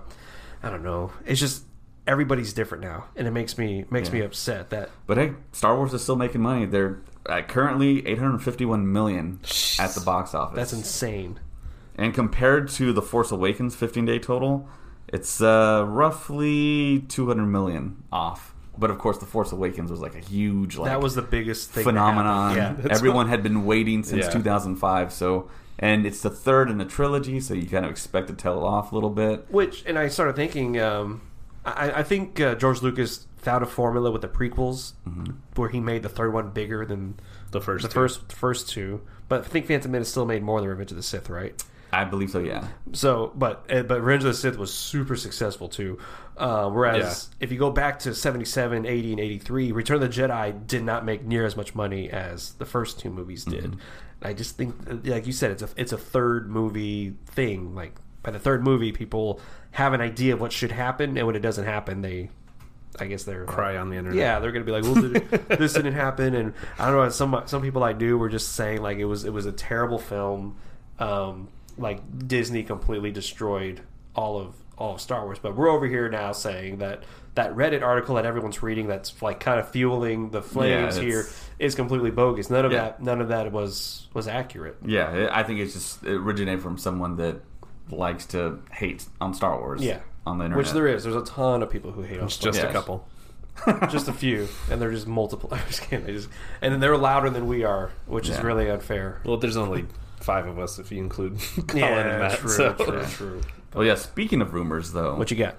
I 0.62 0.68
don't 0.68 0.82
know. 0.82 1.10
It's 1.24 1.40
just 1.40 1.64
everybody's 2.06 2.52
different 2.52 2.84
now, 2.84 3.04
and 3.16 3.26
it 3.26 3.30
makes 3.30 3.56
me 3.56 3.86
makes 3.90 4.08
Yeah. 4.08 4.14
me 4.16 4.20
upset 4.22 4.68
that 4.70 4.90
But 5.06 5.16
hey, 5.16 5.32
Star 5.52 5.76
Wars 5.76 5.94
is 5.94 6.02
still 6.02 6.16
making 6.16 6.42
money. 6.42 6.66
They're 6.66 6.98
uh, 7.26 7.42
currently 7.42 8.06
851 8.06 8.90
million 8.92 9.40
at 9.78 9.90
the 9.94 10.00
box 10.04 10.34
office. 10.34 10.56
that's 10.56 10.72
insane. 10.72 11.38
And 11.96 12.14
compared 12.14 12.68
to 12.70 12.92
the 12.92 13.02
Force 13.02 13.30
Awakens 13.30 13.74
15 13.74 14.06
day 14.06 14.18
total, 14.18 14.66
it's 15.08 15.40
uh, 15.42 15.84
roughly 15.86 17.00
200 17.08 17.46
million 17.46 18.02
off. 18.12 18.54
But 18.78 18.90
of 18.90 18.98
course, 18.98 19.18
the 19.18 19.26
Force 19.26 19.52
Awakens 19.52 19.90
was 19.90 20.00
like 20.00 20.14
a 20.14 20.20
huge 20.20 20.76
like 20.78 20.90
that 20.90 21.02
was 21.02 21.14
the 21.14 21.22
biggest 21.22 21.70
thing. 21.70 21.84
phenomenon. 21.84 22.56
Yeah. 22.56 22.76
Everyone 22.88 23.28
had 23.28 23.42
been 23.42 23.66
waiting 23.66 24.02
since 24.02 24.24
Yeah. 24.26 24.30
2005. 24.32 25.12
So, 25.12 25.50
and 25.78 26.06
it's 26.06 26.22
the 26.22 26.30
third 26.30 26.70
in 26.70 26.78
the 26.78 26.84
trilogy, 26.86 27.40
so 27.40 27.52
you 27.52 27.66
kind 27.66 27.84
of 27.84 27.90
expect 27.90 28.28
to 28.28 28.34
tell 28.34 28.58
it 28.58 28.64
off 28.64 28.92
a 28.92 28.94
little 28.94 29.10
bit. 29.10 29.46
Which, 29.50 29.84
and 29.86 29.98
I 29.98 30.08
started 30.08 30.36
thinking, 30.36 30.80
um, 30.80 31.20
I, 31.66 31.92
I 31.96 32.02
think 32.02 32.40
uh, 32.40 32.54
George 32.54 32.80
Lucas 32.80 33.26
found 33.40 33.62
a 33.62 33.66
formula 33.66 34.10
with 34.10 34.22
the 34.22 34.28
prequels 34.28 34.92
where 35.54 35.68
he 35.68 35.80
made 35.80 36.02
the 36.02 36.08
third 36.08 36.32
one 36.32 36.50
bigger 36.50 36.84
than 36.84 37.18
the 37.50 37.60
first 37.60 37.82
the 37.82 37.88
two. 37.88 37.94
first 37.94 38.28
the 38.28 38.36
first 38.36 38.68
two. 38.68 39.00
But 39.28 39.44
I 39.44 39.48
think 39.48 39.66
Phantom 39.66 39.90
Menace 39.90 40.10
still 40.10 40.26
made 40.26 40.42
more 40.42 40.60
than 40.60 40.68
Revenge 40.68 40.90
of 40.90 40.96
the 40.96 41.02
Sith, 41.02 41.30
right? 41.30 41.62
I 41.92 42.04
believe 42.04 42.30
so. 42.30 42.38
Yeah. 42.40 42.68
So, 42.92 43.32
but 43.34 43.66
uh, 43.70 43.82
but 43.82 44.00
Revenge 44.00 44.24
of 44.24 44.28
the 44.28 44.34
Sith 44.34 44.56
was 44.56 44.72
super 44.72 45.16
successful 45.16 45.68
too. 45.68 45.98
Uh, 46.36 46.70
whereas 46.70 47.28
if 47.38 47.52
you 47.52 47.58
go 47.58 47.70
back 47.70 47.98
to 48.00 48.14
77, 48.14 48.86
80, 48.86 49.10
and 49.10 49.20
83, 49.20 49.72
Return 49.72 50.02
of 50.02 50.02
the 50.02 50.08
Jedi 50.08 50.66
did 50.66 50.82
not 50.82 51.04
make 51.04 51.24
near 51.24 51.44
as 51.44 51.56
much 51.56 51.74
money 51.74 52.10
as 52.10 52.52
the 52.54 52.64
first 52.64 52.98
two 52.98 53.10
movies 53.10 53.44
did. 53.44 53.64
And 53.64 53.76
I 54.22 54.32
just 54.32 54.56
think, 54.56 54.74
uh, 54.88 54.96
like 55.04 55.26
you 55.26 55.32
said, 55.32 55.50
it's 55.50 55.62
a 55.62 55.68
it's 55.76 55.92
a 55.92 55.98
third 55.98 56.48
movie 56.48 57.14
thing. 57.26 57.74
Like 57.74 57.94
by 58.22 58.30
the 58.30 58.38
third 58.38 58.62
movie, 58.62 58.92
people 58.92 59.40
have 59.72 59.92
an 59.92 60.00
idea 60.00 60.34
of 60.34 60.40
what 60.40 60.52
should 60.52 60.72
happen, 60.72 61.16
and 61.16 61.26
when 61.26 61.36
it 61.36 61.40
doesn't 61.40 61.64
happen, 61.64 62.02
they, 62.02 62.30
I 62.98 63.06
guess 63.06 63.24
they're 63.24 63.44
Cry 63.44 63.76
on 63.76 63.88
the 63.90 63.96
internet. 63.96 64.18
yeah, 64.18 64.38
they're 64.40 64.52
gonna 64.52 64.64
be 64.64 64.72
like, 64.72 64.82
"Well, 64.82 64.94
did, 64.94 65.14
this 65.48 65.74
didn't 65.74 65.92
happen," 65.94 66.34
and 66.34 66.54
I 66.78 66.86
don't 66.90 66.96
know. 66.96 67.08
Some 67.10 67.40
some 67.46 67.62
people 67.62 67.84
I 67.84 67.92
knew 67.92 68.18
were 68.18 68.28
just 68.28 68.52
saying 68.54 68.82
like 68.82 68.98
it 68.98 69.04
was 69.04 69.24
it 69.24 69.32
was 69.32 69.46
a 69.46 69.52
terrible 69.52 69.98
film. 69.98 70.56
Um, 70.98 71.48
like 71.78 72.00
Disney 72.28 72.62
completely 72.62 73.10
destroyed 73.12 73.80
all 74.14 74.38
of 74.38 74.54
all 74.76 74.94
of 74.94 75.00
Star 75.00 75.24
Wars. 75.24 75.38
But 75.40 75.56
we're 75.56 75.68
over 75.70 75.86
here 75.86 76.08
now 76.08 76.32
saying 76.32 76.78
that 76.78 77.04
that 77.36 77.54
Reddit 77.54 77.80
article 77.82 78.16
that 78.16 78.26
everyone's 78.26 78.62
reading 78.62 78.88
that's 78.88 79.22
like 79.22 79.38
kind 79.40 79.60
of 79.60 79.70
fueling 79.70 80.30
the 80.30 80.42
flames 80.42 80.96
Yeah, 80.98 81.02
here 81.04 81.26
is 81.58 81.74
completely 81.76 82.10
bogus. 82.10 82.50
None 82.50 82.64
of 82.64 82.72
Yeah. 82.72 82.78
that 82.82 83.02
none 83.02 83.20
of 83.20 83.28
that 83.28 83.52
was 83.52 84.08
was 84.12 84.26
accurate. 84.26 84.76
Yeah, 84.84 85.28
I 85.32 85.42
think 85.44 85.60
it's 85.60 85.74
just 85.74 86.02
it 86.04 86.14
originated 86.16 86.60
from 86.60 86.76
someone 86.76 87.16
that 87.16 87.36
likes 87.90 88.26
to 88.26 88.58
hate 88.72 89.06
on 89.20 89.32
Star 89.32 89.58
Wars. 89.58 89.80
Yeah. 89.82 90.00
On 90.26 90.38
the 90.38 90.44
internet. 90.44 90.58
Which 90.64 90.72
there 90.72 90.86
is. 90.86 91.04
There's 91.04 91.16
a 91.16 91.24
ton 91.24 91.62
of 91.62 91.70
people 91.70 91.92
who 91.92 92.02
hate 92.02 92.18
on 92.18 92.24
It's 92.26 92.34
Star 92.34 92.52
just 92.52 92.62
Yes. 92.62 92.70
a 92.70 92.72
couple. 92.72 93.08
just 93.90 94.08
a 94.08 94.12
few, 94.12 94.48
and 94.70 94.80
they're 94.80 94.90
just 94.92 95.06
multiple. 95.06 95.48
I'm 95.52 95.66
just 95.66 95.82
kidding. 95.82 96.06
They 96.06 96.12
just, 96.12 96.28
and 96.62 96.72
then 96.72 96.80
they're 96.80 96.96
louder 96.96 97.30
than 97.30 97.46
we 97.46 97.64
are, 97.64 97.90
which 98.06 98.28
is 98.28 98.36
Yeah. 98.36 98.42
really 98.42 98.70
unfair. 98.70 99.20
Well, 99.24 99.36
there's 99.38 99.56
only 99.56 99.86
five 100.20 100.46
of 100.46 100.58
us 100.58 100.78
if 100.78 100.92
you 100.92 100.98
include 100.98 101.38
Colin 101.66 101.82
yeah, 101.84 101.98
and 101.98 102.18
Matt. 102.20 102.38
true, 102.38 102.48
so. 102.48 102.72
true, 102.74 103.04
true. 103.06 103.40
Well, 103.74 103.84
yeah. 103.84 103.94
Speaking 103.96 104.40
of 104.40 104.54
rumors, 104.54 104.92
though, 104.92 105.14
What 105.16 105.30
you 105.30 105.36
got? 105.36 105.56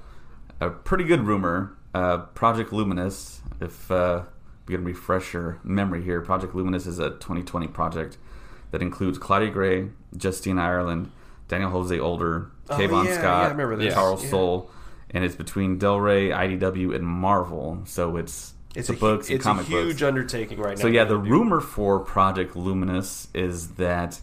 a 0.59 0.69
pretty 0.69 1.03
good 1.03 1.21
rumor. 1.25 1.73
Uh, 1.93 2.19
Project 2.19 2.71
Luminous. 2.71 3.41
If 3.59 3.91
uh, 3.91 4.23
we 4.67 4.75
can 4.75 4.83
refresh 4.83 5.33
your 5.33 5.59
memory 5.63 6.03
here, 6.03 6.21
Project 6.21 6.55
Luminous 6.55 6.85
is 6.87 6.97
a 6.99 7.09
2020 7.11 7.67
project 7.67 8.17
that 8.71 8.81
includes 8.81 9.17
Claudia 9.17 9.49
Gray, 9.51 9.89
Justina 10.19 10.61
Ireland, 10.61 11.11
Daniel 11.51 11.69
Jose 11.69 11.99
Older, 11.99 12.49
Oh, 12.69 12.77
Cavan 12.77 13.05
yeah, 13.05 13.13
Scott, 13.13 13.23
yeah, 13.23 13.47
I 13.47 13.51
remember 13.51 13.75
this. 13.75 13.93
Charles 13.93 14.23
Yeah. 14.23 14.29
Soule, 14.31 14.71
and 15.11 15.23
it's 15.25 15.35
between 15.35 15.77
Del 15.77 15.99
Rey, 15.99 16.29
IDW, 16.29 16.95
and 16.95 17.05
Marvel. 17.05 17.81
So 17.85 18.15
it's 18.17 18.53
It's 18.73 18.87
the 18.87 18.93
a, 18.93 18.97
books 18.97 19.27
hu- 19.27 19.35
it's 19.35 19.43
comic 19.43 19.67
a 19.67 19.69
huge 19.69 19.87
books. 19.99 20.01
undertaking 20.03 20.59
right 20.59 20.77
now. 20.77 20.81
So 20.81 20.87
yeah, 20.87 21.03
the 21.03 21.17
to 21.17 21.23
do. 21.23 21.29
rumor 21.29 21.59
for 21.59 21.99
Project 21.99 22.55
Luminous 22.55 23.27
is 23.33 23.71
that 23.75 24.21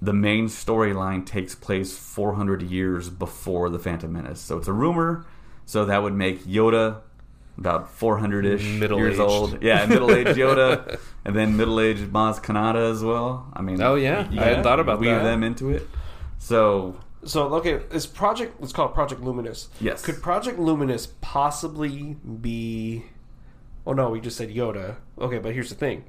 the 0.00 0.14
main 0.14 0.46
storyline 0.46 1.24
takes 1.26 1.54
place 1.54 1.96
400 1.96 2.62
years 2.62 3.08
before 3.10 3.68
the 3.68 3.78
Phantom 3.78 4.10
Menace. 4.12 4.40
So 4.40 4.56
it's 4.58 4.66
a 4.68 4.72
rumor. 4.72 5.26
So 5.66 5.84
that 5.84 6.02
would 6.02 6.14
make 6.14 6.44
Yoda 6.44 7.02
about 7.58 7.94
400ish 7.98 8.42
years 8.62 8.80
Middle-aged. 8.80 9.20
old. 9.20 9.62
Yeah, 9.62 9.84
middle-aged 9.86 10.30
Yoda, 10.38 10.98
and 11.26 11.36
then 11.36 11.56
middle-aged 11.58 12.10
Maz 12.12 12.42
Kanata 12.42 12.90
as 12.90 13.04
well. 13.04 13.46
I 13.52 13.60
mean, 13.60 13.80
Oh, 13.82 13.94
yeah. 13.94 14.26
I 14.32 14.44
hadn't 14.44 14.62
thought 14.64 14.80
about 14.80 14.98
weave 15.00 15.10
that. 15.10 15.22
them 15.22 15.42
into 15.44 15.68
it. 15.70 15.86
So 16.42 16.96
So 17.24 17.54
okay, 17.54 17.80
this 17.90 18.04
project 18.06 18.60
let's 18.60 18.72
call 18.72 18.88
it 18.88 18.94
Project 18.94 19.22
Luminous. 19.22 19.68
Yes. 19.80 20.04
Could 20.04 20.20
Project 20.20 20.58
Luminous 20.58 21.06
possibly 21.20 22.16
be? 22.40 23.04
Oh 23.86 23.92
no, 23.92 24.10
we 24.10 24.20
just 24.20 24.36
said 24.36 24.50
Yoda. 24.50 24.96
Okay, 25.18 25.38
but 25.38 25.54
here's 25.54 25.68
the 25.68 25.76
thing: 25.76 26.04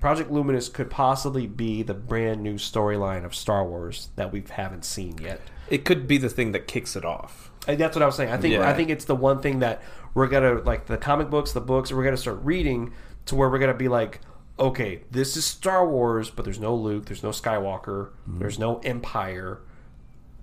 Project 0.00 0.32
Luminous 0.32 0.68
could 0.68 0.90
possibly 0.90 1.46
be 1.46 1.84
the 1.84 1.94
brand 1.94 2.42
new 2.42 2.54
storyline 2.54 3.24
of 3.24 3.34
Star 3.36 3.64
Wars 3.64 4.08
that 4.16 4.32
we 4.32 4.42
haven't 4.50 4.84
seen 4.84 5.16
yet. 5.18 5.40
It 5.70 5.84
could 5.84 6.08
be 6.08 6.18
the 6.18 6.28
thing 6.28 6.52
that 6.52 6.66
kicks 6.66 6.96
it 6.96 7.04
off. 7.04 7.52
And 7.68 7.78
that's 7.78 7.94
what 7.94 8.02
I 8.02 8.06
was 8.06 8.16
saying. 8.16 8.32
I 8.32 8.36
think 8.36 8.54
Yeah. 8.54 8.68
I 8.68 8.74
think 8.74 8.90
it's 8.90 9.04
the 9.04 9.14
one 9.14 9.40
thing 9.40 9.60
that 9.60 9.80
we're 10.14 10.26
gonna 10.26 10.54
like 10.54 10.86
the 10.86 10.96
comic 10.96 11.30
books, 11.30 11.52
the 11.52 11.60
books. 11.60 11.92
We're 11.92 12.04
gonna 12.04 12.16
start 12.16 12.40
reading 12.42 12.92
to 13.26 13.36
where 13.36 13.48
we're 13.48 13.58
gonna 13.60 13.74
be 13.74 13.88
like, 13.88 14.20
okay, 14.58 15.00
this 15.10 15.36
is 15.36 15.44
Star 15.44 15.86
Wars, 15.88 16.30
but 16.30 16.44
there's 16.44 16.60
no 16.60 16.74
Luke, 16.74 17.06
there's 17.06 17.22
no 17.22 17.30
Skywalker, 17.30 18.08
Mm-hmm. 18.28 18.38
there's 18.38 18.58
no 18.58 18.78
Empire. 18.80 19.60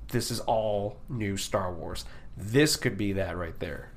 This 0.10 0.32
is 0.32 0.40
all 0.42 0.98
new 1.10 1.36
Star 1.38 1.74
Wars. 1.74 2.06
This 2.38 2.76
could 2.76 2.98
be 2.98 3.14
that 3.14 3.36
right 3.38 3.58
there. 3.60 3.92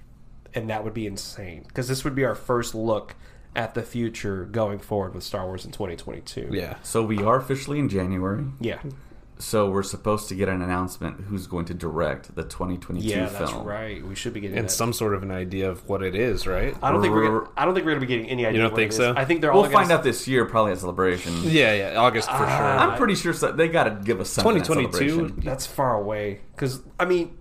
And 0.55 0.71
that 0.71 0.83
would 0.83 0.95
be 0.95 1.07
insane 1.07 1.65
because 1.69 1.89
this 1.89 2.03
would 2.05 2.15
be 2.15 2.25
our 2.25 2.35
first 2.35 2.75
look 2.75 3.15
at 3.55 3.75
the 3.75 3.83
future 3.83 4.45
going 4.45 4.79
forward 4.79 5.15
with 5.15 5.23
Star 5.25 5.45
Wars 5.47 5.65
in 5.65 5.73
2022. 5.73 6.49
Yeah. 6.53 6.77
So 6.83 7.03
we 7.05 7.23
are 7.23 7.37
officially 7.37 7.79
in 7.79 7.89
January. 7.89 8.45
Yeah. 8.61 8.79
So 9.41 9.71
we're 9.71 9.83
supposed 9.85 10.29
to 10.31 10.35
get 10.35 10.49
an 10.49 10.63
announcement 10.63 11.21
who's 11.21 11.47
going 11.47 11.65
to 11.67 11.75
direct 11.75 12.35
the 12.35 12.43
2022 12.43 13.07
Yeah, 13.07 13.27
film. 13.29 13.39
that's 13.41 13.53
right. 13.55 14.05
We 14.05 14.15
should 14.17 14.33
be 14.33 14.41
getting 14.41 14.59
And 14.59 14.67
that. 14.69 14.73
some 14.73 14.93
sort 14.93 15.15
of 15.15 15.23
an 15.23 15.31
idea 15.31 15.71
of 15.71 15.89
what 15.89 16.03
it 16.03 16.15
is, 16.17 16.47
right? 16.47 16.77
I 16.83 16.91
don't 16.91 17.01
think 17.01 17.15
we're 17.15 17.29
gonna, 17.29 17.51
I 17.57 17.65
don't 17.65 17.75
think 17.75 17.87
we're 17.87 17.93
going 17.93 18.01
to 18.01 18.07
be 18.07 18.13
getting 18.15 18.29
any 18.31 18.45
idea. 18.47 18.57
You 18.59 18.63
don't 18.63 18.73
what 18.73 18.79
think 18.79 18.91
it 18.91 18.95
is. 18.95 18.97
so? 18.97 19.15
I 19.17 19.25
think 19.25 19.41
they're 19.41 19.53
all 19.53 19.63
We'll 19.63 19.71
gonna 19.71 19.85
find 19.85 19.93
out 19.93 20.03
this 20.03 20.27
year, 20.27 20.45
probably 20.45 20.73
at 20.73 20.79
Celebration. 20.79 21.33
Yeah, 21.45 21.73
yeah, 21.93 21.97
August 22.01 22.29
for 22.31 22.37
sure. 22.39 22.47
I'm 22.47 22.97
pretty 22.99 23.15
sure 23.15 23.33
so- 23.33 23.53
they 23.53 23.69
got 23.69 23.85
to 23.85 23.91
give 24.05 24.21
us 24.21 24.29
something. 24.31 24.57
at 24.57 24.65
2022? 24.65 25.09
Celebration. 25.09 25.41
That's 25.45 25.67
far 25.67 25.95
away 25.95 26.41
because 26.55 26.81
I 26.99 27.05
mean 27.05 27.37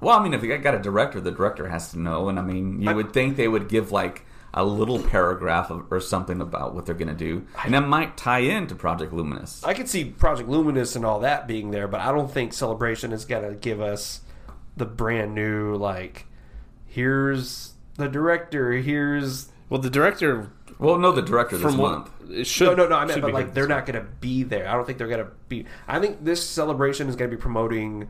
Well, 0.00 0.16
I 0.18 0.22
mean, 0.22 0.34
if 0.34 0.42
they 0.42 0.56
got 0.58 0.74
a 0.74 0.78
director, 0.78 1.20
the 1.20 1.30
director 1.32 1.66
has 1.68 1.90
to 1.92 1.98
know, 1.98 2.28
and 2.28 2.38
I 2.38 2.42
mean, 2.42 2.80
you 2.82 2.94
would 2.94 3.12
think 3.12 3.36
they 3.36 3.48
would 3.48 3.68
give 3.68 3.90
like 3.92 4.24
a 4.52 4.64
little 4.64 4.98
paragraph 5.00 5.70
of, 5.70 5.86
or 5.92 6.00
something 6.00 6.40
about 6.40 6.74
what 6.74 6.86
they're 6.86 6.94
going 6.94 7.08
to 7.08 7.14
do, 7.14 7.46
and 7.64 7.74
that 7.74 7.86
might 7.86 8.16
tie 8.16 8.40
into 8.40 8.74
Project 8.74 9.12
Luminous. 9.12 9.62
I 9.64 9.74
could 9.74 9.88
see 9.88 10.04
Project 10.04 10.48
Luminous 10.48 10.96
and 10.96 11.04
all 11.04 11.20
that 11.20 11.46
being 11.46 11.70
there, 11.70 11.86
but 11.88 12.00
I 12.00 12.12
don't 12.12 12.30
think 12.30 12.52
Celebration 12.52 13.12
is 13.12 13.24
going 13.24 13.48
to 13.48 13.54
give 13.54 13.80
us 13.80 14.20
the 14.76 14.86
brand 14.86 15.34
new 15.34 15.74
like 15.76 16.26
here's 16.86 17.74
the 17.96 18.08
director, 18.08 18.72
here's 18.72 19.48
Well, 19.68 19.80
the 19.80 19.90
director 19.90 20.50
Well, 20.78 20.98
no, 20.98 21.12
the 21.12 21.22
director 21.22 21.56
this 21.56 21.62
from 21.64 21.76
month. 21.76 22.10
what 22.20 22.30
it 22.30 22.46
should 22.46 22.66
no, 22.66 22.74
no, 22.74 22.88
no. 22.88 22.96
I 22.96 23.04
meant, 23.06 23.20
but 23.22 23.32
like 23.32 23.54
they're 23.54 23.66
not 23.68 23.86
going 23.86 24.02
to 24.02 24.08
be 24.20 24.42
there. 24.42 24.68
I 24.68 24.74
don't 24.74 24.84
think 24.86 24.98
they're 24.98 25.08
going 25.08 25.24
to 25.24 25.30
be. 25.48 25.66
I 25.88 25.98
think 25.98 26.24
this 26.24 26.42
celebration 26.48 27.08
is 27.08 27.16
going 27.16 27.30
to 27.30 27.36
be 27.36 27.40
promoting 27.40 28.08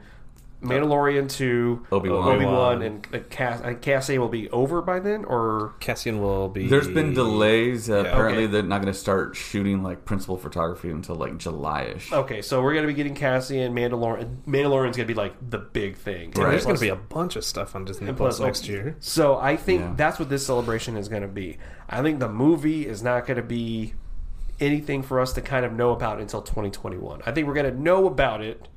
Mandalorian 0.63 1.31
to 1.37 1.87
Obi-Wan. 1.91 2.29
Obi 2.37 2.45
Wan, 2.45 2.83
and 2.83 3.03
the 3.11 3.21
Cass. 3.21 3.63
I 3.63 3.75
Cassie 3.75 4.19
will 4.19 4.29
be 4.29 4.51
over 4.51 4.83
by 4.83 5.01
then, 5.01 5.25
or 5.25 5.75
Cassian 5.81 6.21
will 6.21 6.49
be. 6.49 6.67
There's 6.69 6.89
been 6.89 7.15
delays. 7.15 7.89
Uh, 7.89 8.01
apparently, 8.01 8.45
okay. 8.45 8.53
they're 8.53 8.63
not 8.63 8.83
going 8.83 8.93
to 8.93 8.99
start 8.99 9.37
shooting 9.37 9.83
like 9.83 10.05
principal 10.05 10.37
photography 10.37 10.91
until 10.91 11.15
like 11.15 11.39
July-ish. 11.39 12.13
okay. 12.13 12.43
So 12.43 12.63
we're 12.63 12.75
going 12.75 12.85
to 12.85 12.93
be 12.93 12.95
getting 12.95 13.15
Cassian, 13.15 13.61
and 13.61 13.75
Mandalorian. 13.77 14.43
Mandalorian's 14.45 14.97
going 14.97 15.07
to 15.09 15.15
be 15.15 15.15
like 15.15 15.35
the 15.49 15.59
big 15.59 15.97
thing. 15.97 16.31
Dude, 16.31 16.45
There's 16.45 16.65
going 16.65 16.77
to 16.77 16.81
be 16.81 16.89
a 16.89 16.97
bunch 16.97 17.37
of 17.37 17.45
stuff 17.45 17.75
on 17.75 17.85
Disney 17.85 18.09
And 18.09 18.17
Plus 18.17 18.37
plus, 18.37 18.47
next 18.47 18.69
year. 18.69 18.97
So 19.01 19.39
I 19.39 19.57
think 19.57 19.81
Yeah. 19.81 19.93
that's 19.97 20.19
what 20.19 20.29
this 20.29 20.45
celebration 20.45 20.97
is 20.97 21.09
going 21.09 21.23
to 21.23 21.29
be. 21.29 21.59
I 21.89 22.03
think 22.03 22.21
the 22.21 22.29
movie 22.29 22.87
is 22.87 23.03
not 23.03 23.27
going 23.27 23.37
to 23.39 23.43
be 23.43 23.95
anything 24.61 25.03
for 25.03 25.21
us 25.21 25.33
to 25.33 25.41
kind 25.41 25.65
of 25.65 25.73
know 25.73 25.91
about 25.93 26.21
until 26.21 26.43
2021. 26.43 27.23
I 27.25 27.33
think 27.33 27.47
we're 27.47 27.55
going 27.55 27.73
to 27.73 27.81
know 27.81 28.07
about 28.07 28.43
it. 28.43 28.69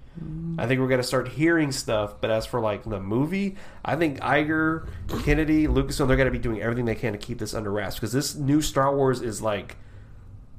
I 0.58 0.68
think 0.68 0.80
we're 0.80 0.88
going 0.88 1.02
to 1.02 1.08
start 1.08 1.28
hearing 1.28 1.72
stuff. 1.72 2.22
But 2.22 2.30
as 2.30 2.46
for 2.46 2.60
like 2.60 2.84
the 2.84 3.00
movie, 3.00 3.56
I 3.84 3.96
think 3.96 4.20
Iger, 4.20 4.88
Kennedy, 5.24 5.68
Lucasfilm, 5.68 6.08
they're 6.08 6.18
going 6.18 6.26
to 6.26 6.32
be 6.32 6.38
doing 6.40 6.62
everything 6.62 6.86
they 6.86 6.96
can 6.96 7.14
to 7.14 7.18
keep 7.20 7.40
this 7.40 7.54
under 7.54 7.72
wraps 7.72 7.96
because 7.96 8.14
this 8.14 8.36
new 8.36 8.62
Star 8.62 8.96
Wars 8.96 9.22
is 9.22 9.42
like. 9.42 9.78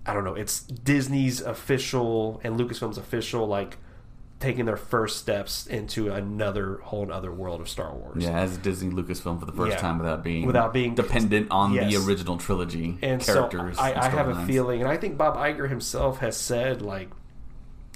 I 0.07 0.13
don't 0.13 0.25
know. 0.25 0.35
It's 0.35 0.61
Disney's 0.63 1.41
official 1.41 2.41
and 2.45 2.61
Lucasfilm's 2.61 2.99
official, 2.99 3.47
like 3.47 3.79
taking 4.39 4.67
their 4.67 4.77
first 4.77 5.19
steps 5.19 5.67
into 5.67 6.11
another 6.13 6.77
whole 6.83 7.11
other 7.11 7.33
world 7.33 7.63
of 7.63 7.69
Star 7.71 7.95
Wars. 7.95 8.23
Yeah, 8.23 8.39
as 8.39 8.59
Disney 8.59 8.91
Lucasfilm 8.93 9.41
for 9.41 9.47
the 9.47 9.53
first 9.53 9.71
Yeah. 9.77 9.81
time 9.81 9.97
without 9.97 10.23
being 10.23 10.45
Without 10.45 10.75
being- 10.75 10.95
dependent 10.95 11.47
on 11.51 11.73
Yes. 11.73 11.91
the 11.91 12.07
original 12.07 12.37
trilogy 12.37 12.99
and 13.01 13.23
characters. 13.23 13.79
so 13.79 13.83
I, 13.83 13.99
I 14.07 14.09
have 14.11 14.29
a 14.29 14.45
feeling, 14.45 14.83
and 14.83 14.91
I 14.91 14.99
think 14.99 15.17
Bob 15.17 15.37
Iger 15.39 15.71
himself 15.71 16.19
has 16.19 16.37
said 16.37 16.83
like. 16.83 17.09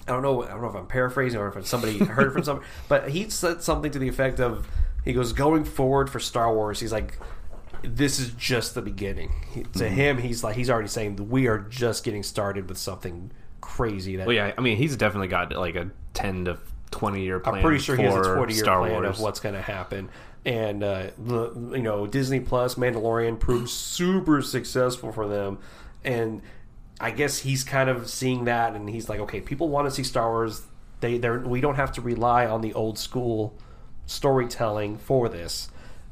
I 0.08 0.12
don't 0.12 0.22
know. 0.22 0.42
I 0.44 0.48
don't 0.48 0.62
know 0.62 0.68
if 0.68 0.74
I'm 0.74 0.86
paraphrasing 0.86 1.38
or 1.40 1.56
if 1.56 1.66
somebody 1.66 1.98
heard 2.04 2.28
it 2.28 2.30
from 2.32 2.44
some, 2.44 2.62
but 2.88 3.10
he 3.10 3.28
said 3.30 3.62
something 3.62 3.90
to 3.92 3.98
the 3.98 4.08
effect 4.08 4.40
of, 4.40 4.66
he 5.04 5.12
goes, 5.12 5.32
going 5.32 5.64
forward 5.64 6.10
for 6.10 6.18
Star 6.20 6.52
Wars, 6.54 6.80
he's 6.80 6.92
like, 6.92 7.18
this 7.82 8.18
is 8.18 8.30
just 8.30 8.74
the 8.74 8.82
beginning. 8.82 9.32
He, 9.54 9.62
to 9.62 9.68
Mm-hmm. 9.68 9.94
him, 9.94 10.18
he's 10.18 10.42
like, 10.42 10.56
he's 10.56 10.68
already 10.70 10.88
saying 10.88 11.28
we 11.30 11.46
are 11.46 11.58
just 11.58 12.02
getting 12.04 12.22
started 12.22 12.68
with 12.68 12.78
something 12.78 13.30
crazy. 13.60 14.16
That 14.16 14.26
Well, 14.26 14.34
yeah, 14.36 14.52
I 14.56 14.60
mean, 14.60 14.76
he's 14.76 14.96
definitely 14.96 15.28
got 15.28 15.52
like 15.52 15.76
a 15.76 15.90
10 16.14 16.46
to 16.46 16.58
20 16.90 17.22
year 17.22 17.38
plan. 17.38 17.56
I'm 17.56 17.62
pretty 17.62 17.78
sure 17.78 17.94
he 17.96 18.02
has 18.02 18.14
a 18.26 18.34
20 18.34 18.54
year 18.54 18.64
Star 18.64 18.80
plan 18.80 18.92
Wars. 18.94 19.08
of 19.18 19.20
what's 19.20 19.40
going 19.40 19.54
to 19.54 19.62
happen. 19.62 20.08
And 20.44 20.82
uh, 20.82 21.08
the 21.18 21.52
you 21.76 21.82
know 21.82 22.06
Disney 22.06 22.40
Plus 22.40 22.76
Mandalorian 22.76 23.38
proved 23.38 23.68
super 23.68 24.40
successful 24.40 25.12
for 25.12 25.28
them, 25.28 25.58
and 26.04 26.40
I 27.00 27.10
guess 27.10 27.38
he's 27.38 27.64
kind 27.64 27.88
of 27.88 28.08
seeing 28.08 28.44
that, 28.44 28.74
and 28.74 28.88
he's 28.88 29.08
like, 29.08 29.20
okay, 29.20 29.40
people 29.40 29.68
want 29.68 29.86
to 29.86 29.90
see 29.90 30.02
Star 30.02 30.30
Wars. 30.30 30.62
They 31.00 31.18
they 31.18 31.30
we 31.30 31.60
don't 31.60 31.76
have 31.76 31.92
to 31.92 32.00
rely 32.00 32.46
on 32.46 32.60
the 32.60 32.74
old 32.74 32.98
school 32.98 33.54
storytelling 34.06 34.98
for 34.98 35.28
this, 35.28 35.68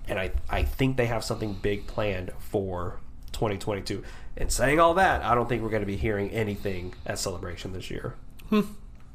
and 0.07 0.19
I 0.19 0.33
I 0.49 0.63
think 0.63 0.97
they 0.97 1.07
have 1.07 1.25
something 1.25 1.55
big 1.55 1.87
planned 1.87 2.33
for 2.39 3.01
2022. 3.33 4.05
And 4.39 4.53
saying 4.53 4.79
all 4.79 4.95
that, 4.95 5.23
I 5.23 5.35
don't 5.35 5.49
think 5.49 5.63
we're 5.63 5.71
going 5.71 5.81
to 5.81 5.87
be 5.87 5.97
hearing 5.97 6.31
anything 6.31 6.95
at 7.07 7.19
Celebration 7.19 7.73
this 7.73 7.91
year. 7.91 8.15
Hmm. 8.51 8.63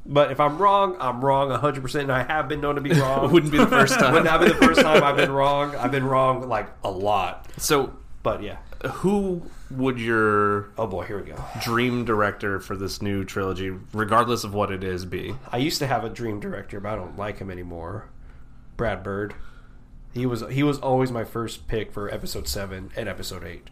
But 0.04 0.32
if 0.32 0.40
I'm 0.40 0.58
wrong, 0.58 0.96
I'm 0.98 1.24
wrong 1.24 1.50
100%, 1.50 2.00
and 2.00 2.10
I 2.10 2.24
have 2.24 2.48
been 2.48 2.60
known 2.60 2.74
to 2.74 2.80
be 2.80 2.92
wrong. 3.00 3.30
Wouldn't 3.30 3.52
be 3.52 3.58
the 3.58 3.68
first 3.68 3.94
time. 3.94 4.12
Wouldn't 4.14 4.28
have 4.28 4.40
been 4.40 4.48
the 4.48 4.66
first 4.66 4.80
time 4.80 5.02
I've 5.02 5.16
been 5.16 5.30
wrong. 5.30 5.76
I've 5.76 5.92
been 5.92 6.04
wrong 6.04 6.48
like 6.48 6.68
a 6.82 6.90
lot. 6.90 7.48
So, 7.56 7.92
But 8.22 8.42
yeah. 8.42 8.58
who 8.84 9.42
would 9.70 9.98
your 9.98 10.70
Oh 10.78 10.86
boy, 10.86 11.04
here 11.04 11.20
we 11.20 11.30
go. 11.30 11.36
dream 11.62 12.04
director 12.04 12.60
for 12.60 12.76
this 12.76 13.02
new 13.02 13.24
trilogy, 13.24 13.70
regardless 13.92 14.44
of 14.44 14.54
what 14.54 14.70
it 14.70 14.84
is, 14.84 15.04
be? 15.04 15.34
I 15.50 15.56
used 15.58 15.78
to 15.80 15.86
have 15.86 16.04
a 16.04 16.08
dream 16.08 16.38
director, 16.40 16.78
but 16.78 16.90
I 16.92 16.96
don't 16.96 17.16
like 17.18 17.38
him 17.38 17.50
anymore. 17.50 18.08
Brad 18.76 19.02
Bird. 19.02 19.34
He 20.14 20.26
was 20.26 20.44
he 20.50 20.62
was 20.62 20.78
always 20.78 21.10
my 21.10 21.24
first 21.24 21.66
pick 21.66 21.90
for 21.90 22.12
episode 22.12 22.46
seven 22.46 22.90
and 22.96 23.08
episode 23.08 23.44
eight. 23.44 23.68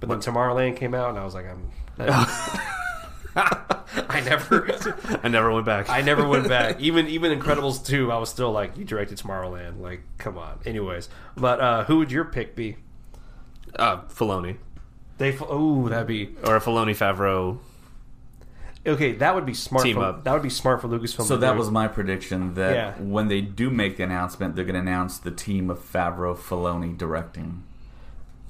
But 0.00 0.08
then 0.08 0.18
Tomorrowland 0.18 0.76
came 0.76 0.94
out, 0.94 1.10
and 1.10 1.18
I 1.18 1.24
was 1.24 1.34
like, 1.34 1.46
I'm. 1.46 1.70
I 3.36 4.20
never, 4.24 4.70
I 5.22 5.28
never 5.28 5.52
went 5.52 5.66
back. 5.66 5.88
I 5.88 6.00
never 6.02 6.26
went 6.26 6.48
back. 6.48 6.80
Even 6.80 7.08
even 7.08 7.38
Incredibles 7.38 7.84
two, 7.84 8.10
I 8.12 8.18
was 8.18 8.28
still 8.28 8.52
like, 8.52 8.76
you 8.76 8.84
directed 8.84 9.18
Tomorrowland, 9.18 9.80
like, 9.80 10.02
come 10.18 10.38
on. 10.38 10.58
Anyways, 10.64 11.08
but 11.36 11.60
uh, 11.60 11.84
who 11.84 11.98
would 11.98 12.12
your 12.12 12.24
pick 12.24 12.54
be? 12.56 12.76
Uh, 13.78 14.02
Filoni 14.08 14.56
They, 15.18 15.36
oh, 15.40 15.88
that'd 15.88 16.06
be 16.06 16.34
or 16.44 16.56
a 16.56 16.60
Filoni 16.60 16.94
Favreau. 16.96 17.58
okay. 18.86 19.12
That 19.12 19.34
would 19.34 19.46
be 19.46 19.54
smart. 19.54 19.84
Team 19.84 19.96
for, 19.96 20.04
up. 20.04 20.24
That 20.24 20.32
would 20.32 20.42
be 20.42 20.50
smart 20.50 20.80
for 20.80 20.88
Lucasfilm. 20.88 21.24
So 21.24 21.36
that 21.38 21.56
was 21.56 21.70
my 21.70 21.88
prediction 21.88 22.54
that 22.54 22.74
Yeah. 22.74 22.92
when 23.02 23.28
they 23.28 23.40
do 23.40 23.70
make 23.70 23.96
the 23.96 24.02
announcement, 24.04 24.56
they're 24.56 24.64
going 24.64 24.74
to 24.74 24.80
announce 24.80 25.18
the 25.18 25.30
team 25.30 25.70
of 25.70 25.78
Favreau 25.80 26.36
Filoni 26.36 26.96
directing 26.96 27.62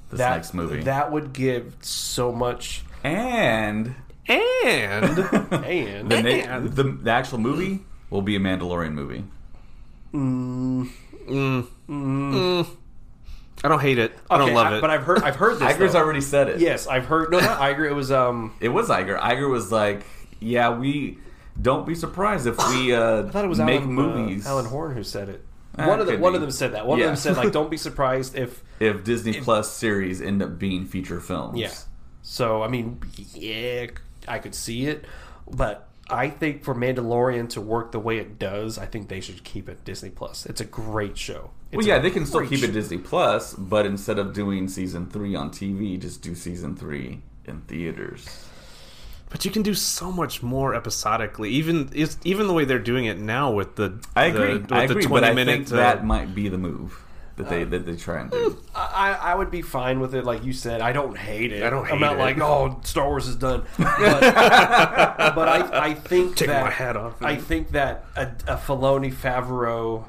this 0.09 0.17
that, 0.19 0.35
next 0.35 0.53
movie. 0.53 0.81
That 0.83 1.11
would 1.11 1.33
give 1.33 1.75
so 1.81 2.31
much. 2.31 2.83
and 3.03 3.95
And 4.27 5.19
And 5.51 6.09
the, 6.11 6.21
na- 6.47 6.59
the 6.59 6.83
the 7.03 7.11
actual 7.11 7.37
movie 7.39 7.83
will 8.09 8.21
be 8.23 8.35
a 8.35 8.39
Mandalorian 8.39 8.93
movie. 8.93 9.23
Mm. 10.13 10.89
Mm. 11.27 11.67
Mm. 11.89 12.67
I 13.65 13.67
don't 13.67 13.79
hate 13.81 13.97
it. 13.97 14.13
I 14.29 14.37
don't 14.37 14.47
Okay, 14.49 14.55
love 14.55 14.73
it. 14.73 14.81
But 14.81 14.89
I've 14.91 15.03
heard 15.03 15.23
I've 15.23 15.35
heard 15.35 15.59
this. 15.59 15.73
Iger's 15.73 15.93
though. 15.93 15.99
already 15.99 16.21
said 16.21 16.47
it. 16.49 16.59
Yes, 16.59 16.87
I've 16.87 17.05
heard. 17.05 17.31
No, 17.31 17.39
not 17.39 17.59
Iger. 17.59 17.89
It 17.89 17.93
was 17.93 18.11
um. 18.11 18.53
It 18.61 18.69
was 18.69 18.89
Iger. 18.89 19.19
Iger 19.19 19.49
was 19.49 19.71
like, 19.71 20.03
"Yeah, 20.39 20.77
we 20.77 21.17
don't 21.61 21.85
be 21.87 21.95
surprised 21.95 22.45
if 22.47 22.57
we 22.69 22.93
uh, 22.95 23.23
I 23.23 23.29
thought 23.29 23.43
it 23.45 23.47
was 23.47 23.59
make 23.59 23.81
Alan, 23.81 23.93
movies. 23.93 24.45
Uh, 24.45 24.49
Alan 24.51 24.65
Horn 24.65 24.93
who 24.95 25.03
said 25.03 25.29
it. 25.29 25.43
Ah, 25.77 25.87
one 25.87 25.99
of 25.99 26.07
them. 26.07 26.21
One 26.21 26.33
be. 26.33 26.35
of 26.37 26.41
them 26.41 26.51
said 26.51 26.73
that. 26.73 26.85
One 26.87 26.99
Yeah. 26.99 27.05
of 27.05 27.09
them 27.09 27.15
said 27.17 27.37
like, 27.37 27.51
"Don't 27.59 27.69
be 27.71 27.77
surprised 27.77 28.35
if." 28.37 28.63
if 28.79 29.03
Disney 29.03 29.39
Plus 29.41 29.71
series 29.71 30.21
end 30.21 30.41
up 30.43 30.59
being 30.59 30.85
feature 30.85 31.19
films." 31.19 31.57
Yeah. 31.57 31.71
So 32.21 32.61
I 32.63 32.67
mean, 32.67 32.99
yeah, 33.33 33.87
I 34.27 34.39
could 34.39 34.53
see 34.55 34.85
it, 34.87 35.05
but 35.49 35.87
I 36.09 36.29
think 36.29 36.63
for 36.63 36.75
Mandalorian 36.75 37.49
to 37.49 37.61
work 37.61 37.91
the 37.91 37.99
way 37.99 38.17
it 38.19 38.37
does, 38.37 38.77
I 38.77 38.85
think 38.85 39.07
they 39.09 39.21
should 39.21 39.43
keep 39.43 39.67
it 39.67 39.83
Disney 39.83 40.09
Plus. 40.11 40.45
It's 40.45 40.61
a 40.61 40.65
great 40.65 41.17
show. 41.17 41.49
It's 41.71 41.77
Well, 41.77 41.87
yeah, 41.87 41.99
they 41.99 42.11
can 42.11 42.25
still 42.27 42.45
keep 42.45 42.59
show. 42.59 42.65
it 42.65 42.73
Disney 42.73 42.97
Plus, 42.99 43.53
but 43.55 43.85
instead 43.87 44.19
of 44.19 44.33
doing 44.33 44.67
season 44.67 45.09
three 45.09 45.35
on 45.35 45.49
TV, 45.49 45.99
just 45.99 46.21
do 46.21 46.35
season 46.35 46.75
three 46.75 47.21
in 47.45 47.61
theaters. 47.61 48.47
But 49.29 49.43
you 49.43 49.51
can 49.51 49.63
do 49.63 49.73
so 49.73 50.11
much 50.11 50.43
more 50.43 50.75
episodically. 50.75 51.49
Even 51.49 51.89
even 52.23 52.47
the 52.47 52.53
way 52.53 52.63
they're 52.65 52.77
doing 52.79 53.05
it 53.05 53.17
now 53.19 53.51
with 53.51 53.75
the 53.75 53.99
I 54.15 54.29
the- 54.29 54.37
agree. 54.43 54.53
with 54.59 54.71
I 54.71 54.85
the 54.85 54.91
agree, 54.93 55.03
20 55.05 55.21
but 55.21 55.29
I 55.29 55.33
minute, 55.33 55.55
think 55.67 55.71
uh, 55.73 55.75
that 55.77 56.05
might 56.05 56.35
be 56.35 56.47
the 56.49 56.59
move 56.59 57.01
that 57.37 57.49
they 57.49 57.63
that 57.65 57.85
they 57.85 57.95
try 57.95 58.21
and 58.21 58.31
do. 58.31 58.57
I, 58.73 59.17
I 59.21 59.35
would 59.35 59.51
be 59.51 59.61
fine 59.61 59.99
with 59.99 60.15
it, 60.15 60.23
like 60.25 60.43
you 60.45 60.53
said. 60.53 60.81
I 60.81 60.91
don't 60.93 61.17
hate 61.17 61.51
it. 61.51 61.63
I 61.63 61.69
don't 61.69 61.85
I'm 61.91 61.99
not 61.99 62.15
it. 62.15 62.19
like, 62.19 62.39
oh, 62.39 62.79
Star 62.83 63.07
Wars 63.07 63.27
is 63.27 63.35
done. 63.35 63.63
But, 63.77 65.35
but 65.35 65.47
I, 65.49 65.87
I 65.89 65.93
think 65.93 66.35
Taking 66.35 66.53
that 66.53 66.63
my 66.65 66.71
hat 66.71 66.95
off. 66.97 67.21
I 67.21 67.35
think 67.35 67.71
that 67.71 68.05
a, 68.15 68.23
a 68.47 68.57
Filoni 68.57 69.13
Favreau 69.13 70.05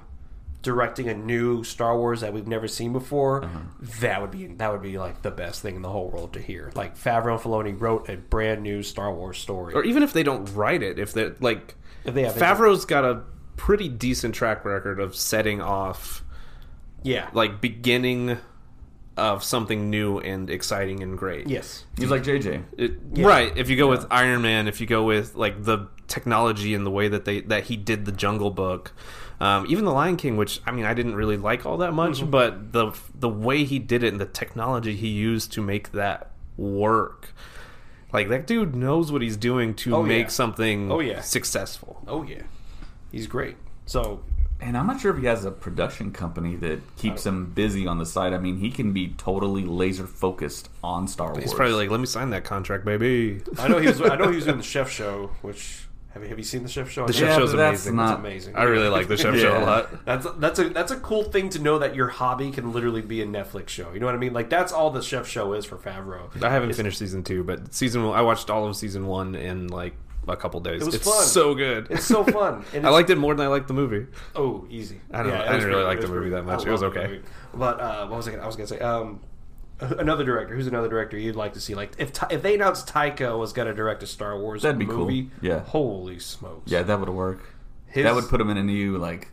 directing 0.63 1.09
a 1.09 1.15
new 1.15 1.63
Star 1.63 1.97
Wars 1.97 2.21
that 2.23 2.33
we've 2.33 2.47
never 2.49 2.67
seen 2.69 2.93
before, 2.93 3.45
Uh-huh. 3.45 3.59
that 4.01 4.21
would 4.21 4.31
be 4.33 4.47
that 4.47 4.73
would 4.73 4.83
be 4.83 4.99
like 4.99 5.23
the 5.23 5.31
best 5.31 5.63
thing 5.63 5.77
in 5.77 5.83
the 5.83 5.89
whole 5.91 6.09
world 6.11 6.33
to 6.35 6.41
hear. 6.41 6.73
Like 6.75 6.97
Favreau 6.99 7.33
and 7.35 7.41
Filoni 7.41 7.81
wrote 7.81 8.09
a 8.09 8.17
brand 8.17 8.63
new 8.63 8.83
Star 8.83 9.13
Wars 9.15 9.39
story. 9.39 9.75
or 9.75 9.85
even 9.85 10.03
if 10.03 10.13
they 10.13 10.23
don't 10.23 10.47
write 10.55 10.83
it, 10.83 10.99
if 10.99 11.13
they're 11.13 11.35
like 11.41 11.75
If 12.05 12.15
they 12.15 12.25
have- 12.25 12.35
Favreau's 12.35 12.85
got 12.85 13.05
a 13.05 13.23
pretty 13.57 13.89
decent 13.89 14.35
track 14.35 14.65
record 14.65 14.99
of 15.01 15.15
setting 15.17 15.61
off 15.63 16.23
yeah, 17.07 17.29
like 17.33 17.61
beginning 17.61 18.39
of 19.17 19.43
something 19.43 19.89
new 19.89 20.19
and 20.19 20.51
exciting 20.51 21.03
and 21.03 21.17
great. 21.17 21.47
yes, 21.49 21.85
He's 21.97 22.11
like 22.11 22.23
JJ. 22.23 22.65
It, 22.77 22.93
Right. 23.13 23.51
If 23.57 23.71
you 23.71 23.77
go 23.77 23.89
with 23.89 24.05
Iron 24.11 24.43
Man, 24.43 24.69
if 24.69 24.81
you 24.81 24.87
go 24.87 25.05
with 25.05 25.35
like 25.35 25.65
the 25.65 25.89
technology 26.07 26.75
and 26.75 26.85
the 26.85 26.91
way 26.91 27.09
that 27.09 27.25
they 27.25 27.41
that 27.43 27.65
he 27.65 27.77
did 27.77 28.05
the 28.05 28.13
Jungle 28.13 28.51
Book, 28.51 28.93
um, 29.41 29.65
even 29.71 29.85
the 29.87 29.93
Lion 29.93 30.17
King, 30.17 30.37
which 30.37 30.61
I 30.67 30.71
mean 30.71 30.85
I 30.85 30.93
didn't 30.95 31.15
really 31.15 31.39
like 31.39 31.65
all 31.65 31.79
that 31.79 31.93
much, 31.95 32.19
Mm-hmm. 32.21 32.31
but 32.31 32.73
the 32.73 32.93
the 33.15 33.29
way 33.29 33.65
he 33.65 33.79
did 33.79 34.03
it 34.03 34.09
and 34.13 34.21
the 34.21 34.27
technology 34.27 34.95
he 34.97 35.09
used 35.09 35.51
to 35.53 35.63
make 35.63 35.93
that 35.93 36.31
work, 36.59 37.33
like 38.13 38.29
that 38.29 38.47
dude 38.47 38.75
knows 38.75 39.11
what 39.11 39.23
he's 39.23 39.37
doing 39.39 39.75
to 39.77 39.97
Oh, 39.97 40.03
make 40.03 40.25
yeah. 40.27 40.29
something 40.29 40.93
Oh, 40.93 41.01
yeah. 41.01 41.23
successful. 41.23 42.03
oh 42.07 42.23
yeah, 42.23 42.43
he's 43.11 43.27
great. 43.27 43.57
So 43.87 44.23
And 44.61 44.77
I'm 44.77 44.87
not 44.87 45.01
sure 45.01 45.13
if 45.15 45.21
he 45.21 45.27
has 45.27 45.45
a 45.45 45.51
production 45.51 46.13
company 46.13 46.57
that 46.57 46.81
keeps 46.97 47.27
him 47.27 47.47
busy 47.55 47.87
on 47.87 47.99
the 47.99 48.07
side. 48.07 48.33
I 48.33 48.39
mean, 48.39 48.57
he 48.59 48.71
can 48.71 48.93
be 48.93 49.09
totally 49.19 49.65
laser 49.65 50.07
focused 50.07 50.71
on 50.83 51.07
Star 51.09 51.33
Wars. 51.33 51.43
He's 51.43 51.53
probably 51.55 51.75
like, 51.75 51.91
"Let 51.91 52.01
me 52.01 52.07
sign 52.07 52.31
that 52.31 52.45
contract, 52.45 52.85
baby." 52.87 53.43
I 53.59 53.69
know 53.69 53.79
he 53.79 53.87
was. 53.89 54.01
I 54.01 54.17
know 54.17 54.29
he 54.31 54.37
was 54.37 54.45
doing 54.47 54.57
the 54.57 54.63
Chef 54.63 54.91
Show, 54.91 55.31
which. 55.43 55.83
Have 56.15 56.23
you, 56.23 56.31
have 56.31 56.39
you 56.39 56.45
seen 56.45 56.63
the 56.63 56.69
chef 56.71 56.89
show? 56.91 57.07
The 57.07 57.13
Yeah, 57.13 57.19
chef 57.19 57.37
show's 57.37 57.51
but 57.53 57.59
that's 57.59 57.81
amazing. 57.85 57.97
not- 57.97 58.11
It's 58.13 58.19
amazing. 58.21 58.57
I 58.57 58.63
really 58.63 58.89
like 58.89 59.07
the 59.07 59.19
chef 59.19 59.37
show 59.37 59.59
a 59.59 59.61
lot. 59.61 60.07
That's 60.07 60.27
that's 60.39 60.59
a 60.59 60.71
that's 60.71 60.91
a 60.91 60.97
cool 60.97 61.25
thing 61.25 61.51
to 61.51 61.59
know 61.59 61.79
that 61.81 61.95
your 61.95 62.09
hobby 62.09 62.51
can 62.53 62.73
literally 62.73 63.03
be 63.03 63.21
a 63.21 63.27
Netflix 63.27 63.69
show. 63.69 63.93
You 63.93 64.01
know 64.01 64.07
what 64.07 64.15
I 64.15 64.19
mean? 64.19 64.33
Like 64.33 64.49
that's 64.49 64.73
all 64.73 64.89
the 64.91 65.03
chef 65.03 65.29
show 65.29 65.53
is 65.53 65.67
for 65.67 65.77
Favreau. 65.77 66.31
I 66.43 66.49
haven't 66.49 66.71
It's- 66.71 66.79
finished 66.79 66.97
season 66.99 67.23
two, 67.23 67.45
but 67.45 67.75
season 67.75 68.03
one, 68.03 68.19
I 68.19 68.23
watched 68.23 68.49
all 68.49 68.67
of 68.67 68.75
season 68.77 69.07
one 69.07 69.35
in 69.35 69.69
like 69.69 69.93
a 70.29 70.37
couple 70.37 70.61
days. 70.61 70.83
It 70.83 70.87
was 70.87 70.95
it's 70.95 71.05
fun. 71.05 71.25
so 71.25 71.55
good. 71.55 71.87
It's 71.91 72.05
so 72.05 72.25
fun. 72.25 72.65
And 72.75 72.87
I 72.87 72.91
liked 72.91 73.11
it 73.11 73.17
more 73.19 73.35
than 73.35 73.45
I 73.47 73.49
liked 73.49 73.69
the 73.69 73.75
movie. 73.75 74.07
Oh, 74.35 74.67
easy. 74.71 75.01
I 75.13 75.23
don't 75.23 75.33
know. 75.33 75.41
I 75.45 75.53
didn't 75.53 75.69
really 75.69 75.85
like 75.85 76.01
the 76.01 76.09
movie 76.09 76.31
that 76.31 76.45
much. 76.45 76.67
It 76.67 76.71
was 76.71 76.83
okay. 76.83 77.21
But 77.55 77.81
uh, 77.81 78.07
what 78.09 78.17
was 78.17 78.29
I? 78.29 78.33
Gonna, 78.33 78.43
I 78.43 78.47
was 78.47 78.57
gonna 78.57 78.67
say 78.67 78.79
um, 78.81 79.21
another 79.81 80.25
director. 80.25 80.55
Who's 80.55 80.67
another 80.67 80.89
director 80.89 81.17
you'd 81.19 81.37
like 81.37 81.53
to 81.55 81.61
see? 81.61 81.75
Like 81.75 81.93
if 81.99 82.11
if 82.31 82.43
they 82.43 82.55
announced 82.55 82.89
Taika 82.89 83.39
was 83.39 83.53
gonna 83.53 83.75
direct 83.75 84.03
a 84.03 84.07
Star 84.07 84.39
Wars 84.39 84.63
That'd 84.63 84.79
be 84.79 84.87
cool. 84.87 84.99
movie, 85.07 85.31
Yeah. 85.41 85.61
holy 85.61 86.19
smokes, 86.19 86.71
yeah, 86.71 86.83
that 86.83 86.99
would 87.01 87.09
work. 87.09 87.55
His, 87.87 88.05
that 88.05 88.15
would 88.15 88.29
put 88.29 88.41
him 88.41 88.51
in 88.51 88.57
a 88.57 88.63
new 88.63 88.99
like 88.99 89.29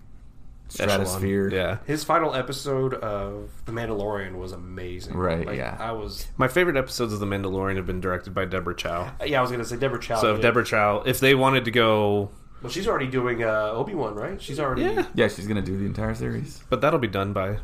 stratosphere. 0.74 1.48
Echelon. 1.48 1.66
Yeah. 1.70 1.78
his 1.86 2.04
final 2.04 2.34
episode 2.34 2.94
of 2.96 3.50
The 3.66 3.72
Mandalorian 3.72 4.36
was 4.36 4.52
amazing. 4.52 5.16
Right, 5.16 5.46
Like, 5.46 5.58
yeah. 5.58 5.78
I 5.80 5.92
was. 5.92 6.28
My 6.38 6.48
favorite 6.48 6.78
episodes 6.78 7.14
of 7.14 7.20
The 7.20 7.26
Mandalorian 7.26 7.76
have 7.78 7.86
been 7.86 8.02
directed 8.02 8.34
by 8.34 8.46
Deborah 8.46 8.76
Chow. 8.76 9.14
Yeah, 9.26 9.40
I 9.40 9.42
was 9.42 9.52
gonna 9.52 9.66
say 9.66 9.78
Deborah 9.78 10.00
Chow. 10.02 10.20
So 10.22 10.36
if. 10.36 10.42
Deborah 10.42 10.66
Chow, 10.66 11.04
if 11.06 11.20
they 11.20 11.36
wanted 11.36 11.66
to 11.66 11.72
go, 11.72 12.32
well, 12.62 12.72
she's 12.72 12.88
already 12.88 13.08
doing 13.08 13.44
uh, 13.44 13.72
Obi 13.74 13.94
Wan, 13.94 14.16
right? 14.16 14.42
She's 14.42 14.60
already. 14.60 14.84
Yeah. 14.84 15.06
Yeah, 15.16 15.28
she's 15.28 15.48
gonna 15.48 15.62
do 15.62 15.78
the 15.78 15.86
entire 15.86 16.16
series. 16.16 16.64
but 16.70 16.82
that'll 16.82 17.00
be 17.00 17.08
done 17.10 17.34
by. 17.34 17.58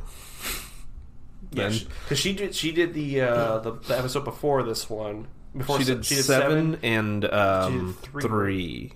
Yeah, 1.51 1.69
because 2.03 2.19
she 2.19 2.33
did. 2.33 2.53
She 2.53 2.71
did 2.71 2.93
the 2.93 3.21
uh, 3.21 3.59
the, 3.59 3.71
the 3.71 3.97
episode 3.97 4.23
before 4.23 4.61
this 4.63 4.87
one. 4.89 5.27
Before 5.57 5.79
She 5.79 5.85
se- 5.85 5.95
did, 5.95 6.05
seven, 6.05 6.77
and 6.83 7.25
um, 7.25 7.97
three. 8.03 8.21
three. 8.23 8.93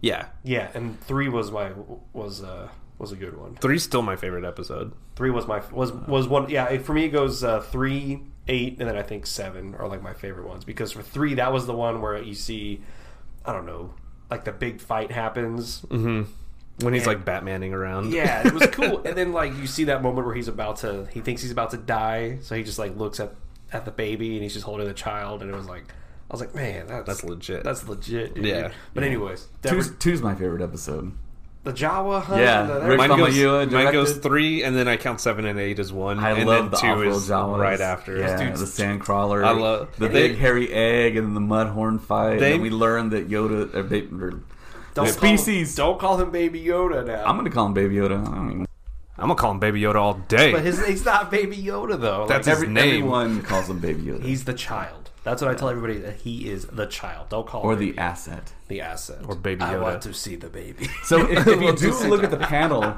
Yeah, 0.00 0.26
Yeah, 0.42 0.70
and 0.74 1.00
three 1.02 1.28
was 1.28 1.52
my 1.52 1.70
was 2.12 2.42
uh 2.42 2.68
was 3.04 3.12
a 3.12 3.16
good 3.16 3.36
one. 3.38 3.54
three's 3.56 3.82
still 3.82 4.02
my 4.02 4.16
favorite 4.16 4.44
episode. 4.44 4.92
Three 5.16 5.30
was 5.30 5.46
my 5.46 5.62
was 5.70 5.92
was 5.92 6.26
one. 6.26 6.48
Yeah, 6.50 6.66
it- 6.70 6.84
for 6.84 6.92
me 6.94 7.04
it 7.04 7.10
goes 7.10 7.44
uh, 7.44 7.60
three, 7.60 8.20
eight, 8.48 8.78
and 8.80 8.88
then 8.88 8.96
I 8.96 9.02
think 9.02 9.26
seven 9.26 9.74
are 9.76 9.86
like 9.88 10.02
my 10.02 10.12
favorite 10.14 10.46
ones 10.48 10.64
because 10.64 10.92
for 10.92 11.02
three 11.02 11.34
that 11.34 11.52
was 11.52 11.66
the 11.66 11.74
one 11.74 12.00
where 12.00 12.20
you 12.20 12.34
see, 12.34 12.80
I 13.44 13.52
don't 13.52 13.66
know, 13.66 13.94
like 14.30 14.44
the 14.44 14.52
big 14.52 14.80
fight 14.80 15.10
happens. 15.12 15.84
When 15.88 16.92
he's 16.92 17.06
And- 17.06 17.06
like 17.06 17.24
Batmaning 17.24 17.72
around. 17.72 18.12
Yeah, 18.12 18.46
it 18.46 18.52
was 18.52 18.66
cool. 18.72 19.02
and 19.04 19.16
then 19.16 19.32
like 19.32 19.54
you 19.56 19.66
see 19.68 19.84
that 19.84 20.02
moment 20.02 20.26
where 20.26 20.34
he's 20.34 20.48
about 20.48 20.78
to 20.78 21.06
he 21.12 21.20
thinks 21.20 21.40
he's 21.42 21.52
about 21.52 21.70
to 21.70 21.76
die, 21.76 22.38
so 22.42 22.56
he 22.56 22.64
just 22.64 22.78
like 22.78 22.96
looks 22.96 23.20
at 23.20 23.34
at 23.72 23.84
the 23.84 23.90
baby 23.92 24.34
and 24.34 24.42
he's 24.42 24.52
just 24.54 24.64
holding 24.66 24.86
the 24.88 24.94
child, 24.94 25.42
and 25.42 25.50
it 25.50 25.54
was 25.56 25.68
like 25.68 25.84
I 26.30 26.34
was 26.34 26.40
like, 26.40 26.54
man, 26.54 26.86
that's 26.88 27.06
That's 27.06 27.22
legit. 27.24 27.62
That's 27.64 27.86
legit. 27.86 28.34
Dude. 28.34 28.44
Yeah. 28.46 28.72
But 28.94 29.04
anyways, 29.04 29.46
Deborah, 29.62 29.82
Two's, 29.82 29.98
two's 29.98 30.22
my 30.22 30.34
favorite 30.34 30.62
episode. 30.62 31.12
The 31.64 31.72
Jawa 31.72 32.22
hunt. 32.22 32.40
Yeah, 32.40 32.62
the- 32.62 32.80
Rick 32.86 32.98
Mine 32.98 33.08
goes, 33.08 33.34
Famuyiwa 33.34 33.70
mine 33.72 33.92
goes 33.92 34.08
directed. 34.10 34.22
three, 34.22 34.62
and 34.62 34.76
then 34.76 34.86
I 34.86 34.96
count 34.96 35.20
seven 35.20 35.44
and 35.46 35.58
eight 35.58 35.78
as 35.78 35.92
one. 35.92 36.18
I 36.20 36.30
and 36.32 36.46
love 36.46 36.70
the 36.70 36.76
then 36.76 36.80
two 36.80 36.86
off-road 36.86 37.16
is 37.16 37.28
Jawas. 37.30 37.58
right 37.58 37.80
after. 37.80 38.18
Yeah, 38.18 38.36
Dude, 38.36 38.56
the 38.56 38.64
Sandcrawler. 38.66 39.44
I 39.44 39.50
love- 39.52 39.88
the 39.98 40.08
they- 40.08 40.28
big 40.28 40.38
hairy 40.38 40.72
egg 40.72 41.16
and 41.16 41.34
the 41.36 41.40
Mudhorn 41.40 42.00
fight. 42.00 42.38
They- 42.40 42.52
and 42.54 42.62
we 42.62 42.70
learned 42.70 43.10
that 43.12 43.28
Yoda, 43.30 43.74
or, 43.74 43.82
ba- 43.82 44.24
or 44.24 44.40
Don't 44.94 45.08
species. 45.08 45.74
Call 45.76 45.86
him, 45.86 45.92
don't 45.92 46.00
call 46.00 46.20
him 46.20 46.30
Baby 46.30 46.62
Yoda 46.64 47.04
now. 47.06 47.24
I'm 47.26 47.36
gonna 47.36 47.50
call 47.50 47.66
him 47.66 47.74
Baby 47.74 47.96
Yoda. 47.96 48.26
I 48.30 48.38
mean, 48.40 48.66
I'm 49.18 49.28
gonna 49.28 49.34
call 49.36 49.50
him 49.52 49.58
Baby 49.58 49.80
Yoda 49.80 49.96
all 49.96 50.14
day. 50.28 50.52
but 50.52 50.62
his 50.62 50.84
he's 50.86 51.04
not 51.04 51.30
Baby 51.30 51.56
Yoda 51.56 51.98
though. 52.00 52.26
That's 52.28 52.46
Like, 52.46 52.56
his 52.56 52.62
every, 52.64 52.68
name. 52.68 52.88
everyone 53.04 53.42
calls 53.42 53.68
him 53.70 53.78
Baby 53.78 54.02
Yoda. 54.02 54.22
he's 54.22 54.44
the 54.44 54.52
child. 54.54 55.10
That's 55.24 55.40
what 55.40 55.50
I 55.50 55.54
tell 55.54 55.70
everybody 55.70 55.98
that 55.98 56.16
he 56.16 56.50
is 56.50 56.66
the 56.66 56.86
child. 56.86 57.30
Don't 57.30 57.46
call 57.46 57.62
or 57.62 57.72
him 57.72 57.78
the 57.78 57.86
baby. 57.86 57.98
asset. 57.98 58.52
the 58.68 58.82
asset 58.82 59.24
Or 59.26 59.34
Baby 59.34 59.62
Yoda. 59.62 59.68
I 59.68 59.78
want 59.78 60.02
to 60.02 60.12
see 60.12 60.36
the 60.36 60.48
baby. 60.50 60.88
So 61.04 61.28
if, 61.28 61.46
if 61.46 61.60
you 61.60 61.76
do 61.76 62.08
look 62.08 62.22
at 62.22 62.30
the 62.30 62.36
panel, 62.36 62.94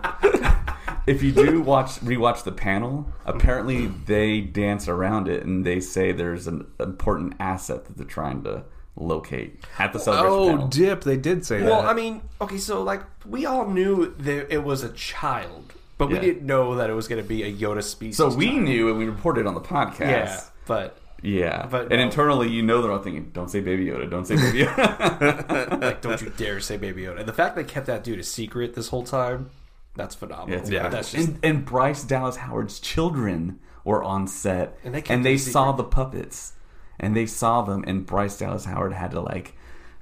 if 1.06 1.22
you 1.22 1.32
do 1.32 1.62
watch 1.62 2.00
rewatch 2.00 2.42
the 2.42 2.52
panel, 2.52 3.08
apparently 3.24 3.86
they 3.86 4.40
dance 4.40 4.88
around 4.88 5.28
it 5.28 5.44
and 5.44 5.64
they 5.64 5.80
say 5.80 6.12
there's 6.12 6.46
an 6.46 6.66
important 6.80 7.34
asset 7.38 7.84
that 7.86 7.96
they're 7.96 8.06
trying 8.06 8.42
to 8.44 8.64
locate 8.96 9.64
at 9.78 9.92
the 9.92 9.98
celebration 9.98 10.32
oh, 10.32 10.48
panel. 10.48 10.68
dip! 10.68 11.04
They 11.04 11.16
did 11.16 11.44
say 11.44 11.60
well, 11.62 11.66
that. 11.66 11.70
Well, 11.82 11.90
I 11.90 11.94
mean, 11.94 12.22
okay, 12.40 12.58
so 12.58 12.82
like 12.82 13.02
we 13.24 13.46
all 13.46 13.68
knew 13.68 14.14
that 14.18 14.52
it 14.52 14.64
was 14.64 14.82
a 14.82 14.90
child, 14.90 15.74
but 15.98 16.08
we 16.08 16.18
didn't 16.18 16.44
know 16.44 16.74
that 16.76 16.90
it 16.90 16.94
was 16.94 17.06
going 17.06 17.22
to 17.22 17.28
be 17.28 17.42
a 17.44 17.52
Yoda 17.52 17.82
species. 17.82 18.16
so 18.16 18.34
we 18.34 18.48
child. 18.48 18.62
knew 18.62 18.88
and 18.88 18.98
we 18.98 19.04
reported 19.06 19.46
on 19.46 19.54
the 19.54 19.60
podcast. 19.60 20.00
yeah, 20.00 20.40
but 20.66 20.98
Yeah, 21.22 21.66
But 21.70 21.82
and 21.92 21.92
no. 21.98 22.04
internally, 22.04 22.48
you 22.50 22.62
know, 22.62 22.82
they're 22.82 22.92
all 22.92 22.98
thinking, 23.02 23.30
"Don't 23.32 23.50
say 23.50 23.60
Baby 23.60 23.86
Yoda. 23.86 24.08
Don't 24.08 24.26
say 24.26 24.36
Baby 24.36 24.64
Yoda." 24.64 25.80
like, 25.80 26.02
don't 26.02 26.20
you 26.20 26.30
dare 26.36 26.60
say 26.60 26.76
Baby 26.76 27.02
Yoda. 27.02 27.20
And 27.20 27.28
the 27.28 27.32
fact 27.32 27.56
they 27.56 27.64
kept 27.64 27.86
that 27.86 28.04
dude 28.04 28.18
a 28.18 28.22
secret 28.22 28.74
this 28.74 28.88
whole 28.88 29.02
time, 29.02 29.50
that's 29.94 30.14
phenomenal. 30.14 30.58
It's 30.60 30.70
Yeah. 30.70 30.88
that's 30.88 31.12
just 31.12 31.28
and, 31.28 31.38
and 31.42 31.64
Bryce 31.64 32.04
Dallas 32.04 32.36
Howard's 32.36 32.78
children 32.80 33.58
were 33.84 34.04
on 34.04 34.26
set, 34.26 34.78
And 34.84 34.94
they 34.94 35.02
and 35.08 35.24
they 35.24 35.38
saw 35.38 35.72
the 35.72 35.84
puppets, 35.84 36.52
and 37.00 37.16
they 37.16 37.26
saw 37.26 37.62
them, 37.62 37.82
and 37.86 38.04
Bryce 38.04 38.36
Dallas 38.38 38.66
Howard 38.66 38.92
had 38.92 39.10
to 39.12 39.20
like 39.20 39.54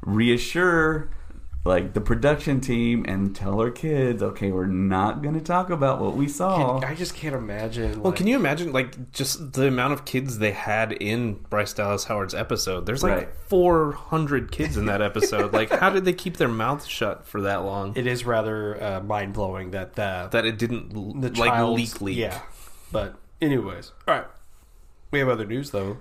reassure 0.03 1.11
like 1.67 1.95
the 1.95 2.01
production 2.01 2.61
team 2.61 3.05
and 3.09 3.35
tell 3.35 3.59
our 3.61 3.71
kids, 3.71 4.23
okay, 4.23 4.51
we're 4.53 4.67
not 4.67 5.23
going 5.23 5.35
to 5.35 5.41
talk 5.41 5.71
about 5.71 5.99
what 6.01 6.15
we 6.15 6.29
saw. 6.29 6.79
I 6.81 6.95
just 6.95 7.15
can't 7.15 7.35
imagine. 7.35 7.93
well, 8.03 8.11
like- 8.11 8.17
can 8.17 8.27
you 8.27 8.37
imagine 8.37 8.71
like 8.73 9.13
just 9.13 9.55
the 9.55 9.67
amount 9.69 9.95
of 9.95 10.05
kids 10.05 10.39
they 10.39 10.53
had 10.53 10.93
in 10.93 11.35
Bryce 11.49 11.73
Dallas 11.73 12.05
Howard's 12.05 12.35
episode? 12.35 12.85
There's 12.85 13.03
like 13.03 13.15
Right. 13.15 13.29
400 13.49 14.53
kids 14.53 14.77
in 14.77 14.87
that 14.87 15.01
episode. 15.01 15.53
like, 15.55 15.71
how 15.71 15.89
did 15.91 16.05
they 16.05 16.13
keep 16.13 16.37
their 16.37 16.49
mouths 16.49 16.87
shut 16.87 17.27
for 17.27 17.41
that 17.43 17.65
long? 17.65 17.95
It 17.97 18.07
is 18.07 18.27
rather 18.27 18.83
uh, 18.83 19.01
mind 19.01 19.33
blowing 19.33 19.71
that 19.71 19.95
the 19.95 20.29
that 20.33 20.45
it 20.45 20.59
didn't 20.59 21.21
the 21.21 21.31
like 21.41 21.63
leak 21.77 22.01
leak. 22.01 22.19
Yeah, 22.19 22.41
but 22.93 23.15
anyways, 23.41 23.93
all 24.07 24.15
right. 24.17 24.27
We 25.11 25.19
have 25.21 25.29
other 25.29 25.47
news 25.47 25.71
though. 25.71 25.97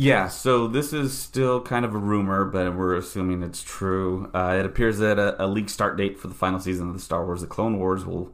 Yeah, 0.00 0.28
so 0.28 0.68
this 0.68 0.92
is 0.92 1.18
still 1.18 1.60
kind 1.60 1.84
of 1.84 1.92
a 1.92 1.98
rumor, 1.98 2.44
but 2.44 2.76
we're 2.76 2.94
assuming 2.94 3.42
it's 3.42 3.64
true. 3.64 4.30
Uh, 4.32 4.54
it 4.56 4.64
appears 4.64 4.98
that 4.98 5.18
a, 5.18 5.44
a 5.44 5.46
leaked 5.48 5.70
start 5.70 5.96
date 5.96 6.20
for 6.20 6.28
the 6.28 6.34
final 6.34 6.60
season 6.60 6.86
of 6.86 6.94
the 6.94 7.00
Star 7.00 7.26
Wars: 7.26 7.40
The 7.40 7.48
Clone 7.48 7.80
Wars 7.80 8.06
will 8.06 8.32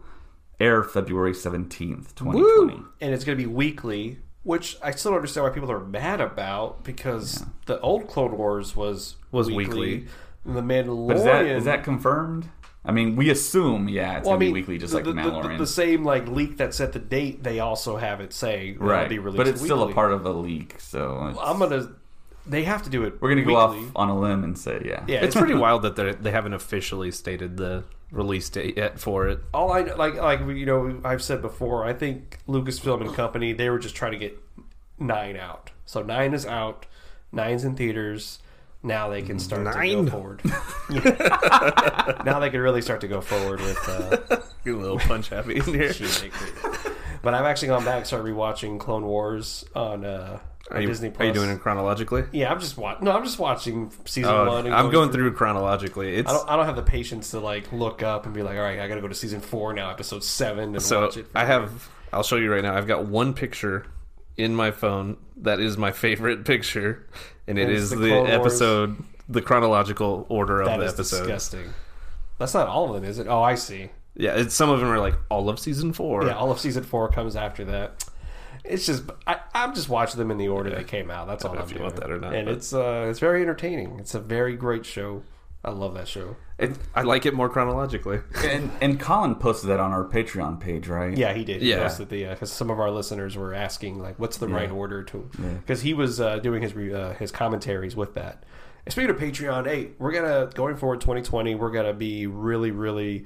air 0.60 0.82
February 0.82 1.32
seventeenth, 1.32 2.14
twenty 2.14 2.42
twenty. 2.42 2.82
and 3.00 3.14
it's 3.14 3.24
going 3.24 3.38
to 3.38 3.42
be 3.42 3.50
weekly, 3.50 4.18
which 4.42 4.76
I 4.82 4.90
still 4.90 5.12
don't 5.12 5.20
understand 5.20 5.44
why 5.46 5.54
people 5.54 5.72
are 5.72 5.80
mad 5.80 6.20
about 6.20 6.84
because 6.84 7.42
the 7.64 7.80
old 7.80 8.08
Clone 8.08 8.36
Wars 8.36 8.76
was 8.76 9.16
Was 9.32 9.50
weekly. 9.50 9.80
weekly. 10.00 10.08
The 10.44 10.60
Mandalorian 10.60 11.16
is 11.16 11.24
that 11.24 11.46
is 11.46 11.64
that 11.64 11.82
confirmed? 11.82 12.50
I 12.86 12.92
mean, 12.92 13.16
we 13.16 13.30
assume, 13.30 13.88
yeah, 13.88 14.18
it's 14.18 14.26
well, 14.26 14.34
gonna 14.34 14.44
mean, 14.44 14.54
be 14.54 14.60
weekly, 14.60 14.78
just 14.78 14.90
the, 14.90 14.98
like 14.98 15.04
the, 15.04 15.12
the, 15.14 15.20
Mandalorian, 15.20 15.58
the 15.58 15.66
same 15.66 16.04
like 16.04 16.28
leak 16.28 16.58
that 16.58 16.74
set 16.74 16.92
the 16.92 16.98
date. 16.98 17.42
They 17.42 17.58
also 17.58 17.96
have 17.96 18.20
it 18.20 18.32
saying 18.34 18.74
it'll 18.74 18.86
right? 18.86 19.08
Be 19.08 19.18
released 19.18 19.38
but 19.38 19.48
it's 19.48 19.62
still 19.62 19.82
a 19.84 19.92
part 19.92 20.12
of 20.12 20.26
a 20.26 20.32
leak, 20.32 20.76
so 20.78 21.28
it's, 21.28 21.38
I'm 21.42 21.58
gonna. 21.58 21.92
They 22.46 22.64
have 22.64 22.82
to 22.82 22.90
do 22.90 23.04
it. 23.04 23.22
we're 23.22 23.30
gonna 23.30 23.42
go 23.42 23.56
off 23.56 23.76
on 23.96 24.10
a 24.10 24.18
limb 24.18 24.44
and 24.44 24.58
say, 24.58 24.82
yeah, 24.84 25.02
Yeah, 25.06 25.24
It's 25.24 25.34
pretty 25.34 25.54
wild 25.64 25.82
that 25.82 25.96
they 25.96 26.12
they 26.12 26.30
haven't 26.30 26.52
officially 26.52 27.10
stated 27.10 27.56
the 27.56 27.84
release 28.10 28.48
date 28.50 28.76
yet 28.76 29.00
for 29.00 29.28
it. 29.28 29.40
all 29.54 29.72
I 29.72 29.80
like 29.80 30.14
like 30.16 30.40
you 30.40 30.66
know 30.66 31.00
I've 31.04 31.22
said 31.22 31.40
before. 31.40 31.86
I 31.86 31.94
think 31.94 32.38
Lucasfilm 32.46 33.00
and 33.00 33.14
company 33.14 33.54
they 33.54 33.70
were 33.70 33.78
just 33.78 33.96
trying 33.96 34.12
to 34.12 34.18
get 34.18 34.38
nine 34.98 35.36
out. 35.36 35.70
So 35.86 36.02
nine 36.02 36.34
is 36.34 36.44
out, 36.44 36.84
nine's 37.32 37.64
in 37.64 37.76
theaters. 37.76 38.40
Now 38.84 39.08
they 39.08 39.22
can 39.22 39.38
start 39.40 39.64
to 39.64 39.70
Nine. 39.70 40.04
go 40.04 40.10
forward. 40.12 40.40
Now 42.24 42.38
they 42.38 42.50
can 42.50 42.60
really 42.60 42.82
start 42.82 43.00
to 43.02 43.08
go 43.08 43.20
forward 43.20 43.60
with. 43.60 43.88
Uh, 43.88 44.16
Get 44.64 44.74
a 44.74 44.78
little 44.78 44.98
punch 44.98 45.28
happy 45.28 45.56
in 45.56 45.62
here. 45.64 45.92
but 47.22 47.34
I've 47.34 47.44
actually 47.44 47.68
gone 47.68 47.84
back 47.84 47.98
and 47.98 48.06
started 48.06 48.26
rewatching 48.32 48.80
Clone 48.80 49.04
Wars 49.04 49.62
on, 49.74 50.06
uh, 50.06 50.38
on 50.70 50.76
Are 50.76 50.80
you, 50.80 50.86
Disney 50.86 51.10
Plus. 51.10 51.20
are 51.20 51.26
you 51.26 51.32
doing 51.34 51.50
it 51.50 51.60
chronologically? 51.60 52.24
Yeah, 52.32 52.50
I'm 52.50 52.60
just 52.60 52.78
watching. 52.78 53.04
No, 53.04 53.10
I'm 53.12 53.24
just 53.24 53.38
watching 53.38 53.90
season 54.06 54.32
Oh, 54.32 54.46
one. 54.46 54.64
And 54.66 54.74
I'm 54.74 54.90
going 54.90 55.12
through 55.12 55.34
chronologically. 55.34 56.14
It's 56.16 56.30
I 56.30 56.32
don't, 56.32 56.48
I 56.48 56.56
don't 56.56 56.64
have 56.64 56.76
the 56.76 56.82
patience 56.82 57.32
to 57.32 57.40
like 57.40 57.72
look 57.72 58.02
up 58.02 58.24
and 58.24 58.34
be 58.34 58.42
like, 58.42 58.56
all 58.56 58.62
right, 58.62 58.78
I 58.80 58.88
got 58.88 58.94
to 58.94 59.02
go 59.02 59.08
to 59.08 59.14
season 59.14 59.40
four 59.40 59.74
now, 59.74 59.90
episode 59.90 60.24
seven, 60.24 60.74
and 60.74 60.82
so 60.82 61.02
watch 61.02 61.18
it. 61.18 61.26
I 61.34 61.44
have. 61.44 61.90
I'll 62.10 62.22
show 62.22 62.36
you 62.36 62.50
right 62.50 62.62
now. 62.62 62.74
I've 62.74 62.86
got 62.86 63.04
one 63.04 63.34
picture 63.34 63.84
in 64.36 64.54
my 64.54 64.70
phone 64.70 65.16
that 65.38 65.60
is 65.60 65.76
my 65.76 65.92
favorite 65.92 66.44
picture, 66.46 67.06
and 67.46 67.58
it 67.58 67.62
And 67.64 67.72
is 67.72 67.90
the 67.90 67.96
the, 67.96 68.10
Wars. 68.12 68.30
episode, 68.30 68.96
the 69.28 69.42
chronological 69.42 70.26
order 70.28 70.60
of 70.60 70.66
That 70.66 70.78
the 70.78 70.84
is 70.86 70.92
episode. 70.94 71.18
disgusting. 71.20 71.72
That's 72.38 72.54
not 72.54 72.66
all 72.68 72.94
of 72.94 73.00
them, 73.00 73.08
is 73.08 73.18
it? 73.18 73.26
Oh, 73.28 73.42
I 73.42 73.54
see. 73.54 73.90
Yeah, 74.16 74.36
it's, 74.36 74.54
some 74.54 74.70
of 74.70 74.80
them 74.80 74.88
are 74.90 74.98
like 75.00 75.14
all 75.30 75.48
of 75.48 75.58
season 75.58 75.92
four. 75.92 76.24
Yeah, 76.24 76.34
all 76.34 76.50
of 76.50 76.58
season 76.60 76.84
four 76.84 77.08
comes 77.08 77.34
after 77.36 77.64
that. 77.66 78.04
It's 78.64 78.86
just 78.86 79.02
I, 79.26 79.38
I'm 79.54 79.74
just 79.74 79.88
watching 79.88 80.18
them 80.18 80.30
in 80.30 80.38
the 80.38 80.48
order 80.48 80.70
they 80.70 80.84
came 80.84 81.10
out. 81.10 81.26
That's 81.26 81.44
all 81.44 81.58
I'm 81.58 81.66
doing. 81.68 81.82
want 81.82 81.96
that 81.96 82.10
or 82.10 82.18
not, 82.18 82.32
and 82.34 82.46
but- 82.46 82.54
it's 82.54 82.72
uh, 82.72 83.06
it's 83.10 83.18
very 83.18 83.42
entertaining. 83.42 83.98
It's 84.00 84.14
a 84.14 84.20
very 84.20 84.56
great 84.56 84.86
show. 84.86 85.22
I 85.64 85.70
love 85.70 85.94
that 85.94 86.06
show. 86.06 86.36
It, 86.58 86.76
I 86.94 87.02
like 87.02 87.24
it 87.26 87.34
more 87.34 87.48
chronologically. 87.48 88.20
And, 88.44 88.70
and 88.80 89.00
Colin 89.00 89.34
posted 89.36 89.70
that 89.70 89.80
on 89.80 89.92
our 89.92 90.04
Patreon 90.04 90.60
page, 90.60 90.86
right? 90.88 91.16
Yeah, 91.16 91.32
he 91.32 91.44
did. 91.44 91.62
He 91.62 91.70
Yeah. 91.70 91.82
posted 91.82 92.10
the 92.10 92.26
because 92.26 92.52
some 92.52 92.70
of 92.70 92.78
our 92.78 92.90
listeners 92.90 93.36
were 93.36 93.54
asking 93.54 93.98
like, 94.00 94.18
what's 94.18 94.36
the 94.36 94.48
right 94.48 94.70
order 94.70 95.02
to? 95.04 95.30
Because 95.60 95.80
he 95.82 95.94
was 95.94 96.20
uh, 96.20 96.38
doing 96.38 96.62
his 96.62 96.74
re- 96.74 96.92
uh, 96.92 97.14
his 97.14 97.32
commentaries 97.32 97.96
with 97.96 98.14
that. 98.14 98.44
And 98.84 98.92
speaking 98.92 99.10
of 99.10 99.16
Patreon, 99.16 99.66
hey, 99.66 99.92
we're 99.98 100.12
gonna 100.12 100.50
going 100.54 100.76
forward 100.76 101.00
2020. 101.00 101.54
We're 101.54 101.70
gonna 101.70 101.94
be 101.94 102.26
really, 102.26 102.70
really 102.70 103.24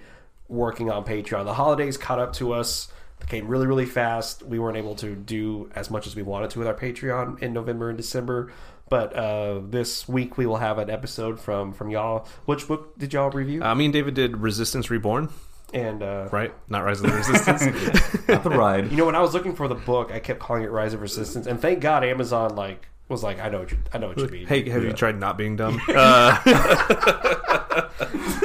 working 0.49 0.91
on 0.91 1.05
Patreon. 1.05 1.45
The 1.45 1.55
holidays 1.55 1.97
caught 1.97 2.19
up 2.21 2.33
to 2.35 2.53
us. 2.53 2.89
They 3.21 3.27
came 3.27 3.49
really, 3.49 3.67
really 3.67 3.85
fast. 3.85 4.45
We 4.45 4.61
weren't 4.61 4.77
able 4.77 4.95
to 4.97 5.17
do 5.17 5.69
as 5.75 5.91
much 5.91 6.07
as 6.07 6.15
we 6.15 6.23
wanted 6.23 6.51
to 6.51 6.61
with 6.61 6.69
our 6.69 6.75
Patreon 6.75 7.43
in 7.43 7.53
November 7.53 7.89
and 7.89 7.97
December. 7.99 8.53
But 8.89 9.15
uh, 9.15 9.61
this 9.63 10.09
week 10.09 10.39
we 10.39 10.47
will 10.47 10.57
have 10.57 10.79
an 10.79 10.91
episode 10.91 11.41
from 11.41 11.73
from 11.73 11.91
y'all. 11.91 12.27
Which 12.47 12.67
book 12.67 12.99
did 12.99 13.13
y'all 13.13 13.31
review? 13.31 13.63
Uh, 13.63 13.75
me 13.75 13.87
and 13.87 13.93
David 13.93 14.15
did 14.15 14.37
Resistance 14.37 14.91
Reborn, 14.91 15.29
and 15.75 16.03
uh, 16.03 16.29
right? 16.33 16.53
Not 16.69 16.85
Rise 16.85 17.01
of 17.01 17.11
the 17.11 17.17
Resistance. 17.17 17.63
Not 18.29 18.45
the 18.45 18.51
ride. 18.51 18.91
You 18.91 18.97
know, 18.97 19.07
when 19.07 19.15
I 19.15 19.21
was 19.21 19.35
looking 19.35 19.55
for 19.55 19.69
the 19.69 19.75
book, 19.75 20.11
I 20.13 20.19
kept 20.19 20.41
calling 20.41 20.63
it 20.63 20.71
Rise 20.71 20.95
of 20.95 21.01
Resistance, 21.03 21.47
and 21.47 21.61
thank 21.61 21.81
God 21.81 22.05
Amazon 22.05 22.57
like 22.57 22.89
was 23.09 23.23
like, 23.23 23.41
I 23.41 23.49
know 23.49 23.61
what 23.61 23.71
you, 23.71 23.79
I 23.93 23.99
know 23.99 24.09
what 24.09 24.19
you 24.19 24.29
mean. 24.29 24.47
hey, 24.47 24.69
have 24.69 24.85
you 24.85 24.93
tried 24.93 25.19
not 25.19 25.39
being 25.39 25.57
dumb? 25.57 25.81
Uh, 25.89 26.37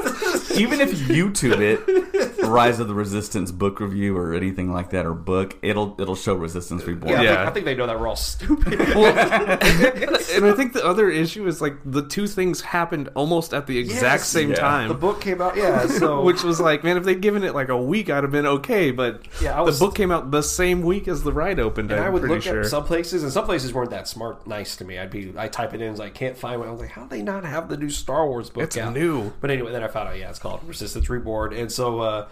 Even 0.61 0.81
if 0.81 1.09
you 1.09 1.25
YouTube 1.25 1.59
it, 1.59 2.43
Rise 2.47 2.79
of 2.79 2.87
the 2.87 2.93
Resistance 2.93 3.51
book 3.51 3.79
review 3.79 4.17
or 4.17 4.33
anything 4.33 4.71
like 4.71 4.89
that, 4.91 5.05
or 5.05 5.13
book, 5.13 5.57
it'll 5.61 5.95
it'll 5.99 6.15
show 6.15 6.35
Resistance 6.35 6.83
Reborn. 6.85 7.11
yeah, 7.13 7.19
I, 7.19 7.25
think, 7.25 7.37
I 7.37 7.49
think 7.51 7.65
they 7.65 7.75
know 7.75 7.87
that 7.87 7.99
we're 7.99 8.07
all 8.07 8.15
stupid. 8.15 8.79
and 8.81 10.45
I 10.45 10.53
think 10.55 10.73
the 10.73 10.85
other 10.85 11.09
issue 11.09 11.47
is 11.47 11.61
like 11.61 11.75
the 11.85 12.07
two 12.07 12.27
things 12.27 12.61
happened 12.61 13.09
almost 13.15 13.53
at 13.53 13.67
the 13.67 13.77
exact 13.77 14.01
Yes. 14.21 14.27
same 14.27 14.49
Yeah. 14.51 14.55
time. 14.55 14.87
the 14.89 14.93
book 14.95 15.21
came 15.21 15.41
out, 15.41 15.55
yeah. 15.57 15.85
So 15.87 16.21
Which 16.31 16.43
was 16.43 16.59
like, 16.59 16.83
man, 16.83 16.97
if 16.97 17.03
they'd 17.03 17.21
given 17.21 17.43
it 17.43 17.53
like 17.55 17.69
a 17.69 17.77
week, 17.81 18.09
I'd 18.09 18.23
have 18.23 18.31
been 18.31 18.45
okay. 18.45 18.91
But 18.91 19.27
Yeah, 19.41 19.59
was- 19.61 19.79
the 19.79 19.85
book 19.85 19.95
came 19.95 20.11
out 20.11 20.31
the 20.31 20.41
same 20.41 20.81
week 20.81 21.07
as 21.07 21.23
the 21.23 21.31
ride 21.33 21.59
opened. 21.59 21.91
and 21.91 21.99
I'm 21.99 22.07
I 22.07 22.09
would 22.09 22.23
look 22.23 22.41
sure. 22.41 22.61
at 22.61 22.65
some 22.67 22.83
places, 22.83 23.23
and 23.23 23.31
some 23.31 23.45
places 23.45 23.73
weren't 23.73 23.91
that 23.91 24.07
smart, 24.07 24.45
nice 24.47 24.75
to 24.77 24.85
me. 24.85 24.97
I'd 24.99 25.09
be, 25.11 25.33
I 25.37 25.47
type 25.47 25.73
it 25.73 25.81
in, 25.81 25.89
it's 25.91 25.99
like 25.99 26.13
can't 26.13 26.37
find 26.37 26.59
one. 26.59 26.67
I 26.67 26.71
was 26.71 26.81
like, 26.81 26.91
how 26.91 27.03
do 27.03 27.09
they 27.09 27.21
not 27.21 27.43
have 27.45 27.69
the 27.69 27.77
new 27.77 27.89
Star 27.89 28.27
Wars 28.27 28.49
book? 28.49 28.63
It's 28.63 28.77
out? 28.77 28.93
new. 28.93 29.31
But 29.41 29.51
anyway, 29.51 29.71
then 29.71 29.83
I 29.83 29.87
found 29.87 30.09
out, 30.09 30.17
yeah, 30.17 30.29
it's 30.29 30.39
called 30.39 30.50
Resistance 30.65 31.09
Reborn, 31.09 31.53
and 31.53 31.71
so 31.71 31.99
uh, 31.99 32.27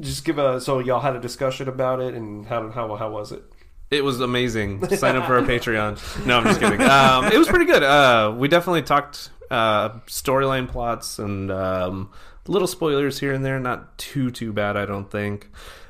just 0.00 0.24
give 0.24 0.38
a. 0.38 0.60
So 0.60 0.78
y'all 0.78 1.00
had 1.00 1.16
a 1.16 1.20
discussion 1.20 1.68
about 1.68 2.00
it, 2.00 2.14
and 2.14 2.46
how 2.46 2.70
how 2.70 2.94
how 2.96 3.10
was 3.10 3.32
it? 3.32 3.42
It 3.90 4.04
was 4.04 4.20
amazing. 4.20 4.86
Sign 4.96 5.16
up 5.16 5.26
for 5.26 5.36
our 5.36 5.42
Patreon. 5.42 6.24
No, 6.24 6.38
I'm 6.38 6.44
just 6.44 6.60
kidding. 6.60 6.80
Um, 6.80 7.24
it 7.26 7.36
was 7.36 7.48
pretty 7.48 7.64
good. 7.64 7.82
Uh, 7.82 8.32
we 8.36 8.46
definitely 8.46 8.82
talked 8.82 9.30
uh, 9.50 9.90
storyline 10.06 10.68
plots 10.68 11.18
and 11.18 11.50
um, 11.50 12.12
little 12.46 12.68
spoilers 12.68 13.18
here 13.18 13.32
and 13.32 13.44
there. 13.44 13.58
Not 13.58 13.98
too 13.98 14.30
too 14.30 14.52
bad, 14.52 14.76
I 14.76 14.86
don't 14.86 15.10
think. 15.10 15.48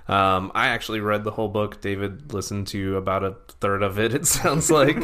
Um, 0.09 0.51
I 0.55 0.69
actually 0.69 1.01
read 1.01 1.23
the 1.23 1.31
whole 1.31 1.49
book. 1.49 1.81
David 1.81 2.33
listened 2.33 2.67
to 2.69 2.97
about 2.97 3.23
a 3.23 3.37
third 3.61 3.83
of 3.83 3.99
it. 3.99 4.13
It 4.15 4.27
sounds 4.27 4.71
like, 4.71 4.99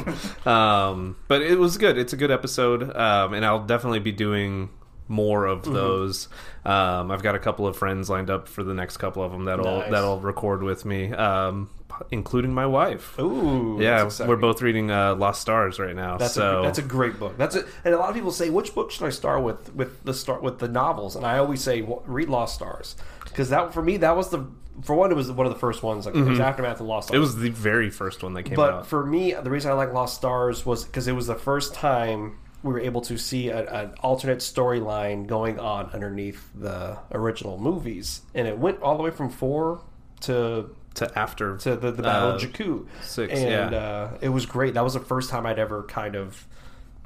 um, 0.47 1.17
but 1.29 1.43
it 1.43 1.59
was 1.59 1.79
good. 1.79 1.97
It's 1.97 2.13
a 2.13 2.17
good 2.17 2.31
episode, 2.31 2.95
um, 2.97 3.35
and 3.35 3.45
I'll 3.45 3.65
definitely 3.65 4.01
be 4.01 4.11
doing 4.13 4.71
more 5.09 5.47
of 5.47 5.65
those. 5.65 6.29
Um, 6.65 7.11
I've 7.11 7.23
got 7.23 7.35
a 7.35 7.39
couple 7.39 7.67
of 7.67 7.77
friends 7.77 8.11
lined 8.11 8.31
up 8.31 8.49
for 8.49 8.65
the 8.65 8.75
next 8.75 8.97
couple 8.97 9.23
of 9.23 9.33
them 9.33 9.45
that'll 9.45 9.81
Nice. 9.81 9.91
that'll 9.91 10.19
record 10.21 10.63
with 10.63 10.85
me, 10.85 11.13
um, 11.13 11.71
including 12.11 12.53
my 12.53 12.67
wife. 12.67 13.19
Ooh, 13.19 13.79
Yeah, 13.81 14.11
we're 14.27 14.37
both 14.37 14.63
reading 14.63 14.91
uh, 14.91 15.15
Lost 15.15 15.41
Stars 15.41 15.79
right 15.79 15.95
now. 15.95 16.17
That's 16.17 16.35
so 16.35 16.61
a 16.61 16.63
that's 16.65 16.79
a 16.79 16.83
great 16.83 17.19
book. 17.19 17.37
That's 17.39 17.55
it. 17.55 17.67
And 17.85 17.95
a 17.95 17.99
lot 17.99 18.09
of 18.09 18.15
people 18.15 18.33
say, 18.33 18.51
which 18.51 18.75
book 18.75 18.91
should 18.91 19.07
I 19.07 19.11
start 19.11 19.43
with? 19.43 19.75
With 19.75 20.03
the 20.05 20.15
start 20.15 20.43
with 20.43 20.59
the 20.59 20.69
novels, 20.69 21.15
and 21.17 21.25
I 21.25 21.39
always 21.39 21.61
say, 21.63 21.83
well, 21.83 22.03
read 22.07 22.29
Lost 22.29 22.55
Stars, 22.57 22.97
because 23.25 23.51
that 23.51 23.73
for 23.73 23.83
me 23.83 23.97
that 23.99 24.17
was 24.17 24.31
the 24.31 24.47
for 24.83 24.95
one 24.95 25.11
it 25.11 25.15
was 25.15 25.31
one 25.33 25.47
of 25.47 25.53
the 25.53 25.59
first 25.59 25.83
ones. 25.83 26.05
Like 26.05 26.15
it 26.15 26.23
was 26.25 26.41
aftermath 26.41 26.81
of 26.81 26.87
Lost 26.87 27.09
Stars. 27.09 27.17
Mm-hmm. 27.17 27.17
it 27.17 27.21
was 27.21 27.37
the 27.37 27.51
very 27.51 27.91
first 27.91 28.23
one 28.23 28.35
that 28.35 28.43
came 28.43 28.57
but 28.57 28.71
out. 28.73 28.81
But 28.81 28.87
for 28.89 29.07
me, 29.07 29.33
the 29.33 29.51
reason 29.51 29.71
I 29.71 29.75
like 29.75 29.93
Lost 29.93 30.17
Stars 30.17 30.67
was 30.67 30.85
because 30.85 31.09
it 31.09 31.13
was 31.13 31.29
the 31.29 31.35
first 31.35 31.73
time 31.73 32.39
we 32.67 32.73
were 32.73 32.81
able 32.81 33.01
to 33.03 33.17
see 33.17 33.49
a, 33.49 33.65
an 33.73 33.95
alternate 34.01 34.39
storyline 34.39 35.27
going 35.27 35.59
on 35.59 35.91
underneath 35.95 36.51
the 36.55 36.99
original 37.13 37.59
movies, 37.59 38.21
and 38.35 38.47
it 38.47 38.59
went 38.59 38.83
all 38.83 38.97
the 38.97 39.03
way 39.03 39.11
from 39.11 39.31
four 39.31 39.81
to 40.23 40.69
to 40.95 41.19
after 41.19 41.57
to 41.59 41.77
the, 41.77 41.93
the 41.93 42.03
Battle 42.03 42.31
uh, 42.31 42.35
of 42.35 42.41
Jakku. 42.43 42.87
six, 43.03 43.33
and 43.39 43.73
yeah. 43.73 43.79
uh, 43.79 44.19
it 44.21 44.29
was 44.31 44.47
great. 44.47 44.75
That 44.75 44.85
was 44.85 44.95
the 44.95 45.01
first 45.01 45.31
time 45.31 45.47
I'd 45.47 45.59
ever 45.59 45.83
kind 45.85 46.17
of 46.17 46.47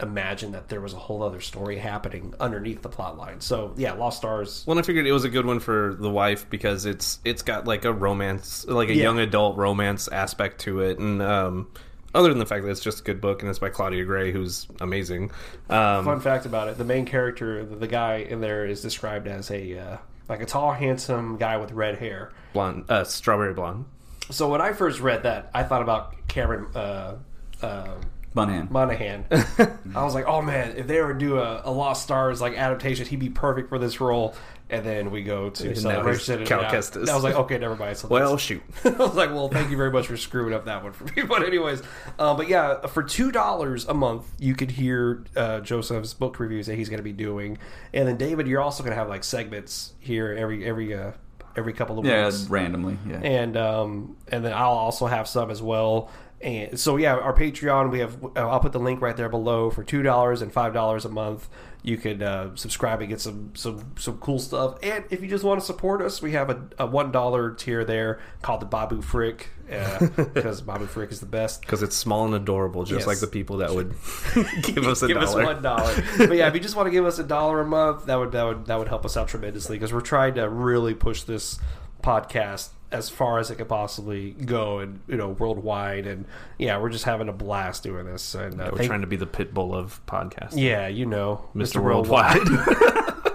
imagined 0.00 0.54
that 0.54 0.68
there 0.70 0.80
was 0.80 0.94
a 0.94 0.98
whole 0.98 1.22
other 1.22 1.40
story 1.42 1.76
happening 1.76 2.32
underneath 2.40 2.80
the 2.80 2.88
plot 2.88 3.18
line. 3.18 3.40
So 3.42 3.74
yeah, 3.76 3.92
Lost 3.92 4.16
Stars. 4.18 4.64
Well, 4.66 4.78
I 4.78 4.82
figured 4.82 5.06
it 5.06 5.12
was 5.12 5.24
a 5.24 5.28
good 5.28 5.44
one 5.44 5.61
for 5.61 5.94
the 5.98 6.08
wife 6.08 6.48
because 6.48 6.86
it's 6.86 7.18
it's 7.24 7.42
got 7.42 7.66
like 7.66 7.84
a 7.84 7.92
romance, 7.92 8.64
like 8.66 8.88
a 8.88 8.94
Yeah. 8.94 9.02
young 9.02 9.18
adult 9.18 9.58
romance 9.58 10.08
aspect 10.08 10.61
to 10.62 10.80
it, 10.80 10.98
and 10.98 11.20
um, 11.20 11.68
other 12.14 12.28
than 12.28 12.38
the 12.38 12.46
fact 12.46 12.64
that 12.64 12.70
it's 12.70 12.80
just 12.80 13.00
a 13.00 13.02
good 13.02 13.20
book 13.20 13.42
and 13.42 13.50
it's 13.50 13.58
by 13.58 13.68
Claudia 13.68 14.04
Gray, 14.04 14.32
who's 14.32 14.66
amazing. 14.80 15.30
Um, 15.68 16.04
Fun 16.04 16.20
fact 16.20 16.46
about 16.46 16.68
it: 16.68 16.78
the 16.78 16.84
main 16.84 17.06
character, 17.06 17.64
the, 17.64 17.86
guy 17.86 18.16
in 18.16 18.40
there, 18.40 18.64
is 18.66 18.82
described 18.82 19.26
as 19.26 19.50
a 19.50 19.78
uh, 19.78 19.96
like 20.28 20.40
a 20.40 20.46
tall, 20.46 20.72
handsome 20.72 21.36
guy 21.36 21.56
with 21.56 21.72
red 21.72 21.98
hair. 21.98 22.32
blonde, 22.52 22.84
uh, 22.88 23.04
strawberry 23.04 23.54
blonde. 23.54 23.84
So 24.30 24.48
when 24.48 24.61
I 24.61 24.72
first 24.72 25.00
read 25.00 25.24
that, 25.24 25.50
I 25.54 25.64
thought 25.64 25.82
about 25.82 26.28
Cameron. 26.28 26.66
Uh, 26.74 27.16
uh, 27.62 27.94
Monaghan. 28.34 28.68
Monaghan. 28.70 29.24
I 29.94 30.04
was 30.04 30.14
like, 30.14 30.26
oh 30.26 30.40
man, 30.42 30.76
if 30.76 30.86
they 30.86 31.00
were 31.00 31.12
to 31.12 31.18
do 31.18 31.38
a, 31.38 31.62
a 31.64 31.70
Lost 31.70 32.02
Stars 32.02 32.40
like 32.40 32.56
adaptation, 32.56 33.06
he'd 33.06 33.18
be 33.18 33.28
perfect 33.30 33.68
for 33.68 33.78
this 33.78 34.00
role. 34.00 34.34
And 34.72 34.86
then 34.86 35.10
we 35.10 35.24
go 35.24 35.50
to 35.50 35.68
now 35.68 35.74
Celebration. 35.74 36.38
and 36.38 36.46
Cal 36.46 36.60
I- 36.60 36.66
Kestis. 36.72 37.08
I 37.08 37.14
was 37.16 37.24
like, 37.24 37.34
okay, 37.34 37.58
never 37.58 37.74
mind. 37.74 37.96
So 37.96 38.06
Well, 38.06 38.30
let's- 38.30 38.42
shoot. 38.42 38.62
I 38.84 38.90
was 38.90 39.16
like, 39.16 39.30
well, 39.30 39.48
thank 39.48 39.68
you 39.68 39.76
very 39.76 39.90
much 39.90 40.06
for 40.06 40.16
screwing 40.16 40.54
up 40.54 40.66
that 40.66 40.84
one 40.84 40.92
for 40.92 41.04
me. 41.06 41.22
But 41.28 41.42
anyways, 41.42 41.82
uh, 42.20 42.34
but 42.34 42.48
yeah, 42.48 42.86
for 42.86 43.02
two 43.02 43.32
dollars 43.32 43.84
a 43.88 43.94
month, 43.94 44.30
you 44.38 44.54
could 44.54 44.70
hear 44.70 45.24
uh, 45.36 45.58
Joseph's 45.60 46.14
book 46.14 46.38
reviews 46.38 46.66
that 46.66 46.76
he's 46.76 46.88
going 46.88 46.98
to 46.98 47.02
be 47.04 47.12
doing, 47.12 47.58
and 47.92 48.06
then 48.06 48.16
David, 48.16 48.46
you're 48.46 48.60
also 48.62 48.84
going 48.84 48.92
to 48.92 48.96
have 48.96 49.08
like 49.08 49.24
segments 49.24 49.92
here 49.98 50.32
every 50.38 50.64
every 50.64 50.94
uh, 50.94 51.10
every 51.56 51.72
couple 51.72 51.98
of 51.98 52.04
Yeah, 52.06 52.26
weeks 52.26 52.46
randomly. 52.48 52.96
Yeah. 53.08 53.18
and 53.24 53.56
um, 53.56 54.16
and 54.28 54.44
then 54.44 54.52
I'll 54.52 54.70
also 54.70 55.06
have 55.06 55.26
some 55.26 55.50
as 55.50 55.60
well. 55.60 56.10
And 56.43 56.80
so 56.80 56.97
yeah, 56.97 57.16
our 57.16 57.34
Patreon 57.34 57.91
we 57.91 57.99
have. 57.99 58.22
uh, 58.24 58.28
I'll 58.49 58.61
put 58.61 58.72
the 58.72 58.80
link 58.80 59.03
right 59.03 59.16
there 59.16 59.28
below 59.28 59.68
for 59.70 59.84
two 59.84 60.03
dollars 60.03 60.41
and 60.41 60.51
five 60.53 60.72
dollars 60.72 61.05
a 61.05 61.11
month. 61.11 61.49
You 61.82 61.97
could 61.99 62.22
uh, 62.22 62.55
subscribe 62.57 63.01
and 63.01 63.09
get 63.11 63.20
some 63.20 63.53
some 63.55 63.93
some 63.99 64.16
cool 64.18 64.38
stuff. 64.38 64.78
And 64.82 65.05
if 65.11 65.20
you 65.22 65.28
just 65.28 65.45
want 65.45 65.61
to 65.61 65.66
support 65.66 66.01
us, 66.01 66.22
we 66.22 66.32
have 66.32 66.49
a, 66.49 66.62
a 66.78 66.86
one 66.86 67.11
dollar 67.12 67.53
tier 67.53 67.84
there 67.84 68.20
called 68.41 68.61
the 68.62 68.66
Babu 68.66 69.03
Frick 69.03 69.49
uh, 69.70 70.07
because 70.16 70.62
Babu 70.62 70.86
Frick 70.86 71.11
is 71.12 71.20
the 71.20 71.26
best. 71.26 71.61
Because 71.61 71.82
it's 71.82 71.95
small 71.97 72.24
and 72.24 72.34
adorable, 72.34 72.84
just 72.84 73.01
Yes. 73.01 73.07
like 73.07 73.20
the 73.20 73.26
people 73.26 73.59
that 73.59 73.74
would 73.74 73.91
give 74.62 74.86
us 74.86 75.03
a 75.03 75.09
give 75.09 75.18
us 75.18 75.32
dollar. 75.32 75.45
one 75.45 75.62
dollar. 75.62 75.95
but 76.18 76.32
yeah, 76.32 76.49
if 76.49 76.55
you 76.55 76.61
just 76.61 76.74
want 76.76 76.86
to 76.86 76.91
give 76.91 77.05
us 77.05 77.18
a 77.18 77.24
dollar 77.24 77.61
a 77.61 77.66
month, 77.66 78.07
that 78.07 78.16
would 78.16 78.32
that 78.32 78.45
would 78.45 78.64
that 78.66 78.78
would 78.78 78.88
help 78.88 79.05
us 79.05 79.14
out 79.16 79.28
tremendously 79.28 79.76
because 79.76 79.93
we're 79.93 80.01
trying 80.01 80.34
to 80.36 80.49
really 80.49 80.95
push 80.95 81.22
this 81.24 81.59
podcast 82.03 82.70
as 82.93 83.09
far 83.09 83.38
as 83.38 83.51
it 83.51 83.57
could 83.57 83.68
possibly 83.68 84.32
go 84.32 84.78
and 84.80 85.01
you 85.07 85.16
know 85.16 85.28
worldwide 85.28 86.07
and 86.07 86.24
yeah 86.59 86.76
we're 86.78 86.88
just 86.91 87.05
having 87.05 87.28
a 87.28 87.32
blast 87.32 87.82
doing 87.84 88.05
this 88.07 88.34
and 88.34 88.61
uh, 88.61 88.68
We're 88.72 88.78
thank- 88.78 88.88
trying 88.88 89.01
to 89.03 89.07
be 89.07 89.16
the 89.16 89.26
pit 89.26 89.55
bull 89.55 89.74
of 89.74 90.05
podcasting. 90.07 90.61
yeah 90.61 90.88
you 90.88 91.07
know 91.07 91.49
Mr. 91.55 91.82
Worldwide. 91.82 92.38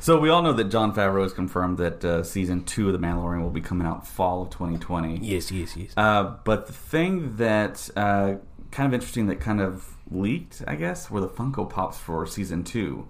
So 0.00 0.18
we 0.20 0.28
all 0.28 0.42
know 0.42 0.52
that 0.52 0.64
Jon 0.64 0.94
Favreau 0.94 1.22
has 1.22 1.32
confirmed 1.32 1.78
that 1.78 2.04
uh, 2.04 2.22
season 2.24 2.62
two 2.64 2.88
of 2.88 2.92
The 2.92 2.98
Mandalorian 2.98 3.40
will 3.40 3.48
be 3.48 3.62
coming 3.62 3.86
out 3.86 4.06
fall 4.06 4.42
of 4.42 4.50
2020. 4.50 5.20
yes, 5.22 5.50
yes, 5.50 5.74
yes. 5.78 5.94
Uh, 5.96 6.34
but 6.44 6.66
the 6.66 6.74
thing 6.74 7.36
that 7.36 7.88
uh, 7.96 8.34
kind 8.70 8.86
of 8.86 8.92
interesting 8.92 9.28
that 9.28 9.40
kind 9.40 9.62
of 9.62 9.96
leaked, 10.10 10.62
I 10.66 10.74
guess, 10.74 11.10
were 11.10 11.22
the 11.22 11.28
Funko 11.28 11.70
Pops 11.70 11.96
for 11.98 12.26
season 12.26 12.64
two. 12.64 13.08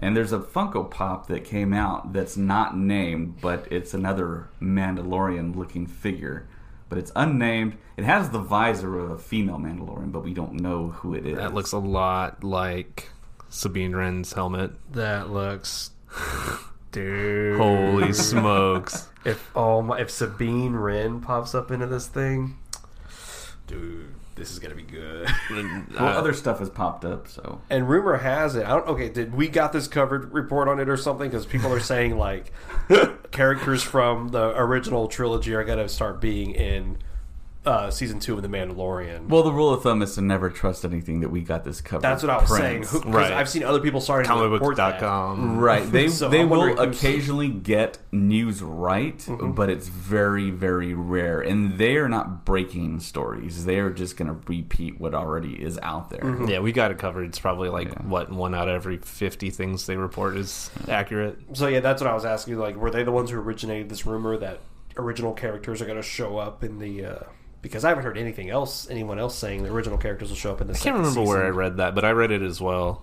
And 0.00 0.16
there's 0.16 0.32
a 0.32 0.38
Funko 0.38 0.90
Pop 0.90 1.28
that 1.28 1.44
came 1.44 1.72
out 1.72 2.12
that's 2.12 2.36
not 2.36 2.76
named, 2.76 3.40
but 3.40 3.66
it's 3.70 3.94
another 3.94 4.48
Mandalorian 4.60 5.56
looking 5.56 5.86
figure. 5.86 6.46
But 6.88 6.98
it's 6.98 7.12
unnamed. 7.16 7.76
It 7.96 8.04
has 8.04 8.30
the 8.30 8.38
visor 8.38 8.98
of 8.98 9.10
a 9.10 9.18
female 9.18 9.58
Mandalorian, 9.58 10.12
but 10.12 10.24
we 10.24 10.34
don't 10.34 10.54
know 10.54 10.88
who 10.88 11.14
it 11.14 11.26
is. 11.26 11.36
That 11.36 11.54
looks 11.54 11.72
a 11.72 11.78
lot 11.78 12.44
like 12.44 13.08
Sabine 13.48 13.94
Wren's 13.94 14.32
helmet. 14.32 14.72
That 14.92 15.30
looks, 15.30 15.90
dude. 16.92 17.56
Holy 17.56 18.12
smokes! 18.12 19.08
If 19.24 19.50
oh 19.56 19.80
my, 19.80 20.00
if 20.00 20.10
Sabine 20.10 20.74
Wren 20.74 21.20
pops 21.20 21.54
up 21.54 21.70
into 21.70 21.86
this 21.86 22.06
thing, 22.06 22.58
dude, 23.66 24.14
this 24.34 24.50
is 24.50 24.58
gonna 24.58 24.74
be 24.74 24.82
good. 24.82 25.28
well, 25.50 25.84
other 25.98 26.32
stuff 26.32 26.58
has 26.58 26.68
popped 26.70 27.04
up, 27.04 27.28
so 27.28 27.60
And 27.70 27.88
rumor 27.88 28.16
has 28.16 28.56
it, 28.56 28.64
I 28.64 28.70
don't. 28.70 28.88
Okay, 28.88 29.08
did 29.08 29.34
we 29.34 29.48
got 29.48 29.72
this 29.72 29.86
covered 29.88 30.32
report 30.32 30.68
on 30.68 30.80
it 30.80 30.88
or 30.88 30.96
something? 30.96 31.28
Because 31.28 31.46
people 31.46 31.72
are 31.72 31.80
saying 31.80 32.18
like 32.18 32.52
characters 33.30 33.82
from 33.82 34.28
the 34.28 34.52
original 34.58 35.08
trilogy 35.08 35.54
are 35.54 35.64
gonna 35.64 35.88
start 35.88 36.20
being 36.20 36.50
in 36.52 36.98
uh, 37.64 37.90
season 37.90 38.20
two 38.20 38.34
of 38.36 38.42
The 38.42 38.48
Mandalorian. 38.48 39.28
Well, 39.28 39.42
the 39.42 39.52
rule 39.52 39.72
of 39.72 39.82
thumb 39.82 40.02
is 40.02 40.14
to 40.16 40.20
never 40.22 40.50
trust 40.50 40.84
anything 40.84 41.20
that 41.20 41.30
we 41.30 41.40
got 41.40 41.64
this 41.64 41.80
covered. 41.80 42.02
That's 42.02 42.22
what 42.22 42.30
I 42.30 42.38
was 42.38 42.50
prints. 42.50 42.90
saying. 42.90 43.02
Who, 43.02 43.10
'cause 43.10 43.14
Right. 43.14 43.32
I've 43.32 43.48
seen 43.48 43.62
other 43.62 43.80
people 43.80 44.00
starting 44.00 44.30
to 44.30 44.48
report 44.48 44.76
that. 44.76 45.00
Comicbooks.com. 45.00 45.58
Right. 45.58 45.90
They 45.90 46.08
So 46.14 46.28
they 46.28 46.40
I'm 46.40 46.50
will 46.50 46.78
occasionally 46.78 47.48
get 47.48 47.98
news 48.12 48.62
right, 48.62 49.16
Mm-hmm. 49.18 49.52
but 49.52 49.70
it's 49.70 49.88
very 49.88 50.50
very 50.50 50.94
rare. 50.94 51.40
And 51.40 51.78
they 51.78 51.96
are 51.96 52.08
not 52.08 52.44
breaking 52.44 53.00
stories. 53.00 53.64
They 53.64 53.78
are 53.78 53.90
just 53.90 54.16
going 54.16 54.28
to 54.28 54.36
repeat 54.46 55.00
what 55.00 55.14
already 55.14 55.54
is 55.54 55.78
out 55.82 56.10
there. 56.10 56.20
Mm-hmm. 56.20 56.48
Yeah, 56.48 56.58
we 56.60 56.72
got 56.72 56.90
it 56.90 56.98
covered. 56.98 57.24
It's 57.26 57.38
probably 57.38 57.68
like 57.70 57.98
what 58.02 58.30
one 58.30 58.54
out 58.54 58.68
of 58.68 58.74
every 58.74 58.98
fifty 58.98 59.50
things 59.50 59.86
they 59.86 59.96
report 59.96 60.36
is 60.36 60.70
accurate. 60.88 61.38
So 61.54 61.66
yeah, 61.68 61.80
that's 61.80 62.02
what 62.02 62.10
I 62.10 62.14
was 62.14 62.24
asking. 62.24 62.58
Like, 62.58 62.76
were 62.76 62.90
they 62.90 63.02
the 63.04 63.12
ones 63.12 63.30
who 63.30 63.38
originated 63.40 63.88
this 63.88 64.04
rumor 64.06 64.36
that 64.36 64.60
original 64.96 65.32
characters 65.32 65.80
are 65.82 65.86
going 65.86 65.96
to 65.96 66.02
show 66.02 66.36
up 66.38 66.62
in 66.62 66.78
the? 66.78 67.04
Uh, 67.04 67.18
because 67.64 67.82
I 67.82 67.88
haven't 67.88 68.04
heard 68.04 68.18
anything 68.18 68.50
else, 68.50 68.90
anyone 68.90 69.18
else 69.18 69.34
saying 69.34 69.62
the 69.62 69.72
original 69.72 69.96
characters 69.96 70.28
will 70.28 70.36
show 70.36 70.52
up 70.52 70.60
in 70.60 70.66
the. 70.66 70.74
I 70.74 70.76
can't 70.76 70.96
remember 70.98 71.22
where 71.22 71.46
I 71.46 71.48
read 71.48 71.78
that, 71.78 71.94
but 71.94 72.04
I 72.04 72.10
read 72.10 72.30
it 72.30 72.42
as 72.42 72.60
well. 72.60 73.02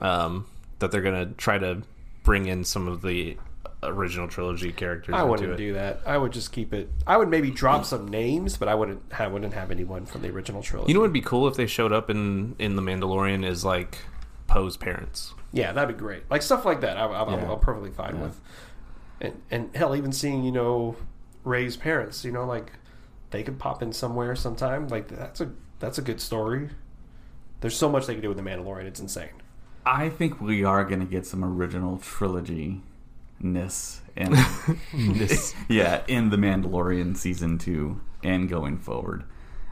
Um, 0.00 0.46
that 0.78 0.92
they're 0.92 1.02
gonna 1.02 1.26
try 1.36 1.58
to 1.58 1.82
bring 2.22 2.46
in 2.46 2.62
some 2.62 2.86
of 2.86 3.02
the 3.02 3.36
original 3.82 4.28
trilogy 4.28 4.70
characters. 4.70 5.12
I 5.12 5.22
into 5.22 5.30
wouldn't 5.32 5.52
it. 5.54 5.56
do 5.56 5.72
that. 5.72 6.02
I 6.06 6.18
would 6.18 6.32
just 6.32 6.52
keep 6.52 6.72
it. 6.72 6.88
I 7.04 7.16
would 7.16 7.28
maybe 7.28 7.50
drop 7.50 7.84
some 7.84 8.06
names, 8.06 8.56
but 8.56 8.68
I 8.68 8.76
wouldn't. 8.76 9.02
I 9.18 9.26
wouldn't 9.26 9.54
have 9.54 9.72
anyone 9.72 10.06
from 10.06 10.22
the 10.22 10.30
original 10.30 10.62
trilogy. 10.62 10.92
You 10.92 10.94
know 10.94 11.00
what 11.00 11.06
would 11.06 11.12
be 11.12 11.20
cool 11.20 11.48
if 11.48 11.56
they 11.56 11.66
showed 11.66 11.92
up 11.92 12.08
in 12.08 12.54
in 12.60 12.76
the 12.76 12.82
Mandalorian 12.82 13.44
is 13.44 13.64
like 13.64 13.98
Poe's 14.46 14.76
parents. 14.76 15.34
Yeah, 15.52 15.72
that'd 15.72 15.96
be 15.96 15.98
great. 15.98 16.30
Like 16.30 16.42
stuff 16.42 16.64
like 16.64 16.82
that, 16.82 16.96
I, 16.96 17.06
I'm, 17.06 17.28
I'm, 17.28 17.40
Yeah. 17.40 17.52
I'm 17.52 17.58
perfectly 17.58 17.90
fine 17.90 18.20
with. 18.20 18.40
And 19.20 19.42
and 19.50 19.74
hell, 19.74 19.96
even 19.96 20.12
seeing 20.12 20.44
you 20.44 20.52
know 20.52 20.94
Rey's 21.42 21.76
parents, 21.76 22.24
you 22.24 22.30
know, 22.30 22.44
like 22.46 22.70
they 23.30 23.42
could 23.42 23.58
pop 23.58 23.82
in 23.82 23.92
somewhere 23.92 24.36
sometime. 24.36 24.88
Like 24.88 25.08
that's 25.08 25.40
a 25.40 25.52
that's 25.78 25.98
a 25.98 26.02
good 26.02 26.20
story. 26.20 26.70
There's 27.60 27.76
so 27.76 27.88
much 27.88 28.06
they 28.06 28.14
can 28.14 28.22
do 28.22 28.28
with 28.28 28.36
the 28.36 28.42
Mandalorian. 28.42 28.84
It's 28.84 29.00
insane. 29.00 29.30
I 29.84 30.08
think 30.08 30.40
we 30.40 30.64
are 30.64 30.84
going 30.84 31.00
to 31.00 31.06
get 31.06 31.26
some 31.26 31.44
original 31.44 31.98
trilogy 31.98 32.82
ness 33.40 34.00
and 34.16 34.34
yeah 35.68 36.02
in 36.08 36.30
the 36.30 36.36
Mandalorian 36.36 37.16
season 37.16 37.58
two 37.58 38.00
and 38.22 38.48
going 38.48 38.78
forward. 38.78 39.24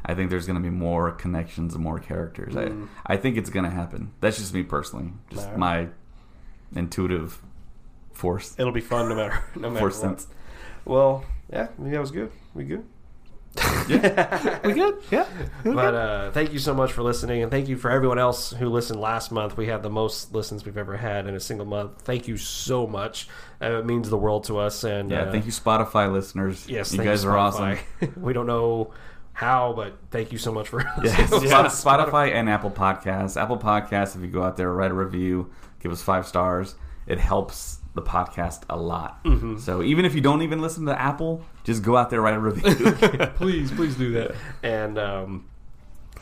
I 0.06 0.14
think 0.14 0.28
there's 0.28 0.46
going 0.46 0.56
to 0.56 0.62
be 0.62 0.74
more 0.74 1.12
connections 1.12 1.74
and 1.74 1.82
more 1.82 1.98
characters. 1.98 2.54
I 2.54 2.66
mm. 2.66 2.88
I 3.06 3.16
think 3.16 3.38
it's 3.38 3.50
going 3.50 3.64
to 3.64 3.70
happen. 3.70 4.12
That's 4.20 4.36
just 4.36 4.52
me 4.52 4.62
personally. 4.62 5.12
Just 5.30 5.44
Alright. 5.44 5.58
my 5.58 5.88
intuitive 6.76 7.40
force 8.12 8.54
It'll 8.58 8.72
be 8.72 8.80
fun 8.80 9.08
no 9.08 9.14
matter 9.14 9.42
no 9.56 9.70
matter 9.70 9.80
force 9.80 10.02
what. 10.02 10.20
sense. 10.20 10.28
Well, 10.84 11.24
yeah, 11.50 11.68
maybe 11.78 11.92
that 11.92 12.00
was 12.00 12.10
good. 12.10 12.30
We 12.54 12.64
good. 12.64 12.84
We 13.88 14.72
good? 14.72 14.96
Yeah. 15.10 15.26
But 15.62 15.94
uh, 15.94 16.30
thank 16.32 16.52
you 16.52 16.58
so 16.58 16.74
much 16.74 16.92
for 16.92 17.02
listening, 17.02 17.42
and 17.42 17.50
thank 17.50 17.68
you 17.68 17.76
for 17.76 17.90
everyone 17.90 18.18
else 18.18 18.50
who 18.52 18.68
listened 18.68 19.00
last 19.00 19.30
month. 19.30 19.56
We 19.56 19.66
had 19.66 19.82
the 19.82 19.90
most 19.90 20.32
listens 20.34 20.64
we've 20.64 20.76
ever 20.78 20.96
had 20.96 21.26
in 21.26 21.34
a 21.34 21.40
single 21.40 21.66
month. 21.66 22.02
Thank 22.02 22.26
you 22.28 22.36
so 22.36 22.86
much. 22.86 23.28
Uh, 23.60 23.78
it 23.78 23.86
means 23.86 24.08
the 24.10 24.18
world 24.18 24.44
to 24.44 24.58
us. 24.58 24.84
And 24.84 25.10
Yeah, 25.10 25.22
uh, 25.22 25.32
thank 25.32 25.46
you 25.46 25.52
Spotify 25.52 26.12
listeners. 26.12 26.68
Yes, 26.68 26.92
you 26.92 27.02
guys 27.02 27.24
are 27.24 27.36
awesome. 27.36 27.78
We 28.16 28.32
don't 28.32 28.46
know 28.46 28.92
how, 29.32 29.72
but 29.74 29.98
thank 30.10 30.32
you 30.32 30.38
so 30.38 30.52
much 30.52 30.68
for 30.68 30.80
Yes. 31.04 31.28
Spot- 31.28 31.66
Spotify 32.10 32.32
and 32.32 32.48
Apple 32.48 32.70
Podcasts. 32.70 33.40
Apple 33.40 33.58
Podcasts, 33.58 34.16
if 34.16 34.22
you 34.22 34.28
go 34.28 34.42
out 34.42 34.56
there, 34.56 34.72
write 34.72 34.90
a 34.90 34.94
review, 34.94 35.50
give 35.80 35.92
us 35.92 36.02
five 36.02 36.26
stars. 36.26 36.74
It 37.06 37.18
helps 37.18 37.78
the 37.94 38.02
podcast 38.02 38.62
a 38.68 38.76
lot. 38.76 39.22
Mm-hmm. 39.24 39.58
So 39.58 39.82
even 39.82 40.04
if 40.04 40.14
you 40.14 40.20
don't 40.20 40.42
even 40.42 40.60
listen 40.60 40.86
to 40.86 41.00
Apple, 41.00 41.44
just 41.64 41.82
go 41.82 41.96
out 41.96 42.10
there, 42.10 42.20
write 42.20 42.34
a 42.34 42.40
review. 42.40 42.92
please, 43.36 43.70
please 43.70 43.94
do 43.96 44.12
that. 44.12 44.34
And 44.62 44.98
um, 44.98 45.48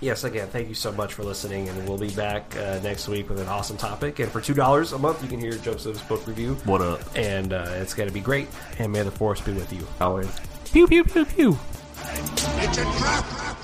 yes, 0.00 0.24
again, 0.24 0.48
thank 0.48 0.68
you 0.68 0.74
so 0.74 0.92
much 0.92 1.14
for 1.14 1.24
listening, 1.24 1.68
and 1.68 1.88
we'll 1.88 1.98
be 1.98 2.10
back 2.14 2.54
uh, 2.56 2.78
next 2.82 3.08
week 3.08 3.28
with 3.30 3.40
an 3.40 3.48
awesome 3.48 3.76
topic. 3.76 4.18
And 4.18 4.30
for 4.30 4.40
two 4.40 4.54
dollars 4.54 4.92
a 4.92 4.98
month, 4.98 5.22
you 5.22 5.28
can 5.28 5.40
hear 5.40 5.52
Joseph's 5.52 6.02
book 6.02 6.26
review, 6.26 6.54
What 6.64 6.82
up? 6.82 7.00
and 7.16 7.52
uh, 7.52 7.64
it's 7.76 7.94
going 7.94 8.08
to 8.08 8.14
be 8.14 8.20
great. 8.20 8.48
And 8.78 8.92
may 8.92 9.02
the 9.02 9.10
force 9.10 9.40
be 9.40 9.52
with 9.52 9.72
you. 9.72 9.86
Always. 10.00 10.30
Pew 10.64 10.86
pew 10.86 11.04
pew 11.04 11.24
pew. 11.24 11.58
It's 12.04 12.78
a 12.78 12.82
trap! 12.82 13.58